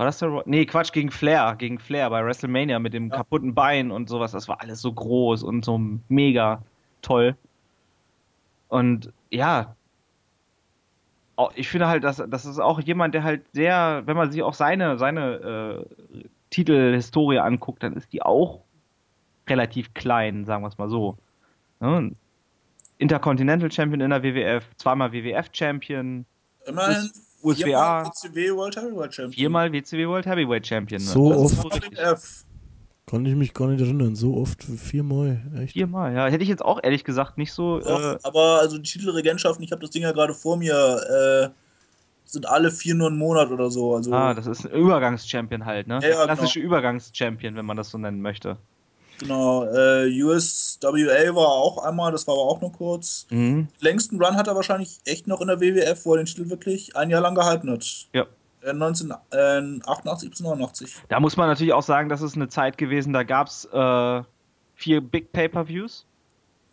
[0.03, 3.15] War das der Roy Nee, Quatsch, gegen Flair, gegen Flair bei WrestleMania mit dem Ja.
[3.15, 4.34] kaputten Bein und sowas.
[4.34, 6.61] Das war alles so groß und so mega
[7.01, 7.38] toll.
[8.67, 9.77] Und ja,
[11.55, 14.53] ich finde halt, dass das ist auch jemand, der halt sehr, wenn man sich auch
[14.53, 18.59] seine, seine äh, Titelhistorie anguckt, dann ist die auch
[19.47, 21.17] relativ klein, sagen wir es mal so.
[21.80, 22.11] Ne?
[22.97, 26.25] Intercontinental Champion in der WWF, zweimal WWF Champion,
[26.65, 27.09] immerhin
[27.44, 27.64] USWA.
[27.64, 29.34] viermal WCW World Heavyweight Champion.
[29.34, 31.02] viermal WCW World Heavyweight Champion.
[31.02, 31.07] Ne?
[31.07, 31.76] So Das oft.
[31.91, 32.45] WWF.
[33.06, 34.15] Kann ich mich gar nicht erinnern.
[34.15, 35.41] So oft, viermal.
[35.61, 35.74] Echt?
[35.74, 36.28] Viermal, ja.
[36.28, 37.80] Hätte ich jetzt auch ehrlich gesagt nicht so.
[37.80, 41.53] Doch, Äh, aber also die Titelregentschaften, ich habe das Ding ja gerade vor mir, äh,
[42.26, 43.94] sind alle vier nur einen Monat oder so.
[43.95, 45.99] Also ah, das ist ein Übergangs-Champion halt, ne?
[46.02, 48.57] Ja, ja, Klassische Übergangs-Champion, wenn man das so nennen möchte.
[49.19, 49.65] Genau.
[49.65, 53.27] Äh, USWA war auch einmal, das war aber auch nur kurz.
[53.30, 53.68] Mhm.
[53.80, 56.95] Längsten Run hat er wahrscheinlich echt noch in der WWF, wo er den Titel wirklich
[56.95, 58.07] ein Jahr lang gehalten hat.
[58.14, 58.26] Ja.
[58.61, 60.95] Äh, 1988 bis 89.
[61.10, 64.23] Da muss man natürlich auch sagen, das ist eine Zeit gewesen, da gab es äh,
[64.76, 66.06] vier Big Pay-Per-Views.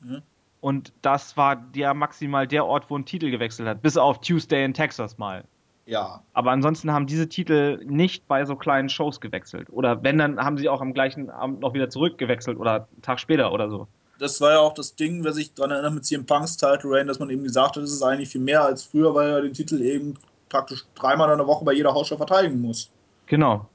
[0.01, 0.23] Mhm.
[0.61, 3.81] Und das war der maximal der Ort, wo ein Titel gewechselt hat.
[3.83, 5.45] Bis auf Tuesday in Texas mal.
[5.91, 6.23] Ja.
[6.35, 9.69] Aber ansonsten haben diese Titel nicht bei so kleinen Shows gewechselt.
[9.71, 13.19] Oder wenn, dann haben sie auch am gleichen Abend noch wieder zurückgewechselt oder einen Tag
[13.19, 13.89] später oder so.
[14.21, 17.09] Das war ja auch das Ding, wer sich daran erinnert mit CM Punks Title Reign,
[17.09, 19.53] dass man eben gesagt hat, es ist eigentlich viel mehr als früher, weil er den
[19.53, 20.15] Titel eben
[20.49, 22.89] praktisch dreimal in der Woche bei jeder Hausshow verteidigen muss.
[23.27, 23.67] Genau.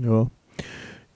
[0.00, 0.26] Ja.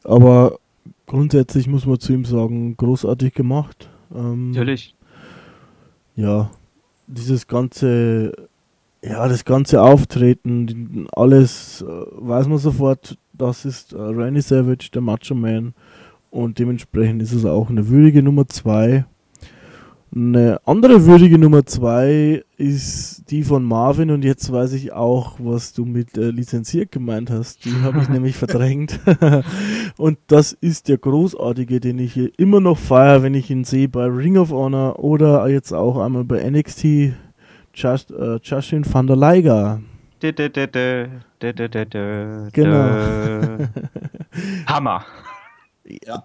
[0.04, 0.60] Aber
[1.06, 3.90] grundsätzlich muss man zu ihm sagen, großartig gemacht.
[4.14, 4.94] Ähm, Natürlich.
[6.14, 6.52] Ja,
[7.08, 8.48] dieses ganze,
[9.04, 15.02] ja, das ganze Auftreten, alles äh, weiß man sofort, das ist äh, Randy Savage, der
[15.02, 15.74] Macho Man.
[16.30, 19.04] Und dementsprechend ist es auch eine würdige Nummer 2.
[20.14, 25.72] Eine andere würdige Nummer 2 ist die von Marvin und jetzt weiß ich auch, was
[25.72, 27.64] du mit äh, lizenziert gemeint hast.
[27.64, 29.00] Die habe ich nämlich verdrängt.
[29.96, 33.88] und das ist der großartige, den ich hier immer noch feiere, wenn ich ihn sehe
[33.88, 37.14] bei Ring of Honor oder jetzt auch einmal bei NXT.
[37.74, 39.16] Just, äh, Justin van der
[41.86, 43.58] dö, Genau.
[44.66, 45.04] Hammer.
[46.06, 46.24] Ja.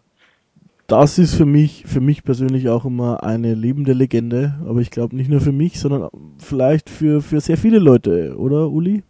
[0.88, 4.56] das ist für mich, für mich persönlich auch immer eine lebende Legende.
[4.68, 8.69] Aber ich glaube nicht nur für mich, sondern vielleicht für, für sehr viele Leute, oder
[8.69, 9.03] Uli?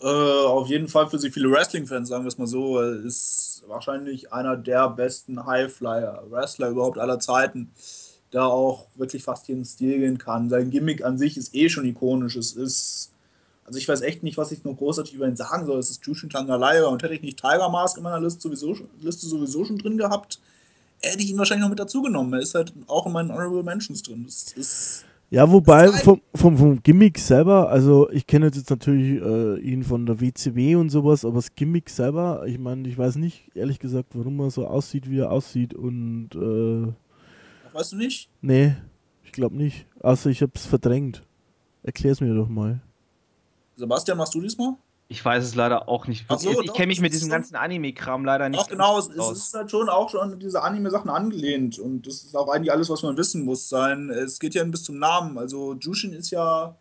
[0.00, 4.32] Äh, auf jeden Fall für sehr viele Wrestling-Fans, sagen wir es mal so, ist wahrscheinlich
[4.32, 7.70] einer der besten Highflyer-Wrestler überhaupt aller Zeiten,
[8.34, 10.50] der auch wirklich fast jeden Stil gehen kann.
[10.50, 12.36] Sein Gimmick an sich ist eh schon ikonisch.
[12.36, 13.12] Es ist,
[13.64, 15.78] also ich weiß echt nicht, was ich noch großartig über ihn sagen soll.
[15.78, 19.26] Es ist Jushin Tangalaya und hätte ich nicht Tiger Mask in meiner Liste sowieso, Liste
[19.26, 20.40] sowieso schon drin gehabt,
[21.00, 22.32] hätte ich ihn wahrscheinlich noch mit dazu genommen.
[22.32, 24.24] Er ist halt auch in meinen Honorable Mentions drin.
[24.24, 29.58] Das ist ja, wobei vom, vom, vom Gimmick selber, also ich kenne jetzt natürlich äh,
[29.58, 33.50] ihn von der WCW und sowas, aber das Gimmick selber, ich meine, ich weiß nicht,
[33.54, 36.92] ehrlich gesagt, warum er so aussieht, wie er aussieht und äh,
[37.74, 38.30] Weißt du nicht?
[38.40, 38.76] Nee,
[39.24, 39.86] ich glaube nicht.
[40.00, 41.22] Außer ich habe es verdrängt.
[41.82, 42.80] Erklär's mir doch mal.
[43.74, 44.74] Sebastian, machst du diesmal?
[45.08, 46.24] Ich weiß es leider auch nicht.
[46.28, 49.08] Ach so, ich ich kenne mich mit diesem ganzen Anime-Kram leider nicht Ach genau, es,
[49.08, 52.70] es ist halt schon auch schon an diese Anime-Sachen angelehnt und das ist auch eigentlich
[52.70, 54.08] alles, was man wissen muss sein.
[54.08, 55.36] Es geht ja bis zum Namen.
[55.36, 56.76] Also Jushin ist ja,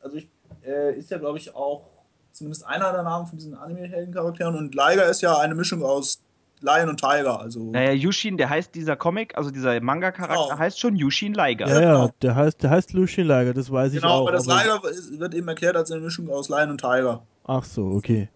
[0.00, 0.30] also ich,
[0.64, 1.88] äh, ist ja glaube ich auch
[2.30, 6.22] zumindest einer der Namen von diesen Anime-Helden-Charakteren und Liger ist ja eine Mischung aus
[6.62, 7.40] Lion und Tiger.
[7.40, 10.58] Also Naja, Yushin, der heißt dieser Comic, also dieser Manga-Charakter, Genau.
[10.58, 11.66] heißt schon Yushin Liger.
[11.68, 12.10] Ja, ja, genau.
[12.22, 14.20] der heißt, der heißt Lucien Lager, das weiß ich genau, auch.
[14.22, 17.22] aber das aber- Liger wird eben erklärt als eine Mischung aus Lion und Tiger.
[17.44, 18.28] Ach so, okay.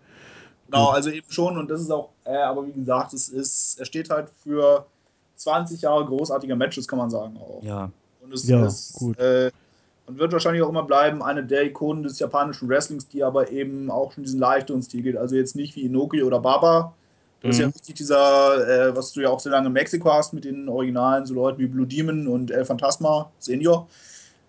[0.66, 3.84] Genau, also eben schon und das ist auch, äh, aber wie gesagt, es ist, er
[3.86, 4.84] steht halt für
[5.36, 7.62] 20 Jahre großartiger Matches, kann man sagen auch.
[7.62, 7.90] Ja.
[8.20, 9.16] Und es Ja, ist, gut.
[9.18, 9.50] Äh,
[10.06, 13.90] und wird wahrscheinlich auch immer bleiben, eine der Ikonen des japanischen Wrestlings, die aber eben
[13.90, 15.16] auch schon diesen leichteren Stil geht.
[15.16, 16.94] Also jetzt nicht wie Inoki oder Baba.
[17.42, 17.72] Das ist ja Mhm.
[17.72, 21.26] richtig dieser, äh, was du ja auch so lange in Mexiko hast mit den Originalen,
[21.26, 23.86] so Leuten wie Blue Demon und El Phantasma Senior.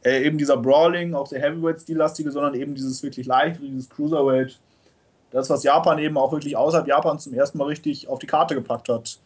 [0.04, 4.60] Äh, eben dieser Brawling, auch der Heavyweight-Stillastige, sondern eben dieses wirklich leichte, dieses Cruiserweight.
[5.32, 8.56] Das, was Japan eben auch wirklich außerhalb Japans zum ersten Mal richtig auf die Karte
[8.56, 9.20] gepackt hat.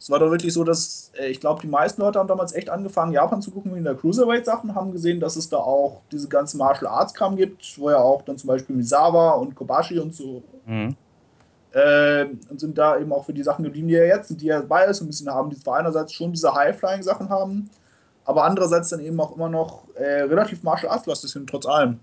[0.00, 2.70] Es war doch wirklich so, dass äh, ich glaube, die meisten Leute haben damals echt
[2.70, 6.58] angefangen, Japan zu gucken wegen der Cruiserweight-Sachen, haben gesehen, dass es da auch diese ganzen
[6.58, 10.94] Martial Arts-Kram gibt, wo ja auch dann zum Beispiel Misawa und Kobashi und so Mhm.
[11.78, 14.48] Äh, und sind da eben auch für die Sachen geblieben, die er jetzt sind, die
[14.48, 17.70] er bei ist, ein bisschen haben, die zwar einerseits schon diese High-Flying-Sachen haben,
[18.24, 22.00] aber andererseits dann eben auch immer noch äh, relativ Martial Arts-lastig sind, trotz allem.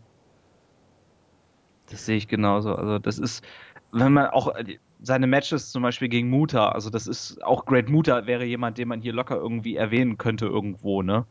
[1.90, 2.74] Das sehe ich genauso.
[2.74, 3.44] Also das ist,
[3.92, 7.90] wenn man auch äh, seine Matches zum Beispiel gegen Muta, also das ist auch Great
[7.90, 11.26] Muta wäre jemand, den man hier locker irgendwie erwähnen könnte irgendwo, ne?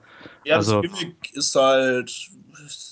[0.44, 2.30] Ja, Also- das Gimmick ist halt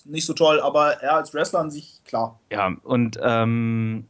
[0.06, 2.40] nicht so toll, aber er als Wrestler an sich, klar.
[2.50, 4.08] Ja, und ähm,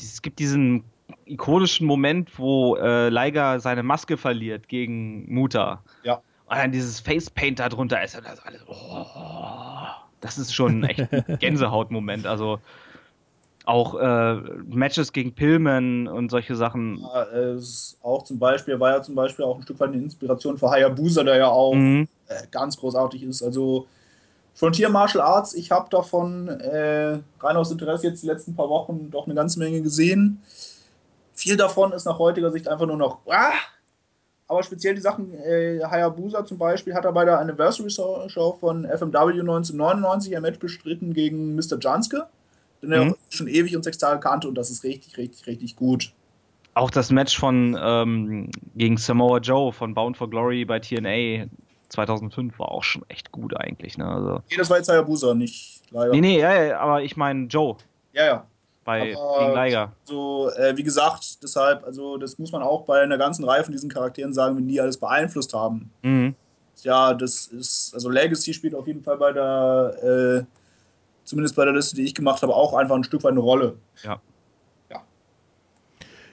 [0.00, 0.84] es gibt diesen
[1.26, 5.82] ikonischen Moment, wo äh, Liger seine Maske verliert gegen Muta.
[6.02, 6.20] Ja.
[6.46, 8.16] Und dann dieses Facepaint da drunter ist.
[8.16, 9.86] Und das, alles, oh,
[10.20, 12.26] das ist schon echt ein Gänsehautmoment.
[12.26, 12.58] Also
[13.66, 14.34] auch äh,
[14.66, 16.98] Matches gegen Pillman und solche Sachen.
[16.98, 20.58] Ja, es auch zum Beispiel, war ja zum Beispiel auch ein Stück weit eine Inspiration
[20.58, 22.06] für Hayabusa, der ja auch Mhm.
[22.28, 23.42] äh, ganz großartig ist.
[23.42, 23.86] Also
[24.54, 29.10] Frontier Martial Arts, ich habe davon äh, rein aus Interesse jetzt die letzten paar Wochen
[29.10, 30.40] doch eine ganze Menge gesehen.
[31.34, 33.20] Viel davon ist nach heutiger Sicht einfach nur noch.
[33.26, 33.52] Ah!
[34.46, 38.84] Aber speziell die Sachen, äh, Hayabusa zum Beispiel hat er bei der Anniversary Show von
[38.84, 41.78] FMW 1999 ein Match bestritten gegen Mr.
[41.80, 42.26] Janske,
[42.82, 43.16] den er Mhm.
[43.30, 46.12] schon ewig und sechs Tage kannte und das ist richtig, richtig, richtig gut.
[46.74, 51.46] Auch das Match von ähm, gegen Samoa Joe von Bound for Glory bei TNA
[51.94, 53.96] 2005 war auch schon echt gut eigentlich.
[53.98, 54.06] Ne?
[54.06, 56.12] Also, Nee, das war jetzt Hayabusa, nicht leider.
[56.12, 57.76] nee, nee, ja, ja, aber ich meine Joe
[58.12, 58.46] Ja, ja.
[58.84, 59.92] bei Aber- gegen Liger.
[60.04, 63.72] So, äh, wie gesagt, deshalb, also das muss man auch bei einer ganzen Reihe von
[63.72, 65.90] diesen Charakteren sagen, wenn die alles beeinflusst haben.
[66.02, 66.34] Mhm.
[66.82, 70.44] Ja, das ist, also Legacy spielt auf jeden Fall bei der, äh,
[71.24, 73.76] zumindest bei der Liste, die ich gemacht habe, auch einfach ein Stück weit eine Rolle.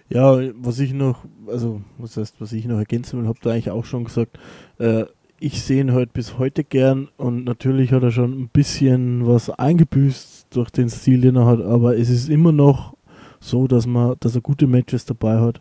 [0.09, 3.69] Ja, was ich noch, also was heißt, was ich noch ergänzen will, habt ihr eigentlich
[3.71, 4.37] auch schon gesagt.
[4.77, 5.05] Äh,
[5.41, 9.49] ich sehe ihn halt bis heute gern und natürlich hat er schon ein bisschen was
[9.49, 12.95] eingebüßt durch den Stil, den er hat, aber es ist immer noch
[13.39, 15.59] so, dass man, dass er gute Matches dabei hat.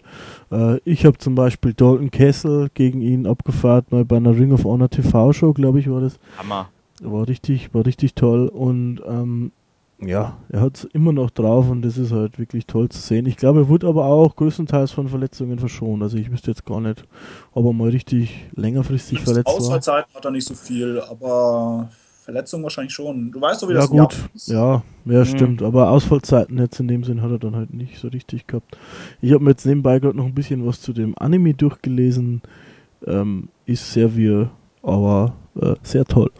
[0.52, 4.64] Äh, ich habe zum Beispiel Dalton Castle gegen ihn abgefahrt, mal bei einer Ring of
[4.64, 6.20] Honor TV Show, glaube ich, war das.
[6.36, 6.68] Hammer.
[7.02, 9.52] War richtig, war richtig toll und ähm,
[10.02, 13.26] ja, er hat es immer noch drauf und das ist halt wirklich toll zu sehen.
[13.26, 16.02] Ich glaube, er wurde aber auch größtenteils von Verletzungen verschont.
[16.02, 17.04] Also ich wüsste jetzt gar nicht,
[17.52, 19.56] ob er mal richtig längerfristig Zumindest verletzt war.
[19.56, 21.90] Ausfallzeiten hat er nicht so viel, aber
[22.22, 23.30] Verletzungen wahrscheinlich schon.
[23.32, 24.48] Du weißt doch, wie Ja das gut, ist.
[24.48, 25.24] ja, ja Mhm.
[25.24, 25.62] stimmt.
[25.62, 28.78] Aber Ausfallzeiten jetzt in dem Sinn hat er dann halt nicht so richtig gehabt.
[29.20, 32.42] Ich habe mir jetzt nebenbei gerade noch ein bisschen was zu dem Anime durchgelesen.
[33.06, 34.50] Ähm, ist sehr wir,
[34.82, 36.30] aber äh, sehr toll.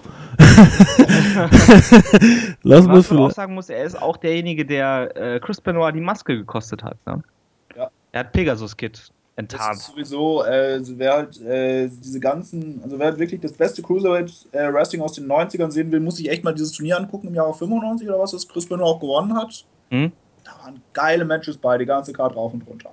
[2.62, 5.60] Lassen wir es Was man auch sagen muss, er ist auch derjenige, der äh, Chris
[5.60, 6.96] Benoit die Maske gekostet hat.
[7.06, 7.22] Ne?
[7.76, 7.90] Ja.
[8.12, 9.72] Er hat Pegasus Kid enttarnt.
[9.72, 13.82] Das ist sowieso, äh, wer halt äh, diese ganzen, also wer halt wirklich das beste
[13.82, 17.28] Cruiserweight äh, Wrestling aus den 90ern sehen will, muss sich echt mal dieses Turnier angucken
[17.28, 19.64] im Jahre 95 oder was, das Chris Benoit auch gewonnen hat.
[19.90, 20.12] Hm?
[20.44, 22.90] Da waren geile Matches bei, die ganze Karte rauf und runter.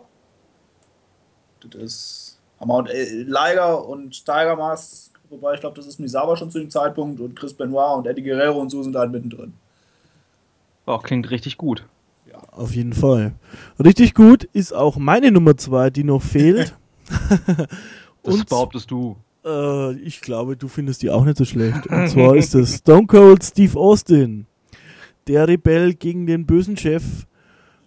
[1.61, 2.75] Das ist Hammer.
[2.75, 6.69] Und äh, Liger und Tiger Mask, wobei ich glaube, das ist Misawa schon zu dem
[6.69, 9.53] Zeitpunkt und Chris Benoit und Eddie Guerrero und so sind halt mittendrin.
[10.85, 11.85] Oh, klingt richtig gut.
[12.51, 13.33] Auf jeden Fall.
[13.83, 16.75] Richtig gut ist auch meine Nummer zwei, die noch fehlt.
[18.23, 19.15] Das Und- behauptest du.
[19.45, 21.87] Äh, ich glaube, du findest die auch nicht so schlecht.
[21.87, 24.45] Und zwar ist das Stone Cold Steve Austin.
[25.27, 27.03] Der Rebell gegen den bösen Chef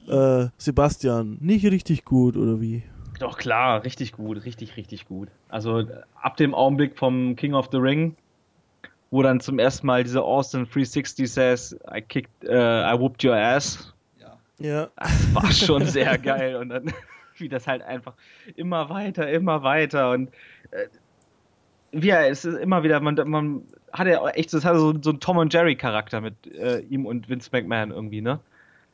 [0.09, 1.37] äh, Sebastian.
[1.41, 2.83] Nicht richtig gut, oder wie?
[3.21, 5.29] Doch klar, richtig gut, richtig, richtig gut.
[5.51, 5.85] Also
[6.23, 8.17] ab dem Augenblick vom King of the Ring,
[9.11, 13.37] wo dann zum ersten Mal dieser Austin 360 says, I kicked, äh, I whooped your
[13.37, 13.93] ass.
[14.59, 14.89] Ja.
[14.97, 16.57] Das war schon sehr geil.
[16.57, 16.93] Und dann,
[17.37, 18.15] wie das halt einfach
[18.57, 20.13] immer weiter, immer weiter.
[20.13, 20.31] Und
[20.71, 20.87] äh,
[21.93, 24.95] wie er, es ist immer wieder, man, man hat ja auch echt, das hat so,
[25.03, 28.41] so einen Tom und Jerry Charakter mit äh, ihm und Vince McMahon irgendwie, ne?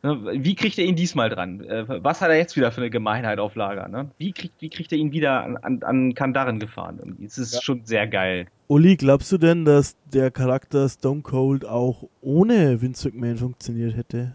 [0.06, 1.64] Ne, Wie kriegt er ihn diesmal dran?
[1.64, 3.88] Äh, Was hat er jetzt wieder für eine Gemeinheit auf Lager?
[3.88, 4.08] Ne?
[4.18, 6.98] Wie, kriegt, wie kriegt er ihn wieder an, an, an Kandaren gefahren?
[7.00, 7.24] Irgendwie?
[7.24, 7.60] Es ist Ja.
[7.62, 8.46] schon sehr geil.
[8.68, 14.34] Uli, glaubst du denn, dass der Charakter Stone Cold auch ohne Vince McMahon funktioniert hätte?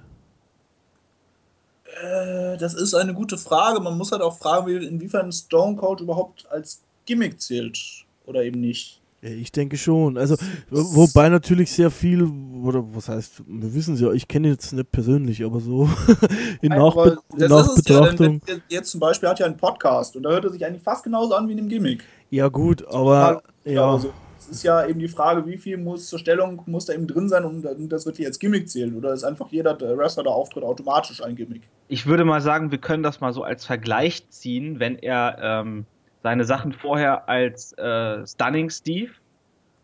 [2.01, 3.79] Äh, das ist eine gute Frage.
[3.81, 7.77] Man muss halt auch fragen, wie- inwiefern Stone Cold überhaupt als Gimmick zählt
[8.25, 9.00] oder eben nicht.
[9.23, 10.17] Ja, ich denke schon.
[10.17, 10.35] Also,
[10.71, 14.53] wo- wobei natürlich sehr viel, oder was heißt, wir wissen es ja, ich kenne ihn
[14.53, 15.83] jetzt nicht persönlich, aber so
[16.61, 18.17] in, Nein, Nachbe aber in ja, Nachbetrachtung.
[18.17, 20.81] denn der- jetzt zum Beispiel hat er einen Podcast und da hört er sich eigentlich
[20.83, 22.03] fast genauso an wie in dem Gimmick.
[22.31, 23.91] Ja, gut, aber ja.
[23.91, 27.05] Also, es ist ja eben die Frage, wie viel muss zur Stellung muss da eben
[27.05, 28.95] drin sein, um da- das wirklich als Gimmick zählt.
[28.95, 31.61] Oder ist einfach jeder der Wrestler, der auftritt, automatisch ein Gimmick?
[31.89, 35.85] Ich würde mal sagen, wir können das mal so als Vergleich ziehen, wenn er ähm,
[36.23, 39.11] seine Sachen vorher als äh, Stunning Steve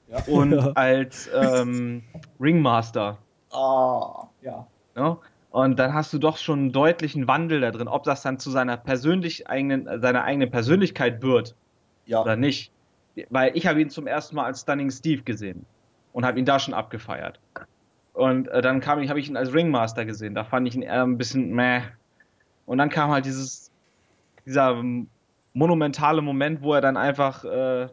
[0.09, 0.19] Ja.
[0.27, 0.71] und Ja.
[0.75, 2.03] als ähm,
[2.39, 3.17] Ringmaster.
[3.51, 4.67] Ah, ja.
[4.95, 5.17] Ne?
[5.49, 8.51] Und dann hast du doch schon einen deutlichen Wandel da drin, ob das dann zu
[8.51, 11.55] seiner persönlich eigenen, seiner eigenen Persönlichkeit wird
[12.05, 12.21] Ja.
[12.21, 12.71] oder nicht.
[13.29, 15.65] Weil ich habe ihn zum ersten Mal als Stunning Steve gesehen
[16.13, 17.39] und habe ihn da schon abgefeiert.
[18.13, 20.35] Und äh, dann kam ich, habe ich ihn als Ringmaster gesehen.
[20.35, 21.81] Da fand ich ihn eher ein bisschen meh.
[22.67, 23.71] Und dann kam halt dieses,
[24.45, 24.75] dieser
[25.57, 27.87] monumentale Moment, wo er dann einfach äh,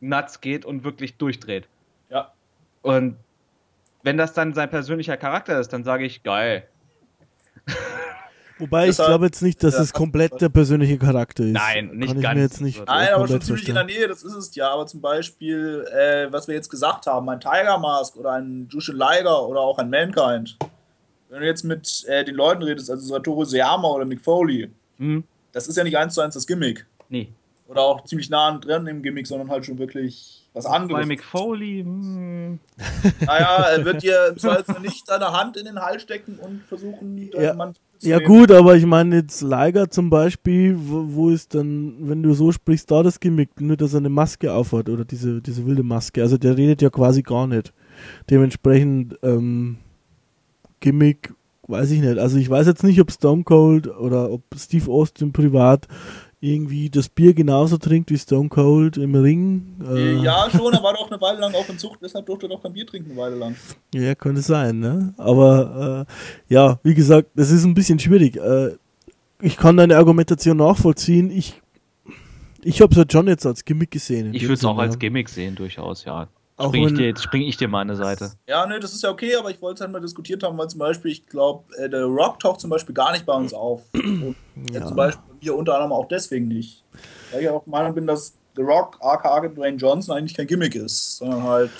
[0.00, 1.68] nuts geht und wirklich durchdreht.
[2.10, 2.32] Ja.
[2.82, 3.16] Und
[4.02, 6.66] wenn das dann sein persönlicher Charakter ist, dann sage ich geil.
[8.58, 11.52] Wobei ich glaube jetzt nicht, dass Ja, es komplett der persönliche Charakter ist.
[11.52, 12.34] Nein, nicht Kann ich ganz.
[12.36, 13.84] mir jetzt nicht Nein, aber schon ziemlich in der.
[13.84, 14.70] Nähe, das ist es ja.
[14.70, 18.96] Aber zum Beispiel, äh, was wir jetzt gesagt haben, ein Tiger Mask oder ein Jushin
[18.96, 20.56] Liger oder auch ein Mankind.
[21.28, 25.22] Wenn du jetzt mit äh, den Leuten redest, also Satoru Seyama oder Mick Foley, Hm?
[25.56, 26.86] Das ist ja nicht eins zu eins das Gimmick.
[27.08, 27.28] Nee.
[27.66, 31.06] Oder auch ziemlich nah dran im Gimmick, sondern halt schon wirklich was Bei anderes.
[31.06, 32.58] Mick Foley, hm,
[33.26, 37.28] Naja, er wird dir im Zweifel nicht seine Hand in den Hals stecken und versuchen,
[37.34, 37.54] Ja.
[37.54, 38.28] Mann zu Ja nehmen.
[38.28, 42.52] gut, aber ich meine jetzt Liger zum Beispiel, wo, wo ist dann, wenn du so
[42.52, 46.22] sprichst, da das Gimmick, nur dass er eine Maske aufhat oder diese, diese wilde Maske.
[46.22, 47.72] Also der redet ja quasi gar nicht.
[48.30, 49.78] Dementsprechend ähm,
[50.80, 51.32] Gimmick,
[51.68, 52.18] weiß ich nicht.
[52.18, 55.88] Also ich weiß jetzt nicht, ob Stone Cold oder ob Steve Austin privat
[56.40, 59.76] irgendwie das Bier genauso trinkt wie Stone Cold im Ring.
[59.88, 62.50] Äh, Ja, schon, er war doch eine Weile lang auf in Zucht, deshalb durfte er
[62.50, 63.56] doch kein Bier trinken eine Weile lang.
[63.94, 65.14] Ja, könnte sein, ne?
[65.16, 68.36] Aber äh, ja, wie gesagt, das ist ein bisschen schwierig.
[68.36, 68.76] Äh,
[69.40, 71.30] ich kann deine Argumentation nachvollziehen.
[71.30, 71.60] Ich,
[72.62, 74.34] ich habe es halt schon jetzt als Gimmick gesehen.
[74.34, 74.98] ich würde es auch als ja.
[74.98, 76.28] Gimmick sehen, durchaus, ja.
[76.58, 78.32] Auch Spring ich, dir, jetzt spring ich dir mal eine Seite.
[78.48, 80.68] Ja, ne, das ist ja okay, aber ich wollte es halt mal diskutiert haben, weil
[80.68, 83.82] zum Beispiel, ich glaube, äh, der Rock taucht zum Beispiel gar nicht bei uns auf.
[83.94, 84.34] Und
[84.72, 84.86] ja.
[84.86, 86.82] Zum Beispiel wir unter anderem auch deswegen nicht.
[87.30, 90.74] Weil ich auch der Meinung bin, dass The Rock, aka Dwayne Johnson, eigentlich kein Gimmick
[90.74, 91.70] ist, sondern halt.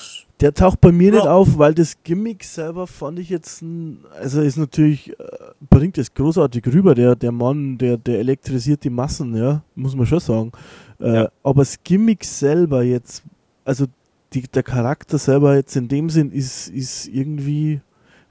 [0.41, 1.33] Der taucht bei mir nicht Ja.
[1.33, 5.25] auf, weil das Gimmick selber fand ich jetzt, ein, also ist natürlich, äh,
[5.71, 6.95] bringt es großartig rüber.
[6.95, 10.53] Der, der Mann, der, der elektrisiert die Massen, ja, muss man schon sagen.
[11.01, 11.29] Äh, Ja.
[11.43, 13.23] Aber das Gimmick selber jetzt,
[13.65, 13.87] also
[14.33, 17.81] die, der Charakter selber jetzt in dem Sinn ist, ist irgendwie,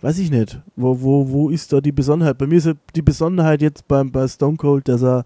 [0.02, 2.38] weiß ich nicht, wo, wo, wo ist da die Besonderheit?
[2.38, 5.24] Bei mir ist die Besonderheit jetzt beim, bei Stone Cold, dass er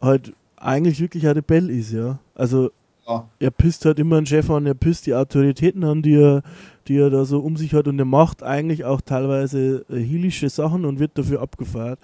[0.00, 2.18] halt eigentlich wirklich ein Rebell ist, ja.
[2.34, 2.70] Also
[3.06, 3.28] Ja.
[3.38, 6.42] er pisst halt immer einen Chef an, er pisst die Autoritäten an, die er,
[6.88, 10.48] die er da so um sich hat und er macht eigentlich auch teilweise äh, heelische
[10.48, 11.98] Sachen und wird dafür abgefeiert.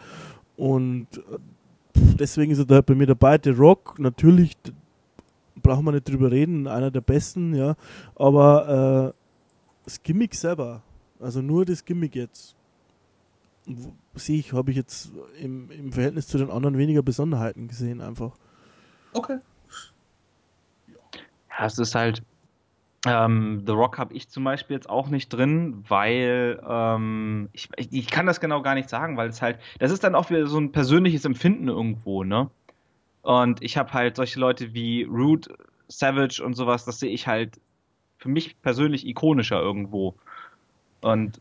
[0.56, 1.38] Und äh,
[2.18, 3.38] deswegen ist er da halt bei mir dabei.
[3.38, 4.56] Der Rock, natürlich,
[5.62, 7.76] brauchen wir nicht drüber reden, einer der besten, ja.
[8.16, 10.82] Aber äh, das Gimmick selber,
[11.20, 12.54] also nur das Gimmick jetzt.
[14.14, 18.32] sehe ich, habe ich jetzt im, im Verhältnis zu den anderen weniger Besonderheiten gesehen einfach.
[19.12, 19.38] Okay.
[21.58, 22.22] Ja, es ist halt.
[23.06, 27.90] Ähm, The Rock habe ich zum Beispiel jetzt auch nicht drin, weil ähm, ich, ich,
[27.92, 30.46] ich kann das genau gar nicht sagen, weil es halt, das ist dann auch wieder
[30.46, 32.50] so ein persönliches Empfinden irgendwo, ne?
[33.22, 35.48] Und ich habe halt solche Leute wie Root,
[35.88, 37.60] Savage und sowas, das sehe ich halt
[38.18, 40.14] für mich persönlich ikonischer irgendwo.
[41.00, 41.40] Und,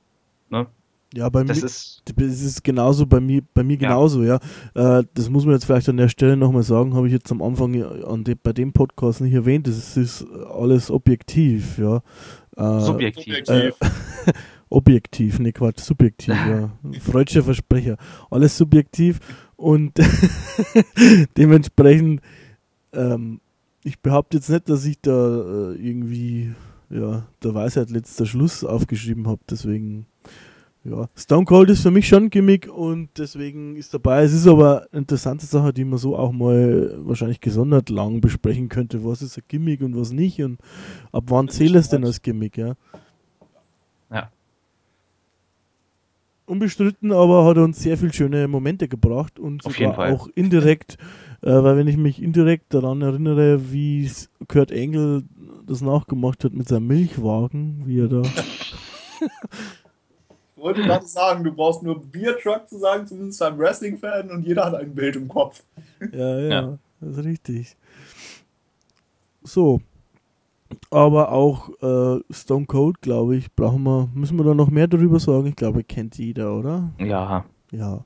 [0.49, 0.67] ne,
[1.13, 3.89] Ja, bei das mir, ist, es ist genauso bei mir, bei mir Ja.
[3.89, 4.39] genauso, ja.
[4.75, 7.41] Äh, das muss man jetzt vielleicht an der Stelle nochmal sagen, habe ich jetzt am
[7.41, 9.67] Anfang ja an de, bei dem Podcast nicht erwähnt.
[9.67, 12.01] Das ist, ist alles objektiv, ja.
[12.57, 13.35] Äh, subjektiv.
[13.45, 13.75] Subjektiv.
[14.71, 16.69] Objektiv, ne Quatsch, subjektiv, ja.
[17.01, 17.97] Freudscher Versprecher.
[18.29, 19.19] Alles subjektiv
[19.59, 19.93] und
[21.37, 22.21] dementsprechend,
[22.93, 23.41] ähm,
[23.83, 26.53] ich behaupte jetzt nicht, dass ich da äh, irgendwie,
[26.89, 30.05] ja, der Weisheit letzter Schluss aufgeschrieben habe, deswegen,
[30.85, 31.09] ja.
[31.13, 34.23] Stone Cold ist für mich schon ein Gimmick und deswegen ist dabei.
[34.23, 38.69] Es ist aber eine interessante Sache, die man so auch mal wahrscheinlich gesondert lang besprechen
[38.69, 39.03] könnte.
[39.03, 40.59] Was ist ein Gimmick und was nicht und
[41.11, 42.57] ab wann zählt es denn als Gimmick.
[42.57, 42.75] Ja.
[46.49, 50.13] Unbestritten, aber hat uns sehr viele schöne Momente gebracht und Auf sogar jeden Fall.
[50.13, 50.97] auch indirekt,
[51.41, 55.23] äh, weil wenn ich mich indirekt daran erinnere, wie es Kurt Angle
[55.67, 58.21] das nachgemacht hat mit seinem Milchwagen, wie er da.
[60.55, 64.45] Ich wollte gerade sagen, du brauchst nur Beer Truck zu sagen, zumindest beim Wrestling-Fan, und
[64.45, 65.63] jeder hat ein Bild im Kopf.
[66.11, 66.77] Ja, ja, Ja.
[66.99, 67.77] das ist richtig.
[69.43, 69.79] So.
[70.91, 75.19] Aber auch äh, Stone Cold, glaube ich, brauchen wir, müssen wir da noch mehr darüber
[75.19, 75.47] sagen?
[75.47, 76.91] Ich glaube, kennt jeder, oder?
[76.99, 77.45] Ja.
[77.71, 78.05] Ja.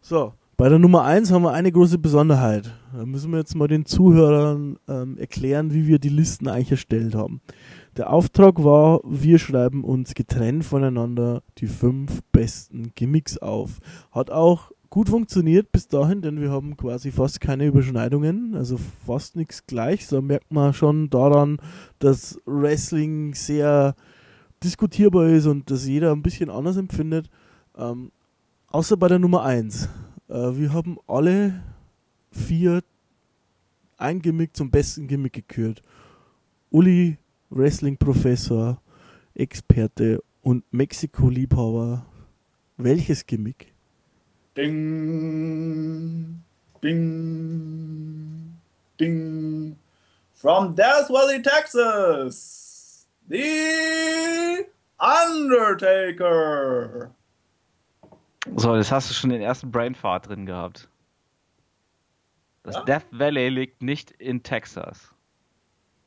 [0.00, 2.70] So, bei der Nummer 1 haben wir eine große Besonderheit.
[2.92, 7.14] Da müssen wir jetzt mal den Zuhörern ähm, erklären, wie wir die Listen eigentlich erstellt
[7.14, 7.40] haben.
[7.96, 13.78] Der Auftrag war, wir schreiben uns getrennt voneinander die fünf besten Gimmicks auf.
[14.12, 18.76] Hat auch gut funktioniert bis dahin, denn wir haben quasi fast keine Überschneidungen, also
[19.06, 20.08] fast nichts gleich.
[20.08, 21.58] Da merkt man schon daran,
[22.00, 23.94] dass Wrestling sehr
[24.62, 27.30] diskutierbar ist und dass jeder ein bisschen anders empfindet.
[27.78, 28.10] Ähm,
[28.66, 29.88] außer bei der Nummer 1.
[30.28, 31.62] Äh, wir haben alle
[32.32, 32.82] vier
[33.96, 35.82] ein Gimmick zum besten Gimmick gekürt.
[36.70, 37.18] Uli,
[37.50, 38.80] Wrestling-Professor,
[39.34, 42.06] Experte und Mexiko-Liebhaber.
[42.76, 43.74] Welches Gimmick?
[44.60, 46.42] Ding,
[46.82, 48.60] ding,
[48.98, 49.76] ding.
[50.34, 54.66] From Death Valley, Texas, The
[55.00, 55.90] Undertaker.
[58.56, 60.90] So, das hast du schon den ersten Brainfart drin gehabt.
[62.62, 62.84] Das Ja?
[62.84, 65.08] Death Valley liegt nicht in Texas.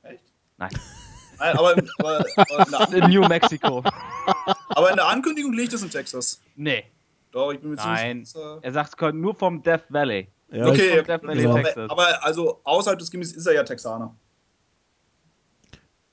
[0.03, 0.23] Echt?
[0.57, 0.69] Nein.
[1.39, 3.83] Nein, aber, aber, aber, in New Mexico.
[4.69, 6.39] aber in der Ankündigung liegt es in Texas.
[6.55, 6.85] nee.
[7.33, 8.23] Doch, ich bin mir Nein.
[8.23, 8.59] sicher.
[8.61, 10.29] Er sagt es kommt nur vom Death Valley.
[10.51, 11.53] Ja, Okay, Vom Death Valley, Ja.
[11.55, 11.89] Texas.
[11.89, 14.15] aber, also außerhalb des Gimmicks ist er ja Texaner.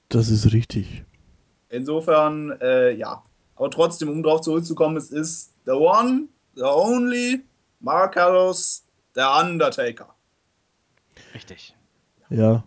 [0.08, 1.04] Das ist richtig.
[1.68, 3.22] Insofern, äh, ja.
[3.54, 7.42] Aber trotzdem, um drauf zurückzukommen, es ist the one, the only,
[7.80, 10.14] Mark Harris, der Undertaker.
[11.34, 11.76] Richtig.
[12.30, 12.64] Ja.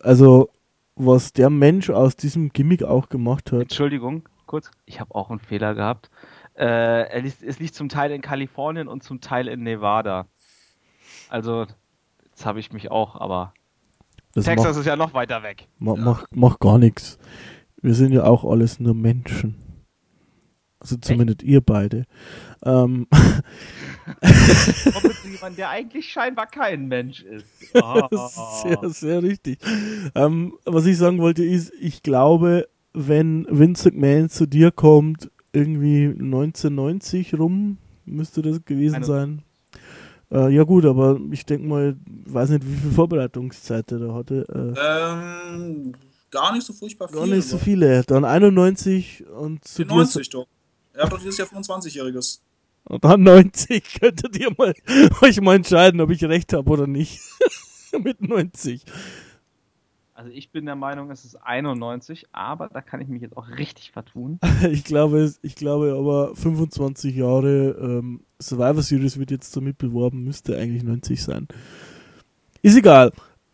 [0.00, 0.50] Also,
[0.94, 3.62] was der Mensch aus diesem Gimmick auch gemacht hat.
[3.62, 4.70] Entschuldigung, kurz.
[4.86, 6.10] Ich habe auch einen Fehler gehabt.
[6.56, 6.64] Äh,
[7.08, 10.26] er liegt, es liegt zum Teil in Kalifornien und zum Teil in Nevada.
[11.28, 11.66] Also,
[12.30, 13.52] jetzt habe ich mich auch, aber
[14.34, 15.68] Das Texas macht, ist ja noch weiter weg.
[15.78, 17.18] ma, macht, macht gar nichts.
[17.82, 19.56] Wir sind ja auch alles nur Menschen.
[20.78, 22.04] Also zumindest ihr beide.
[22.64, 27.46] Ähm, Kommt mit jemandem, der eigentlich scheinbar kein Mensch ist.
[28.10, 29.58] Das ist sehr, sehr richtig.
[30.14, 36.06] Ähm, was ich sagen wollte ist, ich glaube, wenn Vince McMahon zu dir kommt, irgendwie
[36.06, 39.42] 1990 rum, müsste das gewesen Eine- sein.
[40.30, 41.96] Äh, ja gut, aber ich denke mal,
[42.26, 44.74] weiß nicht, wie viel Vorbereitungszeit er da hatte.
[44.76, 45.92] Äh, Ähm,
[46.30, 47.16] gar nicht so furchtbar viel.
[47.18, 48.02] gar nicht so viele.
[48.04, 50.46] Dann 91 und zu dir 90 doch.
[50.94, 52.40] Er hat doch dieses Jahr 25-Jähriges.
[52.84, 53.84] und dann 90.
[54.00, 54.74] Könntet ihr mal
[55.22, 57.20] euch mal entscheiden, ob ich recht habe oder nicht.
[58.02, 58.82] Mit 90.
[60.16, 63.50] Also ich bin der Meinung, es ist 91, aber da kann ich mich jetzt auch
[63.50, 64.40] richtig vertun.
[64.70, 70.56] Ich glaube, ich glaube aber 25 Jahre ähm, Survivor Series wird jetzt damit beworben, müsste
[70.56, 71.46] eigentlich 90 sein.
[72.62, 73.08] Ist egal.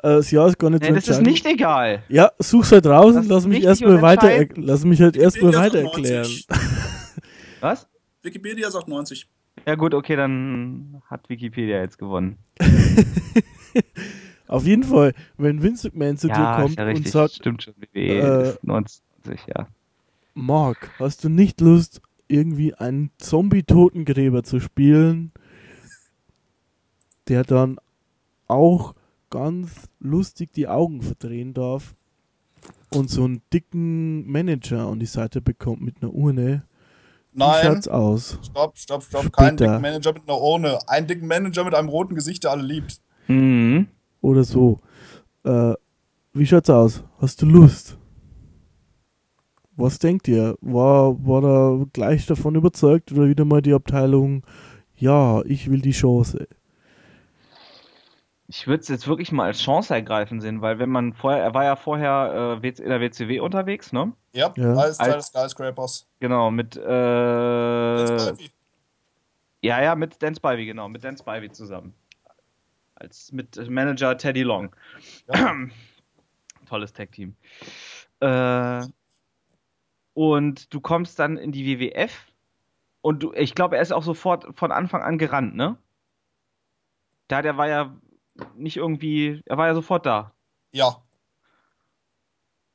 [0.05, 2.05] Äh, das Jahr ist gar nicht Nee, so das ist nicht egal.
[2.09, 5.80] Ja, such's halt raus Das und lass mich erstmal weiter, lass mich halt erstmal Wikipedia
[5.80, 6.30] weiter erklären.
[6.30, 6.47] 90.
[7.60, 7.89] Was?
[8.22, 9.28] Wikipedia sagt 90.
[9.66, 12.39] Ja gut, okay, dann hat Wikipedia jetzt gewonnen.
[14.53, 17.62] Auf jeden Fall, wenn Vince McMahon zu dir ja, kommt ist ja und sagt, Stimmt
[17.62, 17.74] schon.
[17.74, 19.66] WWE äh, ist 1990, ja.
[20.35, 25.33] Mark, hast du nicht Lust, irgendwie einen Zombie-Totengräber zu spielen,
[27.29, 27.79] der dann
[28.47, 28.95] auch
[29.31, 31.95] ganz lustig die Augen verdrehen darf
[32.91, 36.65] und so einen dicken Manager an die Seite bekommt mit einer Urne.
[37.33, 38.39] Wie Nein, schaut's aus?
[38.43, 39.33] stopp, stopp, stopp.
[39.33, 39.70] Kein Später.
[39.70, 40.79] dicken Manager mit einer Urne.
[40.89, 43.01] Ein dicken Manager mit einem roten Gesicht, der alle liebt.
[43.29, 43.89] Mhm.
[44.23, 44.78] Oder so.
[45.44, 45.74] Äh,
[46.32, 47.05] wie schaut's aus?
[47.19, 47.99] Hast du Lust?
[49.77, 50.57] Was denkt ihr?
[50.61, 54.44] War, war er gleich davon überzeugt oder wieder mal die Abteilung,
[54.97, 56.47] ja, ich will die Chance?
[58.49, 61.55] Ich würde es jetzt wirklich mal als Chance ergreifen sehen, weil wenn man vorher, er
[61.55, 64.12] war ja vorher äh, in der WCW unterwegs, ne?
[64.32, 64.74] Ja, Ja.
[64.74, 66.07] alles Teil Als- des Skyscrapers.
[66.20, 66.81] Genau, mit äh,
[69.65, 71.94] ja, ja, mit Dan Spivey, genau, mit Dan Spivey zusammen.
[73.03, 74.77] Als mit Manager Teddy Long.
[75.35, 75.57] Ja.
[76.66, 77.35] Tolles Tag-Team.
[78.20, 78.87] Äh,
[80.15, 82.12] und du kommst dann in die WWF
[83.01, 85.77] und du, ich glaube, er ist auch sofort von Anfang an gerannt, ne?
[87.27, 87.97] Da, der war ja
[88.55, 90.33] nicht irgendwie, er war ja sofort da.
[90.70, 91.03] Ja,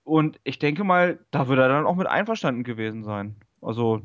[0.03, 3.35] Und ich denke mal, da wird er dann auch mit einverstanden gewesen sein.
[3.61, 4.01] Also,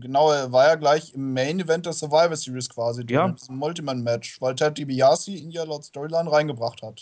[0.00, 3.28] genau, er war ja gleich im Main Event der Survivor Series quasi, Ja.
[3.28, 7.00] diesem Multiman-Match, weil Ted DiBiase ihn ja laut Storyline reingebracht hat.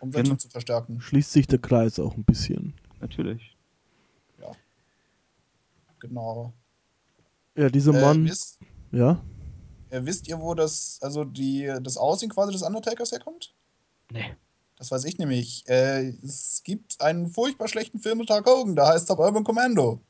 [0.00, 0.34] Um sein Genau.
[0.34, 1.00] Team zu verstärken.
[1.00, 2.74] Schließt sich der Kreis auch ein bisschen.
[3.00, 3.54] natürlich.
[6.00, 6.52] Genau.
[7.56, 8.58] Ja, dieser Äh, Mann, wisst,
[8.92, 9.20] ja,
[9.90, 13.52] äh, wisst ihr, wo das, also die, das Aussehen quasi des Undertakers herkommt?
[14.12, 14.36] Nee.
[14.76, 15.64] Das weiß ich nämlich.
[15.66, 20.00] Äh, es gibt einen furchtbar schlechten Film mit Hulk Hogan, der heißt Suburban Commando.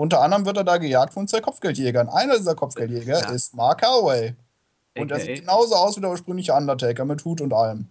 [0.00, 2.08] Unter anderem wird er da gejagt von zwei Kopfgeldjägern.
[2.08, 3.30] Einer dieser Kopfgeldjäger Ja.
[3.32, 4.34] ist Mark Holloway.
[4.96, 5.26] Und er AKA.
[5.26, 7.86] sieht genauso aus wie der ursprüngliche Undertaker mit Hut und allem.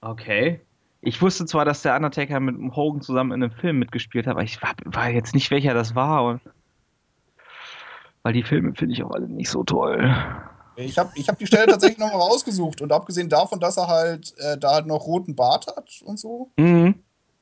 [0.00, 0.62] Okay.
[1.02, 4.42] Ich wusste zwar, dass der Undertaker mit Hogan zusammen in einem Film mitgespielt hat, aber
[4.42, 6.40] ich war, war jetzt nicht, welcher das war.
[8.22, 10.16] Weil die Filme finde ich auch alle nicht so toll.
[10.76, 14.32] Ich habe ich hab die Stelle tatsächlich nochmal rausgesucht und abgesehen davon, dass er halt
[14.38, 16.94] äh, da halt noch roten Bart hat und so, Mhm.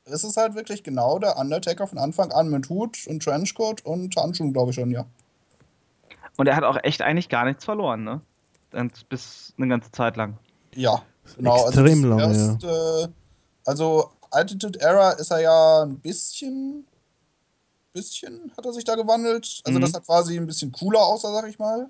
[0.05, 4.15] Ist es halt wirklich genau der Undertaker von Anfang an mit Hut und Trenchcoat und
[4.15, 5.05] Handschuhen, glaube ich schon, ja.
[6.37, 8.21] Und er hat auch echt eigentlich gar nichts verloren, ne?
[8.71, 10.37] Ganz- Bis eine ganze Zeit lang.
[10.75, 11.03] Ja,
[11.37, 11.55] genau.
[11.67, 13.13] extrem also das lange, erste,
[13.65, 16.85] Also Altitude Era ist er ja ein bisschen,
[17.93, 19.61] bisschen hat er sich da gewandelt.
[19.63, 19.81] Also Mhm.
[19.83, 21.87] dass er quasi ein bisschen cooler aussah, sag ich mal.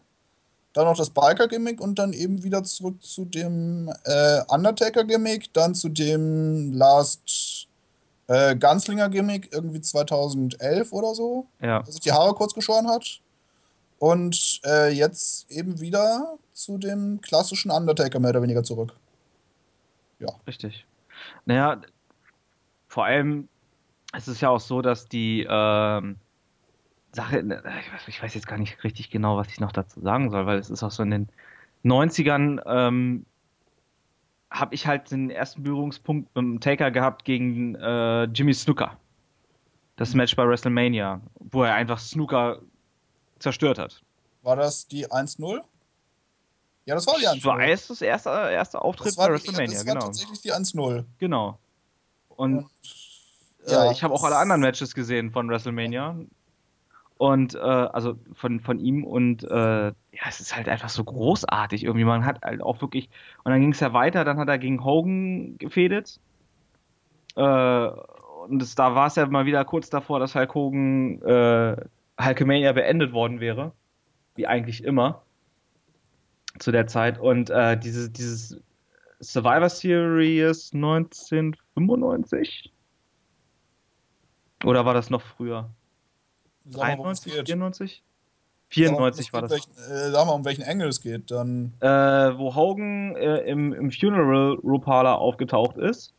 [0.74, 5.88] Dann noch das Biker-Gimmick und dann eben wieder zurück zu dem äh, Undertaker-Gimmick, dann zu
[5.90, 7.63] dem Last
[8.28, 11.82] äh, Gunslinger-Gimmick irgendwie 2011 oder so Ja.
[11.84, 13.20] der sich die Haare kurz geschoren hat.
[14.00, 18.94] Und äh, jetzt eben wieder zu dem klassischen Undertaker mehr oder weniger zurück.
[20.48, 20.86] Richtig.
[21.46, 21.82] Naja,
[22.88, 23.48] vor allem,
[24.16, 26.18] es ist ja auch so, dass die ähm,
[27.12, 30.32] Sache, ich weiß- ich weiß jetzt gar nicht richtig genau, was ich noch dazu sagen
[30.32, 31.30] soll, weil es ist auch so in den
[31.84, 33.26] 90ern ähm,
[34.54, 38.98] habe ich halt den ersten Berührungspunkt mit dem Taker gehabt gegen äh, Jimmy Snooker.
[39.96, 42.60] Das Match bei WrestleMania, wo er einfach Snooker
[43.40, 44.02] zerstört hat.
[44.44, 45.60] War das die 1-0?
[46.86, 47.36] Ja, das war die 1-0.
[47.36, 50.06] Das war erst das erste, erste Auftritt das bei die- WrestleMania, das war genau.
[50.06, 51.04] tatsächlich die 1-0.
[51.18, 51.58] Genau.
[52.30, 52.70] Und Und,
[53.68, 56.16] ja, äh, ich habe auch alle anderen Matches gesehen von WrestleMania.
[57.18, 61.84] Und äh, also von, von ihm und äh, ja, es ist halt einfach so großartig
[61.84, 62.06] irgendwie.
[62.06, 63.10] Man hat halt auch wirklich.
[63.44, 66.20] Und dann ging es ja weiter, dann hat er gegen Hogan gefädet.
[67.36, 67.88] Äh,
[68.48, 71.78] und es, da war es ja mal wieder kurz davor, dass Hulk Hogan äh,
[72.24, 73.72] Hulkamania beendet worden wäre.
[74.36, 75.24] Wie eigentlich immer.
[76.60, 77.18] Zu der Zeit.
[77.18, 78.62] Und äh, dieses, dieses
[79.20, 82.72] Survivor Series 1995?
[84.64, 85.72] Oder war das noch früher?
[86.66, 88.13] Sag mal, worum es 93, geht.
[88.74, 88.88] 94?
[88.88, 89.52] Sag mal, 94 war das.
[89.52, 91.32] welchen, äh, sag mal, um welchen Engel es geht.
[91.32, 96.14] Dann Äh, wo Hogan äh, im, im Funeral Rupala aufgetaucht ist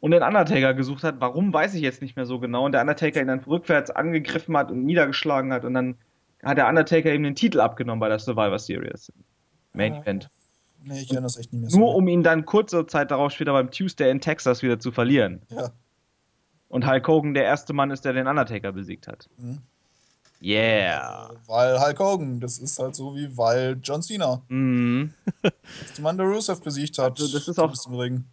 [0.00, 1.16] und den Undertaker gesucht hat.
[1.20, 2.64] Warum, weiß ich jetzt nicht mehr so genau.
[2.64, 5.64] Und der Undertaker ihn dann rückwärts angegriffen hat und niedergeschlagen hat.
[5.64, 5.96] Und dann
[6.42, 9.12] hat der Undertaker ihm den Titel abgenommen bei der Survivor Series.
[9.72, 9.98] Main Ah.
[10.00, 10.28] Event.
[10.82, 11.78] Nee, ich erinnere das echt nicht mehr so.
[11.78, 15.42] Nur um ihn dann kurze Zeit darauf später beim Tuesday in Texas wieder zu verlieren.
[15.50, 15.70] Ja.
[16.68, 19.28] Und Hulk Hogan der erste Mann ist, der den Undertaker besiegt hat.
[19.36, 19.58] Mhm.
[20.42, 21.30] Yeah.
[21.46, 25.12] Weil Hulk Hogan, das ist halt so wie weil John Cena, Mhm.
[25.42, 27.20] als die Mann Rusev besiegt hat.
[27.20, 28.24] Also das ist auch- im Ring.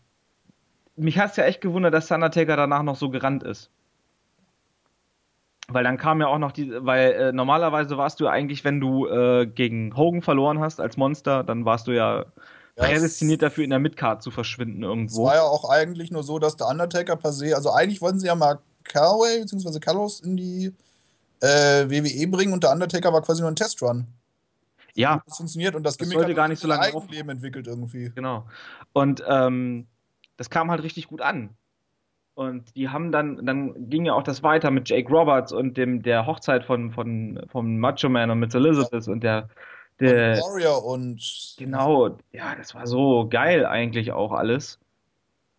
[0.95, 3.69] Mich hat es ja echt gewundert, dass der Undertaker danach noch so gerannt ist.
[5.69, 8.79] Weil dann kam ja auch noch die, weil äh, normalerweise warst du ja eigentlich, wenn
[8.79, 12.19] du äh, gegen Hogan verloren hast als Monster, dann warst du ja,
[12.77, 15.25] Ja, prädestiniert dafür, in der Midcard zu verschwinden Es irgendwo.
[15.25, 18.27] war ja auch eigentlich nur so, dass der Undertaker per se, also eigentlich wollten sie
[18.27, 19.79] ja mal Calloway bzw.
[19.79, 20.73] Callows in die
[21.41, 24.07] äh, WWE bringen und der Undertaker war quasi nur ein Testrun.
[24.95, 27.67] Ja, Das funktioniert und das Das Gimmick sollte hat gar nicht so lange Eigenleben entwickelt
[27.67, 28.11] irgendwie.
[28.15, 28.47] genau.
[28.93, 29.85] Und ähm,
[30.37, 31.51] das kam halt richtig gut an.
[32.33, 36.03] Und die haben dann, dann ging ja auch das weiter mit Jake Roberts und dem
[36.03, 39.49] der Hochzeit von, von, von Macho Man und Miss Elizabeth und der,
[39.99, 44.79] der und Warrior und Genau, ja, das war so geil eigentlich auch alles.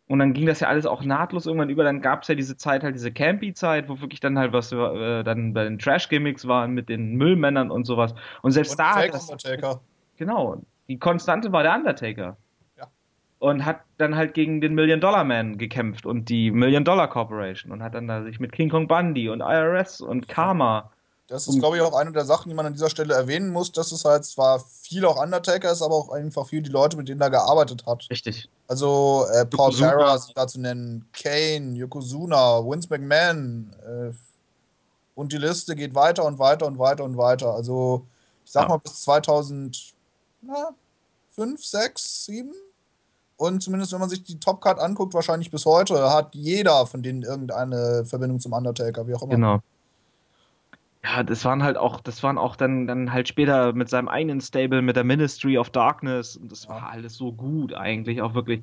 [0.08, 1.84] Und dann ging das ja alles auch nahtlos irgendwann über.
[1.84, 5.22] Dann gab es ja diese Zeit, halt diese Campy-Zeit, wo wirklich dann halt was äh,
[5.22, 8.14] dann bei den Trash-Gimmicks waren mit den Müllmännern und sowas.
[8.40, 9.80] Und selbst und da hat Fake das, Undertaker.
[10.16, 12.38] genau, die Konstante war der Undertaker.
[12.78, 12.86] Ja.
[13.38, 17.70] Und hat dann halt gegen den Million Dollar Man gekämpft und die Million Dollar Corporation
[17.70, 20.90] und hat dann da sich mit King Kong Bundy und IRS und Karma.
[21.28, 23.70] Das ist, glaube ich, auch eine der Sachen, die man an dieser Stelle erwähnen muss,
[23.70, 27.06] dass es halt zwar viel auch Undertaker ist, aber auch einfach viel die Leute, mit
[27.06, 28.06] denen er gearbeitet hat.
[28.10, 28.48] Richtig.
[28.66, 29.76] Also äh, Paul.
[29.76, 34.12] Bearer ist da zu nennen, Kane, Yokozuna, Vince McMahon äh,
[35.14, 37.52] und die Liste geht weiter und weiter und weiter und weiter.
[37.54, 38.06] Also
[38.46, 38.68] ich sag Ja.
[38.70, 39.92] mal bis 2005,
[41.62, 42.52] 6, 7
[43.36, 47.22] und zumindest wenn man sich die Top-Card anguckt, wahrscheinlich bis heute, hat jeder von denen
[47.22, 49.34] irgendeine Verbindung zum Undertaker, wie auch immer.
[49.34, 49.58] Genau.
[51.04, 54.40] Ja, das waren halt auch, das waren auch dann, dann halt später mit seinem eigenen
[54.40, 58.62] Stable, mit der Ministry of Darkness und das war alles so gut eigentlich, auch wirklich.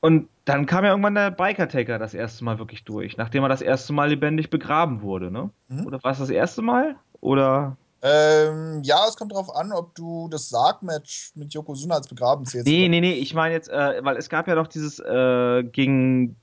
[0.00, 3.48] Und dann kam ja irgendwann der Biker Taker das erste Mal wirklich durch, nachdem er
[3.48, 5.50] das erste Mal lebendig begraben wurde, ne?
[5.68, 5.86] Mhm.
[5.86, 6.96] Oder war es das erste Mal?
[7.20, 7.76] Oder?
[8.02, 12.66] Ähm, ja, es kommt darauf an, ob du das Sarg-Match mit Yokozuna als begraben zählst.
[12.66, 16.34] Nee, nee, nee, ich meine jetzt, äh, weil es gab ja noch dieses äh, gegen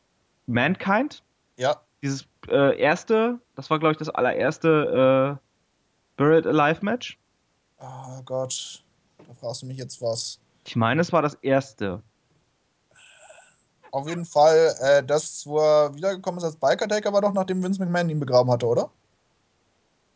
[0.48, 1.22] Mankind,
[1.58, 7.18] Ja, dieses äh, erste, das war glaube ich das allererste äh, Buried Alive Match.
[7.80, 8.84] oh Gott,
[9.28, 10.40] da fragst du mich jetzt was.
[10.66, 12.02] Ich meine, es war das erste.
[13.92, 17.80] Auf jeden Fall, äh, das, wo er wiedergekommen ist als Biker-Taker, war doch nachdem Vince
[17.84, 18.92] McMahon ihn begraben hatte, oder?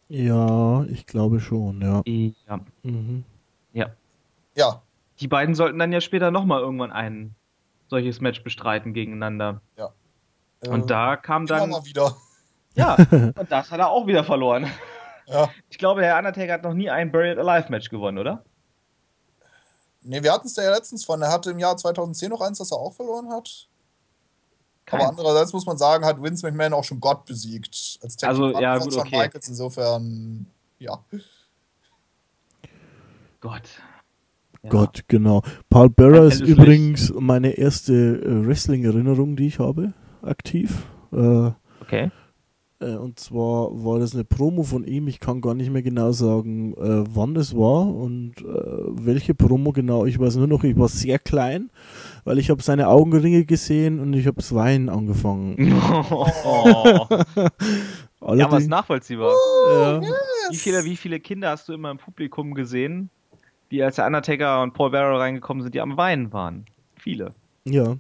[0.09, 2.01] Ja, ich glaube schon, ja.
[2.05, 2.59] Ja.
[2.83, 3.23] Mhm.
[3.73, 3.89] ja.
[4.55, 4.83] Ja,
[5.19, 7.33] Die beiden sollten dann ja später nochmal irgendwann ein
[7.87, 9.61] solches Match bestreiten gegeneinander.
[9.77, 9.87] äh,
[10.67, 11.69] Und da kam immer dann.
[11.69, 12.15] mal wieder.
[12.75, 14.67] Ja, und das hat er auch wieder verloren.
[15.27, 15.49] Ja.
[15.69, 18.43] Ich glaube, der Undertaker hat noch nie ein Buried Alive Match gewonnen, oder?
[20.01, 21.21] Nee, wir hatten es da ja letztens von.
[21.21, 23.67] Er hatte im Jahr 2010 noch eins, das er auch verloren hat.
[24.91, 27.99] Aber Kein- andererseits muss man sagen, hat Vince McMahon auch schon Gott besiegt.
[28.01, 29.17] Als Tag Also, ja, von gut, okay.
[29.17, 30.45] Michaels, insofern,
[30.79, 30.99] ja.
[33.39, 33.61] Gott.
[34.61, 34.69] Ja.
[34.69, 35.41] Gott, genau.
[35.69, 40.83] Paul Bearer ist Alice übrigens meine erste äh, Wrestling-Erinnerung, die ich habe, aktiv.
[41.11, 41.51] Äh,
[41.81, 42.09] Okay.
[42.79, 45.07] Äh, Und zwar war das eine Promo von ihm.
[45.09, 49.71] Ich kann gar nicht mehr genau sagen, äh, wann das war und äh, welche Promo
[49.73, 50.05] genau.
[50.05, 51.69] Ich weiß nur noch, ich war sehr klein,
[52.23, 55.55] weil ich habe seine Augenringe gesehen und ich habe das Weinen angefangen.
[58.25, 58.35] Oh.
[58.35, 59.33] ja, was nachvollziehbar.
[59.73, 60.01] ja,
[60.49, 63.09] Wie viele, wie viele Kinder hast du immer im Publikum gesehen,
[63.71, 66.65] die als der Undertaker und Paul Bearer reingekommen sind, die am Weinen waren?
[66.95, 67.31] Viele.
[67.65, 67.97] ja.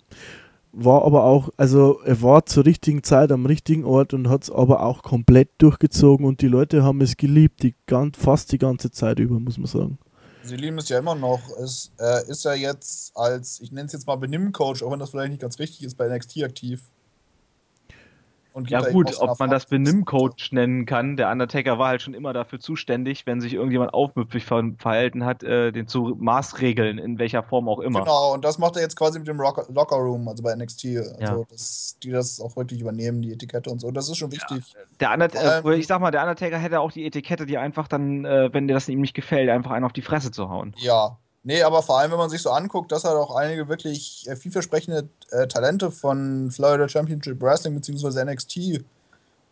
[0.75, 4.49] War aber auch, also er war zur richtigen Zeit am richtigen Ort und hat es
[4.49, 8.89] aber auch komplett durchgezogen und die Leute haben es geliebt, die ganz, fast die ganze
[8.89, 9.99] Zeit über, muss man sagen.
[10.43, 11.41] Sie lieben es ja immer noch.
[11.63, 15.11] Es äh, ist ja jetzt als, ich nenne es jetzt mal Benimmcoach, auch wenn das
[15.11, 16.81] vielleicht nicht ganz richtig ist, bei NXT aktiv.
[18.67, 19.65] Ja gut, ob man das.
[19.65, 21.17] Benimmcoach nennen kann.
[21.17, 25.41] Der Undertaker war halt schon immer dafür zuständig, wenn sich irgendjemand aufmüpfig ver verhalten hat,
[25.43, 28.01] äh, den zu maßregeln, in welcher Form auch immer.
[28.01, 30.85] Genau, und das macht er jetzt quasi mit dem Rocker, Locker Room, also bei NXT.
[30.97, 31.43] Also, Ja.
[31.49, 33.89] dass die das auch wirklich übernehmen, die Etikette und so.
[33.91, 34.75] Das ist schon wichtig.
[34.99, 37.57] Der Under Vor allem- äh, ich sag mal, der Undertaker hätte auch die Etikette, die
[37.57, 40.49] einfach dann, äh, wenn dir das ihm nicht gefällt, einfach einen auf die Fresse zu
[40.49, 40.73] hauen.
[40.77, 41.17] Ja.
[41.45, 44.35] Nee, aber vor allem, wenn man sich so anguckt, dass halt auch einige wirklich äh,
[44.35, 48.23] vielversprechende äh, Talente von Florida Championship Wrestling bzw.
[48.23, 48.83] NXT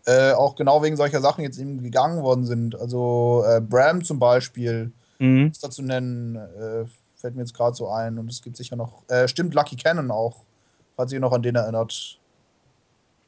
[0.06, 2.80] äh, auch genau wegen solcher Sachen jetzt eben gegangen worden sind.
[2.80, 5.50] Also äh, Bram zum Beispiel, Mhm.
[5.52, 6.86] ist da zu nennen, äh,
[7.18, 8.18] fällt mir jetzt gerade so ein.
[8.18, 10.38] Und es gibt sicher noch, äh, stimmt, Lucky Cannon auch,
[10.96, 12.18] falls ihr noch an den erinnert.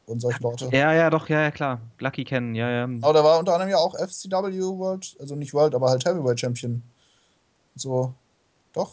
[0.07, 0.69] Und solche Leute.
[0.71, 1.79] Ja, ja, doch, ja, ja, klar.
[1.99, 2.83] Lucky Ken, ja, ja.
[3.01, 6.39] Aber der war unter anderem ja auch FCW World, also nicht World, aber halt Heavyweight
[6.39, 6.81] Champion.
[7.75, 8.13] So,
[8.73, 8.91] doch.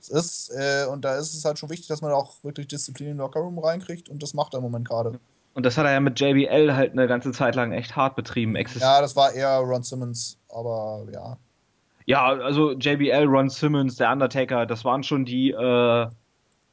[0.00, 3.08] Es ist, äh, und da ist es halt schon wichtig, dass man auch wirklich Disziplin
[3.08, 5.18] in den Lockerroom reinkriegt und das macht er im Moment gerade.
[5.54, 8.56] Und das hat er ja mit JBL halt eine ganze Zeit lang echt hart betrieben.
[8.56, 11.36] Exist Ja, das war eher Ron Simmons, aber ja.
[12.06, 16.06] Ja, also JBL, Ron Simmons, der Undertaker, das waren schon die, äh,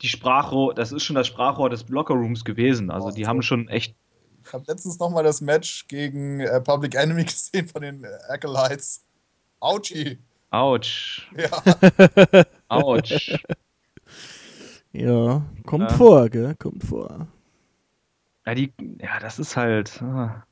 [0.02, 2.91] die Sprachrohr, das ist schon das Sprachrohr des Lockerrooms gewesen.
[2.91, 3.95] Also die Oh, haben schon echt.
[4.43, 9.03] Ich habe letztens nochmal das Match gegen äh, Public Enemy gesehen von den äh, Acolytes.
[9.60, 10.18] Auchi.
[10.52, 11.22] Ouch.
[11.36, 13.40] Ja, Ouch.
[14.94, 15.98] Ja, kommt Ja.
[15.98, 16.56] vor, gell?
[16.56, 17.28] Kommt vor.
[18.45, 20.02] ja, die, ja, das ist halt.
[20.02, 20.44] ah.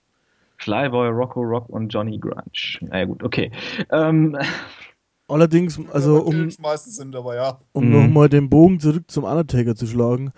[0.57, 2.41] Flyboy, Rocco Rock und Johnny Grunge.
[2.81, 3.51] Naja, gut, okay.
[3.91, 4.38] Ähm,
[5.30, 7.59] Allerdings, also Ja, um, Kills meistens sind, aber ja.
[7.71, 7.91] um Mhm.
[7.91, 10.31] nochmal den Bogen zurück zum Undertaker zu schlagen,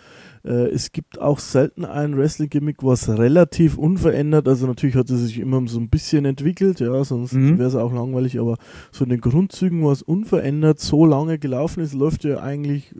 [0.43, 5.39] äh, es gibt auch selten ein Wrestling-Gimmick, was relativ unverändert, also natürlich hat es sich
[5.39, 7.57] immer so ein bisschen entwickelt, ja, sonst Mhm.
[7.59, 8.57] wäre es auch langweilig, aber
[8.91, 12.99] so in den Grundzügen, was unverändert so lange gelaufen ist, läuft ja eigentlich äh,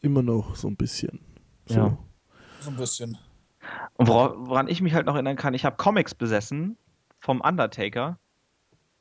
[0.00, 1.20] immer noch so ein bisschen.
[1.66, 1.74] So.
[1.74, 1.98] Ja.
[2.60, 3.16] So ein bisschen.
[3.96, 6.76] Und wora- woran ich mich halt noch erinnern kann, ich habe Comics besessen
[7.20, 8.18] vom Undertaker,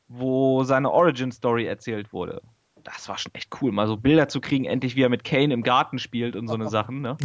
[0.08, 2.42] wo seine Origin-Story erzählt wurde.
[2.84, 5.54] Das war schon echt cool, mal so Bilder zu kriegen, endlich wie er mit Kane
[5.54, 7.16] im Garten spielt und so eine Sachen, ne?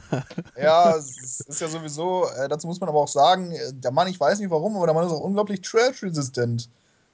[0.60, 4.08] Ja, es ist ja sowieso, äh, dazu muss man aber auch sagen, äh, der Mann,
[4.08, 6.68] ich weiß nicht warum, aber der Mann ist auch unglaublich trash-resistent.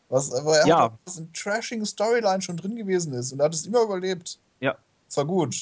[0.08, 0.76] Was, aber er Ja.
[0.84, 3.82] hat auch, was in trashing Storyline schon drin gewesen ist und er hat es immer
[3.82, 4.38] überlebt.
[4.60, 4.74] Ja.
[5.08, 5.54] Das war gut.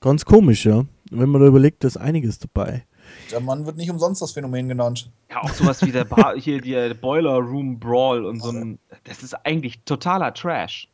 [0.00, 0.84] Ganz komisch, ja.
[1.10, 2.84] Wenn man da überlegt, da ist einiges dabei.
[3.32, 5.10] Der Mann wird nicht umsonst das Phänomen genannt.
[5.30, 8.78] Ja, auch sowas wie der Bar, hier der Boiler Room Brawl und so ein.
[9.04, 10.88] Das ist eigentlich totaler Trash.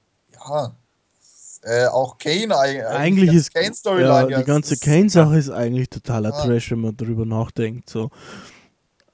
[0.46, 0.74] Ja.
[1.62, 2.84] Äh, auch Kane eigentlich.
[2.86, 4.08] Eigentlich die ist ganze Kane-Storyline.
[4.08, 6.44] ja, ja, die ganze es ist- Kane-Sache ist eigentlich totaler Ja.
[6.44, 7.88] Trash, wenn man darüber nachdenkt.
[7.88, 8.10] So.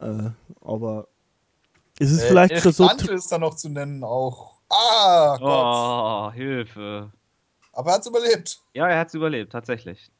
[0.00, 0.30] Äh,
[0.60, 1.06] aber
[2.00, 2.88] es ist Äh, vielleicht schon so.
[2.90, 4.58] Ist da noch zu nennen auch.
[4.68, 6.30] Ah, Gott.
[6.30, 7.12] Oh, Hilfe.
[7.72, 8.60] Aber er hat überlebt.
[8.74, 10.10] Ja, er hat es überlebt, tatsächlich.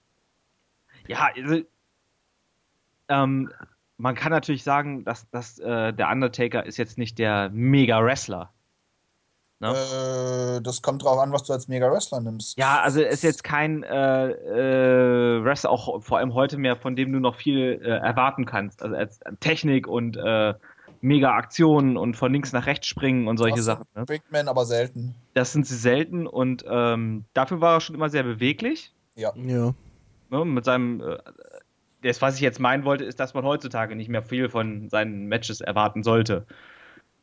[1.09, 1.63] Ja, also,
[3.09, 3.51] ähm,
[3.97, 8.53] man kann natürlich sagen, dass, dass äh, der Undertaker ist jetzt nicht der Mega-Wrestler.
[9.61, 9.69] Ne?
[9.69, 12.59] Äh, das kommt drauf an, was du als Mega-Wrestler nimmst.
[12.59, 17.13] Ja, also ist jetzt kein äh, äh, Wrestler, auch vor allem heute mehr, von dem
[17.13, 18.83] du noch viel äh, erwarten kannst.
[18.83, 20.55] Also als Technik und äh,
[21.03, 23.85] mega Aktionen und von links nach rechts springen und solche so, Sachen.
[23.95, 24.05] Ne?
[24.07, 25.15] Big Man, aber selten.
[25.35, 28.95] Das sind sie selten und ähm, dafür war er schon immer sehr beweglich.
[29.15, 29.33] Ja.
[29.35, 29.75] Ne?
[30.31, 31.19] Mit seinem, äh,
[32.03, 35.27] das, was ich jetzt meinen wollte, ist, dass man heutzutage nicht mehr viel von seinen
[35.27, 36.47] Matches erwarten sollte,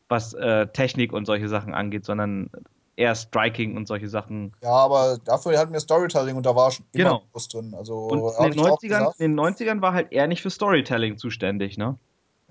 [0.09, 2.49] was äh, Technik und solche Sachen angeht, sondern
[2.95, 4.53] eher Striking und solche Sachen.
[4.61, 7.21] Ja, aber dafür hatten wir Storytelling und da war schon immer Genau.
[7.33, 7.75] was drin.
[7.77, 9.19] Also, Und in den, ich auch 90ern, gesagt.
[9.19, 11.97] in den 90ern war halt er nicht für Storytelling zuständig, ne?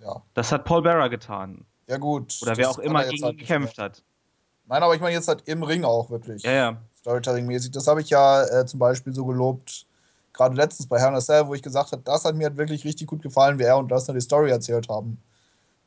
[0.03, 0.23] Ja.
[0.35, 1.65] Das hat Paul Bearer getan.
[1.89, 2.39] ja, gut.
[2.43, 4.03] Oder wer auch immer er gegen halt ihn gekämpft hat.
[4.69, 6.43] Nein, aber ich meine jetzt halt im Ring auch wirklich.
[6.43, 6.77] Ja, ja.
[7.01, 7.71] Storytelling-mäßig.
[7.73, 9.87] Das habe ich ja äh, zum Beispiel so gelobt,
[10.33, 13.07] gerade letztens bei a Cell, wo ich gesagt habe, das hat mir halt wirklich richtig
[13.07, 15.21] gut gefallen, wie er und Dustin die Story erzählt haben.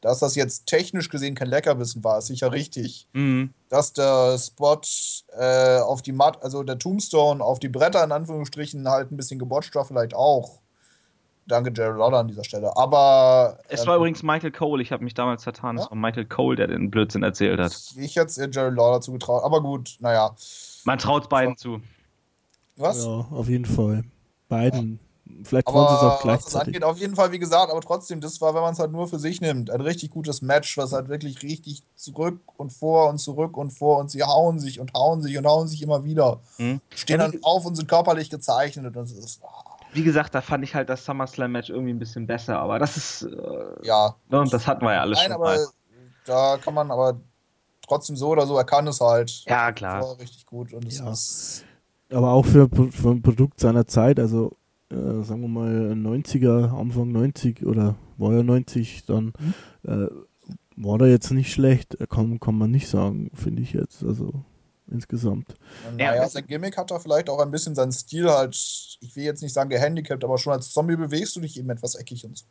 [0.02, 3.08] Dass das jetzt technisch gesehen kein Leckerbissen war, ist sicher richtig.
[3.14, 3.54] Mhm.
[3.68, 4.80] Dass der Spot
[5.38, 9.40] äh, auf die Matt, also der Tombstone auf die Bretter in Anführungsstrichen halt ein bisschen
[9.40, 10.60] gebotcht war, vielleicht auch.
[11.50, 12.78] Danke, Jerry Lawler an dieser Stelle.
[12.78, 13.58] Aber.
[13.68, 15.90] Es ähm, war übrigens Michael Cole, ich habe mich damals vertan, es Ja?
[15.90, 17.76] war Michael Cole, der den Blödsinn erzählt hat.
[17.98, 19.44] Ich hätte es Jerry Lawler zugetraut.
[19.44, 20.36] Aber gut, naja.
[20.86, 21.82] Man traut beiden zu.
[22.78, 23.04] Was?
[23.04, 24.04] ja, auf jeden Fall.
[24.48, 25.00] Beiden.
[25.44, 26.68] Vielleicht waren sie es auch was das gleichzeitig.
[26.68, 29.08] angeht, auf jeden Fall, wie gesagt, aber trotzdem, das war, wenn man es halt nur
[29.08, 33.20] für sich nimmt, ein richtig gutes Match, was halt wirklich richtig zurück und vor und
[33.20, 36.40] zurück und vor und sie hauen sich und hauen sich und hauen sich immer wieder.
[36.58, 36.82] Mhm.
[36.94, 40.64] Stehen dann auf und sind körperlich gezeichnet und das ist, ah, Wie gesagt, da fand
[40.64, 43.22] ich halt das SummerSlam-Match irgendwie ein bisschen besser, aber das ist.
[43.24, 44.16] Äh, ja.
[44.30, 45.68] ne, und das hatten wir ja alles Nein, schon aber mal.
[46.26, 47.20] da kann man aber
[47.88, 49.32] trotzdem so oder so, er kann es halt.
[49.48, 50.02] Ja, Das klar.
[50.02, 51.12] war richtig gut und es Ja.
[51.12, 51.64] ist,
[52.12, 54.52] Aber auch für, für ein Produkt seiner Zeit, also
[54.91, 59.34] äh, sagen wir mal 90er, Anfang 90 oder war ja 90 dann,
[59.84, 60.07] äh,
[60.76, 64.44] war da jetzt nicht schlecht, äh, kann, kann man nicht sagen, finde ich jetzt, also
[64.91, 65.56] insgesamt.
[65.98, 69.24] Ja, naja, sein Gimmick hat da vielleicht auch ein bisschen seinen Stil halt, ich will
[69.24, 72.38] jetzt nicht sagen gehandicapt, aber schon als Zombie bewegst du dich eben etwas eckig und
[72.38, 72.45] so.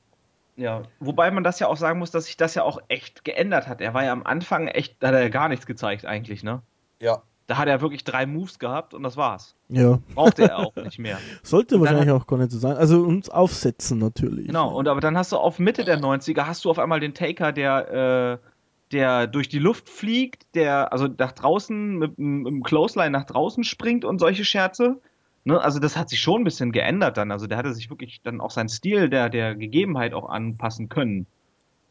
[0.56, 3.68] Ja, wobei man das ja auch sagen muss, dass sich das ja auch echt geändert
[3.68, 3.80] hat.
[3.80, 6.62] Er war ja am Anfang echt, da hat er ja gar nichts gezeigt eigentlich, ne?
[7.00, 7.22] Ja.
[7.48, 9.56] Da hat er wirklich drei Moves gehabt und das war's.
[9.70, 11.18] Ja, Brauchte er auch nicht mehr.
[11.42, 12.76] sollte wahrscheinlich auch gar nicht so sein.
[12.76, 14.48] Also uns aufsetzen natürlich.
[14.48, 17.14] Genau, und aber dann hast du auf Mitte der 90er hast du auf einmal den
[17.14, 18.48] Taker, der, äh,
[18.92, 23.64] der durch die Luft fliegt, der also nach draußen mit, mit dem Clothesline nach draußen
[23.64, 25.00] springt und solche Scherze.
[25.44, 25.58] Ne?
[25.58, 27.32] Also das hat sich schon ein bisschen geändert dann.
[27.32, 31.26] Also der hatte sich wirklich dann auch seinen Stil der, der Gegebenheit auch anpassen können.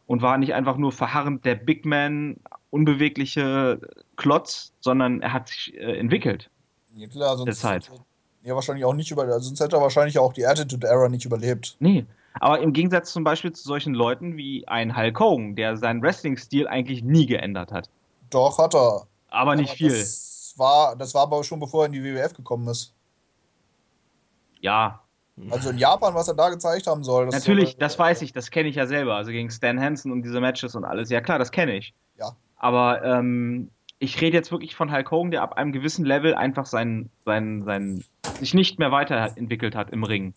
[0.06, 2.38] Und war nicht einfach nur verharrend der Big Man,
[2.69, 3.80] unbewegliche
[4.15, 6.49] Klotz, sondern er hat sich äh, entwickelt.
[6.95, 7.91] Ja, klar, sonst Der Zeit.
[8.44, 11.76] er wahrscheinlich auch nicht über, sonst hätte er wahrscheinlich auch die Attitude Era nicht überlebt.
[11.80, 12.06] Nee.
[12.39, 16.68] Aber im Gegensatz zum Beispiel zu solchen Leuten wie ein Hulk Hogan, der seinen Wrestling-Stil
[16.68, 17.89] eigentlich nie geändert hat.
[18.30, 19.07] Doch, hat er.
[19.30, 19.89] Aber nicht Aber viel.
[19.89, 22.94] Das war, das war aber schon bevor er in die WWF gekommen ist.
[24.61, 25.02] Ja,
[25.52, 27.26] Also in Japan, was er da gezeigt haben soll.
[27.27, 29.15] Das natürlich, soll, das weiß ich, das kenne ich ja selber.
[29.15, 31.10] Also gegen Stan Hansen und diese Matches und alles.
[31.10, 31.94] Ja klar, das kenne ich.
[32.18, 32.35] Ja.
[32.58, 33.70] Aber ähm,
[34.00, 37.64] ich rede jetzt wirklich von Hulk Hogan, der ab einem gewissen Level einfach sein, sein,
[37.64, 38.04] sein,
[38.40, 40.34] sich nicht mehr weiterentwickelt hat im Ring.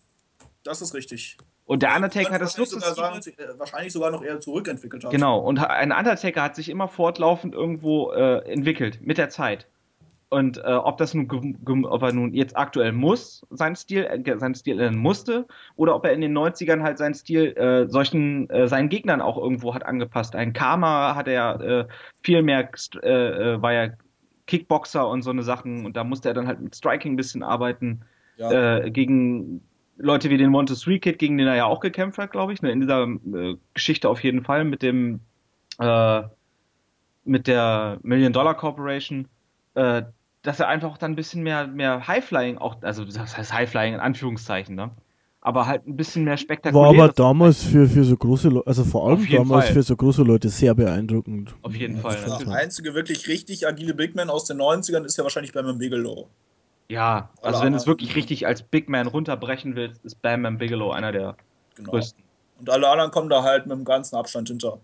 [0.63, 1.37] Das ist richtig.
[1.65, 5.11] Und der Undertaker hat das wahrscheinlich sogar, sagen, äh, wahrscheinlich sogar noch eher zurückentwickelt hat.
[5.11, 9.67] Genau, und ein Undertaker hat sich immer fortlaufend irgendwo äh, entwickelt mit der Zeit.
[10.31, 11.27] Und äh, ob das nun,
[11.83, 15.45] ob er nun jetzt aktuell muss, seinen Stil, äh, seinen Stil ändern musste,
[15.75, 19.37] oder ob er in den 90ern halt seinen Stil äh, solchen, äh, seinen Gegnern auch
[19.37, 20.33] irgendwo hat angepasst.
[20.33, 21.85] Ein Karma hat er äh,
[22.23, 22.69] viel mehr,
[23.03, 23.89] äh, äh, war ja
[24.47, 27.43] Kickboxer und so eine Sachen, und da musste er dann halt mit Striking ein bisschen
[27.43, 28.01] arbeiten
[28.37, 28.77] Ja.
[28.77, 29.61] äh, gegen
[29.97, 32.61] Leute wie den Montes Three Kid, gegen den er ja auch gekämpft hat, glaube ich,
[32.61, 35.19] ne, in dieser äh, Geschichte auf jeden Fall mit dem
[35.77, 36.21] äh,
[37.25, 39.27] mit der Million Dollar Corporation,
[39.75, 40.03] äh,
[40.43, 43.99] dass er einfach dann ein bisschen mehr mehr Highflying auch, also das heißt Highflying in
[43.99, 44.91] Anführungszeichen, ne?
[45.43, 47.03] Aber halt ein bisschen mehr War spektakulär.
[47.03, 49.73] aber damals für, für so große Leute, also vor allem Auf jeden damals Fall.
[49.73, 51.55] für so große Leute sehr beeindruckend.
[51.63, 52.53] Auf jeden Fall, Der natürlich.
[52.53, 56.27] einzige wirklich richtig agile Big Man aus den 90ern ist ja wahrscheinlich Bam Bigelow.
[56.89, 60.43] Ja, also Alle wenn du es wirklich richtig als Big Man runterbrechen willst, ist Bam
[60.43, 61.35] Bam Bigelow einer der
[61.75, 61.89] Genau.
[61.91, 62.23] größten.
[62.59, 64.77] Und alle anderen kommen da halt mit dem ganzen Abstand hinter.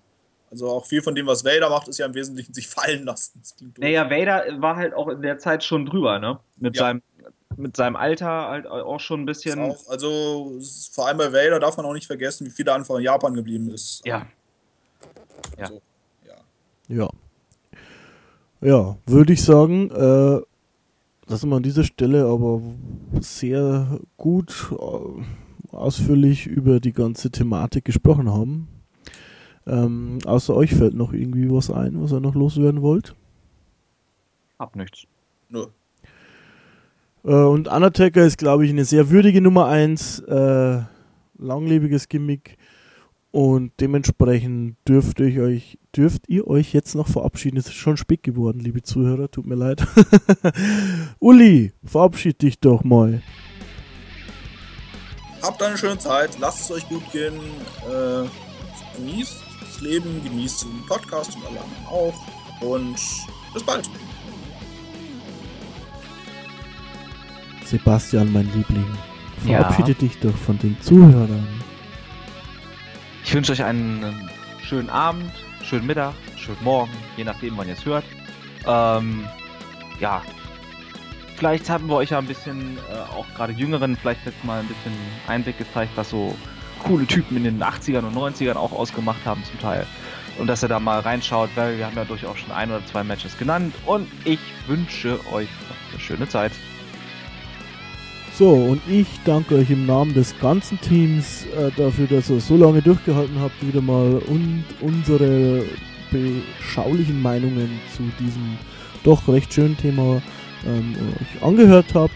[0.50, 3.42] Also auch viel von dem, was Vader macht, ist ja im Wesentlichen sich fallen lassen.
[3.78, 6.40] Naja, Vader war halt auch in der Zeit schon drüber, ne?
[6.58, 6.84] Mit Ja.
[6.84, 7.02] seinem
[7.56, 9.60] mit seinem Alter halt auch schon ein bisschen.
[9.60, 10.60] auch, also
[10.92, 13.34] vor allem bei Vader darf man auch nicht vergessen, wie viel er einfach in Japan
[13.34, 14.06] geblieben ist.
[14.06, 14.28] Ja.
[15.58, 15.64] Ja.
[15.66, 15.82] Also,
[16.28, 16.36] ja.
[16.88, 17.10] Ja.
[18.62, 20.40] Ja, würde ich sagen, äh,
[21.28, 22.62] dass wir an dieser Stelle aber
[23.22, 28.68] sehr gut äh, ausführlich über die ganze Thematik gesprochen haben.
[29.68, 33.16] Ähm, außer euch fällt noch irgendwie was ein, was ihr noch loswerden wollt.
[34.58, 35.04] Hab nichts.
[35.50, 35.66] Nö.
[37.26, 40.82] Äh, und Undertaker ist, glaube ich, eine sehr würdige Nummer 1, äh,
[41.38, 42.58] langlebiges Gimmick.
[43.32, 47.58] Und dementsprechend dürft ihr euch, dürft ihr euch jetzt noch verabschieden.
[47.58, 49.86] Es ist schon spät geworden, liebe Zuhörer, tut mir leid.
[51.20, 53.22] Uli, verabschied dich doch mal.
[55.42, 57.36] Habt eine schöne Zeit, lasst es euch gut gehen,
[57.86, 58.28] äh,
[58.98, 59.47] genießt
[59.78, 62.14] das Leben, genießt den Podcast und alle anderen auch.
[62.62, 62.96] Und
[63.54, 63.90] bis bald.
[67.66, 68.86] Sebastian, mein Liebling,
[69.46, 69.60] Ja.
[69.60, 71.48] verabschiede dich doch von den Zuhörern.
[73.24, 74.30] Ich wünsche euch einen
[74.64, 75.32] schönen Abend,
[75.64, 78.06] schönen Mittag, schönen Morgen, je nachdem, wann ihr es hört.
[78.66, 79.26] Ähm,
[80.00, 80.22] ja,
[81.36, 84.68] vielleicht haben wir euch ja ein bisschen, äh, auch gerade Jüngeren, vielleicht jetzt mal ein
[84.68, 84.94] bisschen
[85.28, 86.34] Einblick gezeigt, was so
[86.80, 89.86] coole Typen in den 80ern und 90ern auch ausgemacht haben zum Teil.
[90.38, 93.04] Und dass ihr da mal reinschaut, weil wir haben ja durchaus schon ein oder zwei
[93.04, 93.74] Matches genannt.
[93.86, 95.48] Und ich wünsche euch
[95.92, 96.52] eine schöne Zeit.
[98.38, 102.56] So, und ich danke euch im Namen des ganzen Teams äh, dafür, dass ihr so
[102.56, 105.64] lange durchgehalten habt, wieder mal und unsere
[106.12, 108.60] beschaulichen Meinungen zu diesem
[109.04, 110.22] doch recht schönen Thema
[110.68, 112.14] ähm, euch angehört habt.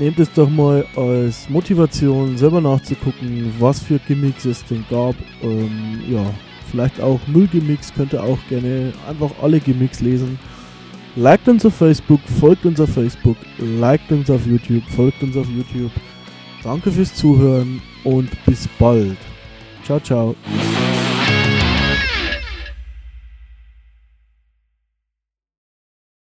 [0.00, 5.14] Nehmt es doch mal als Motivation, selber nachzugucken, was für Gimmicks es denn gab.
[5.42, 6.24] Ähm, ja,
[6.70, 10.38] vielleicht auch Null-Gimmicks, könnt ihr auch gerne einfach alle Gimmicks lesen.
[11.16, 15.46] Liked uns auf Facebook, folgt uns auf Facebook, liked uns auf YouTube, folgt uns auf
[15.50, 15.92] YouTube.
[16.62, 19.18] Danke fürs Zuhören und bis bald.
[19.84, 20.34] Ciao, ciao.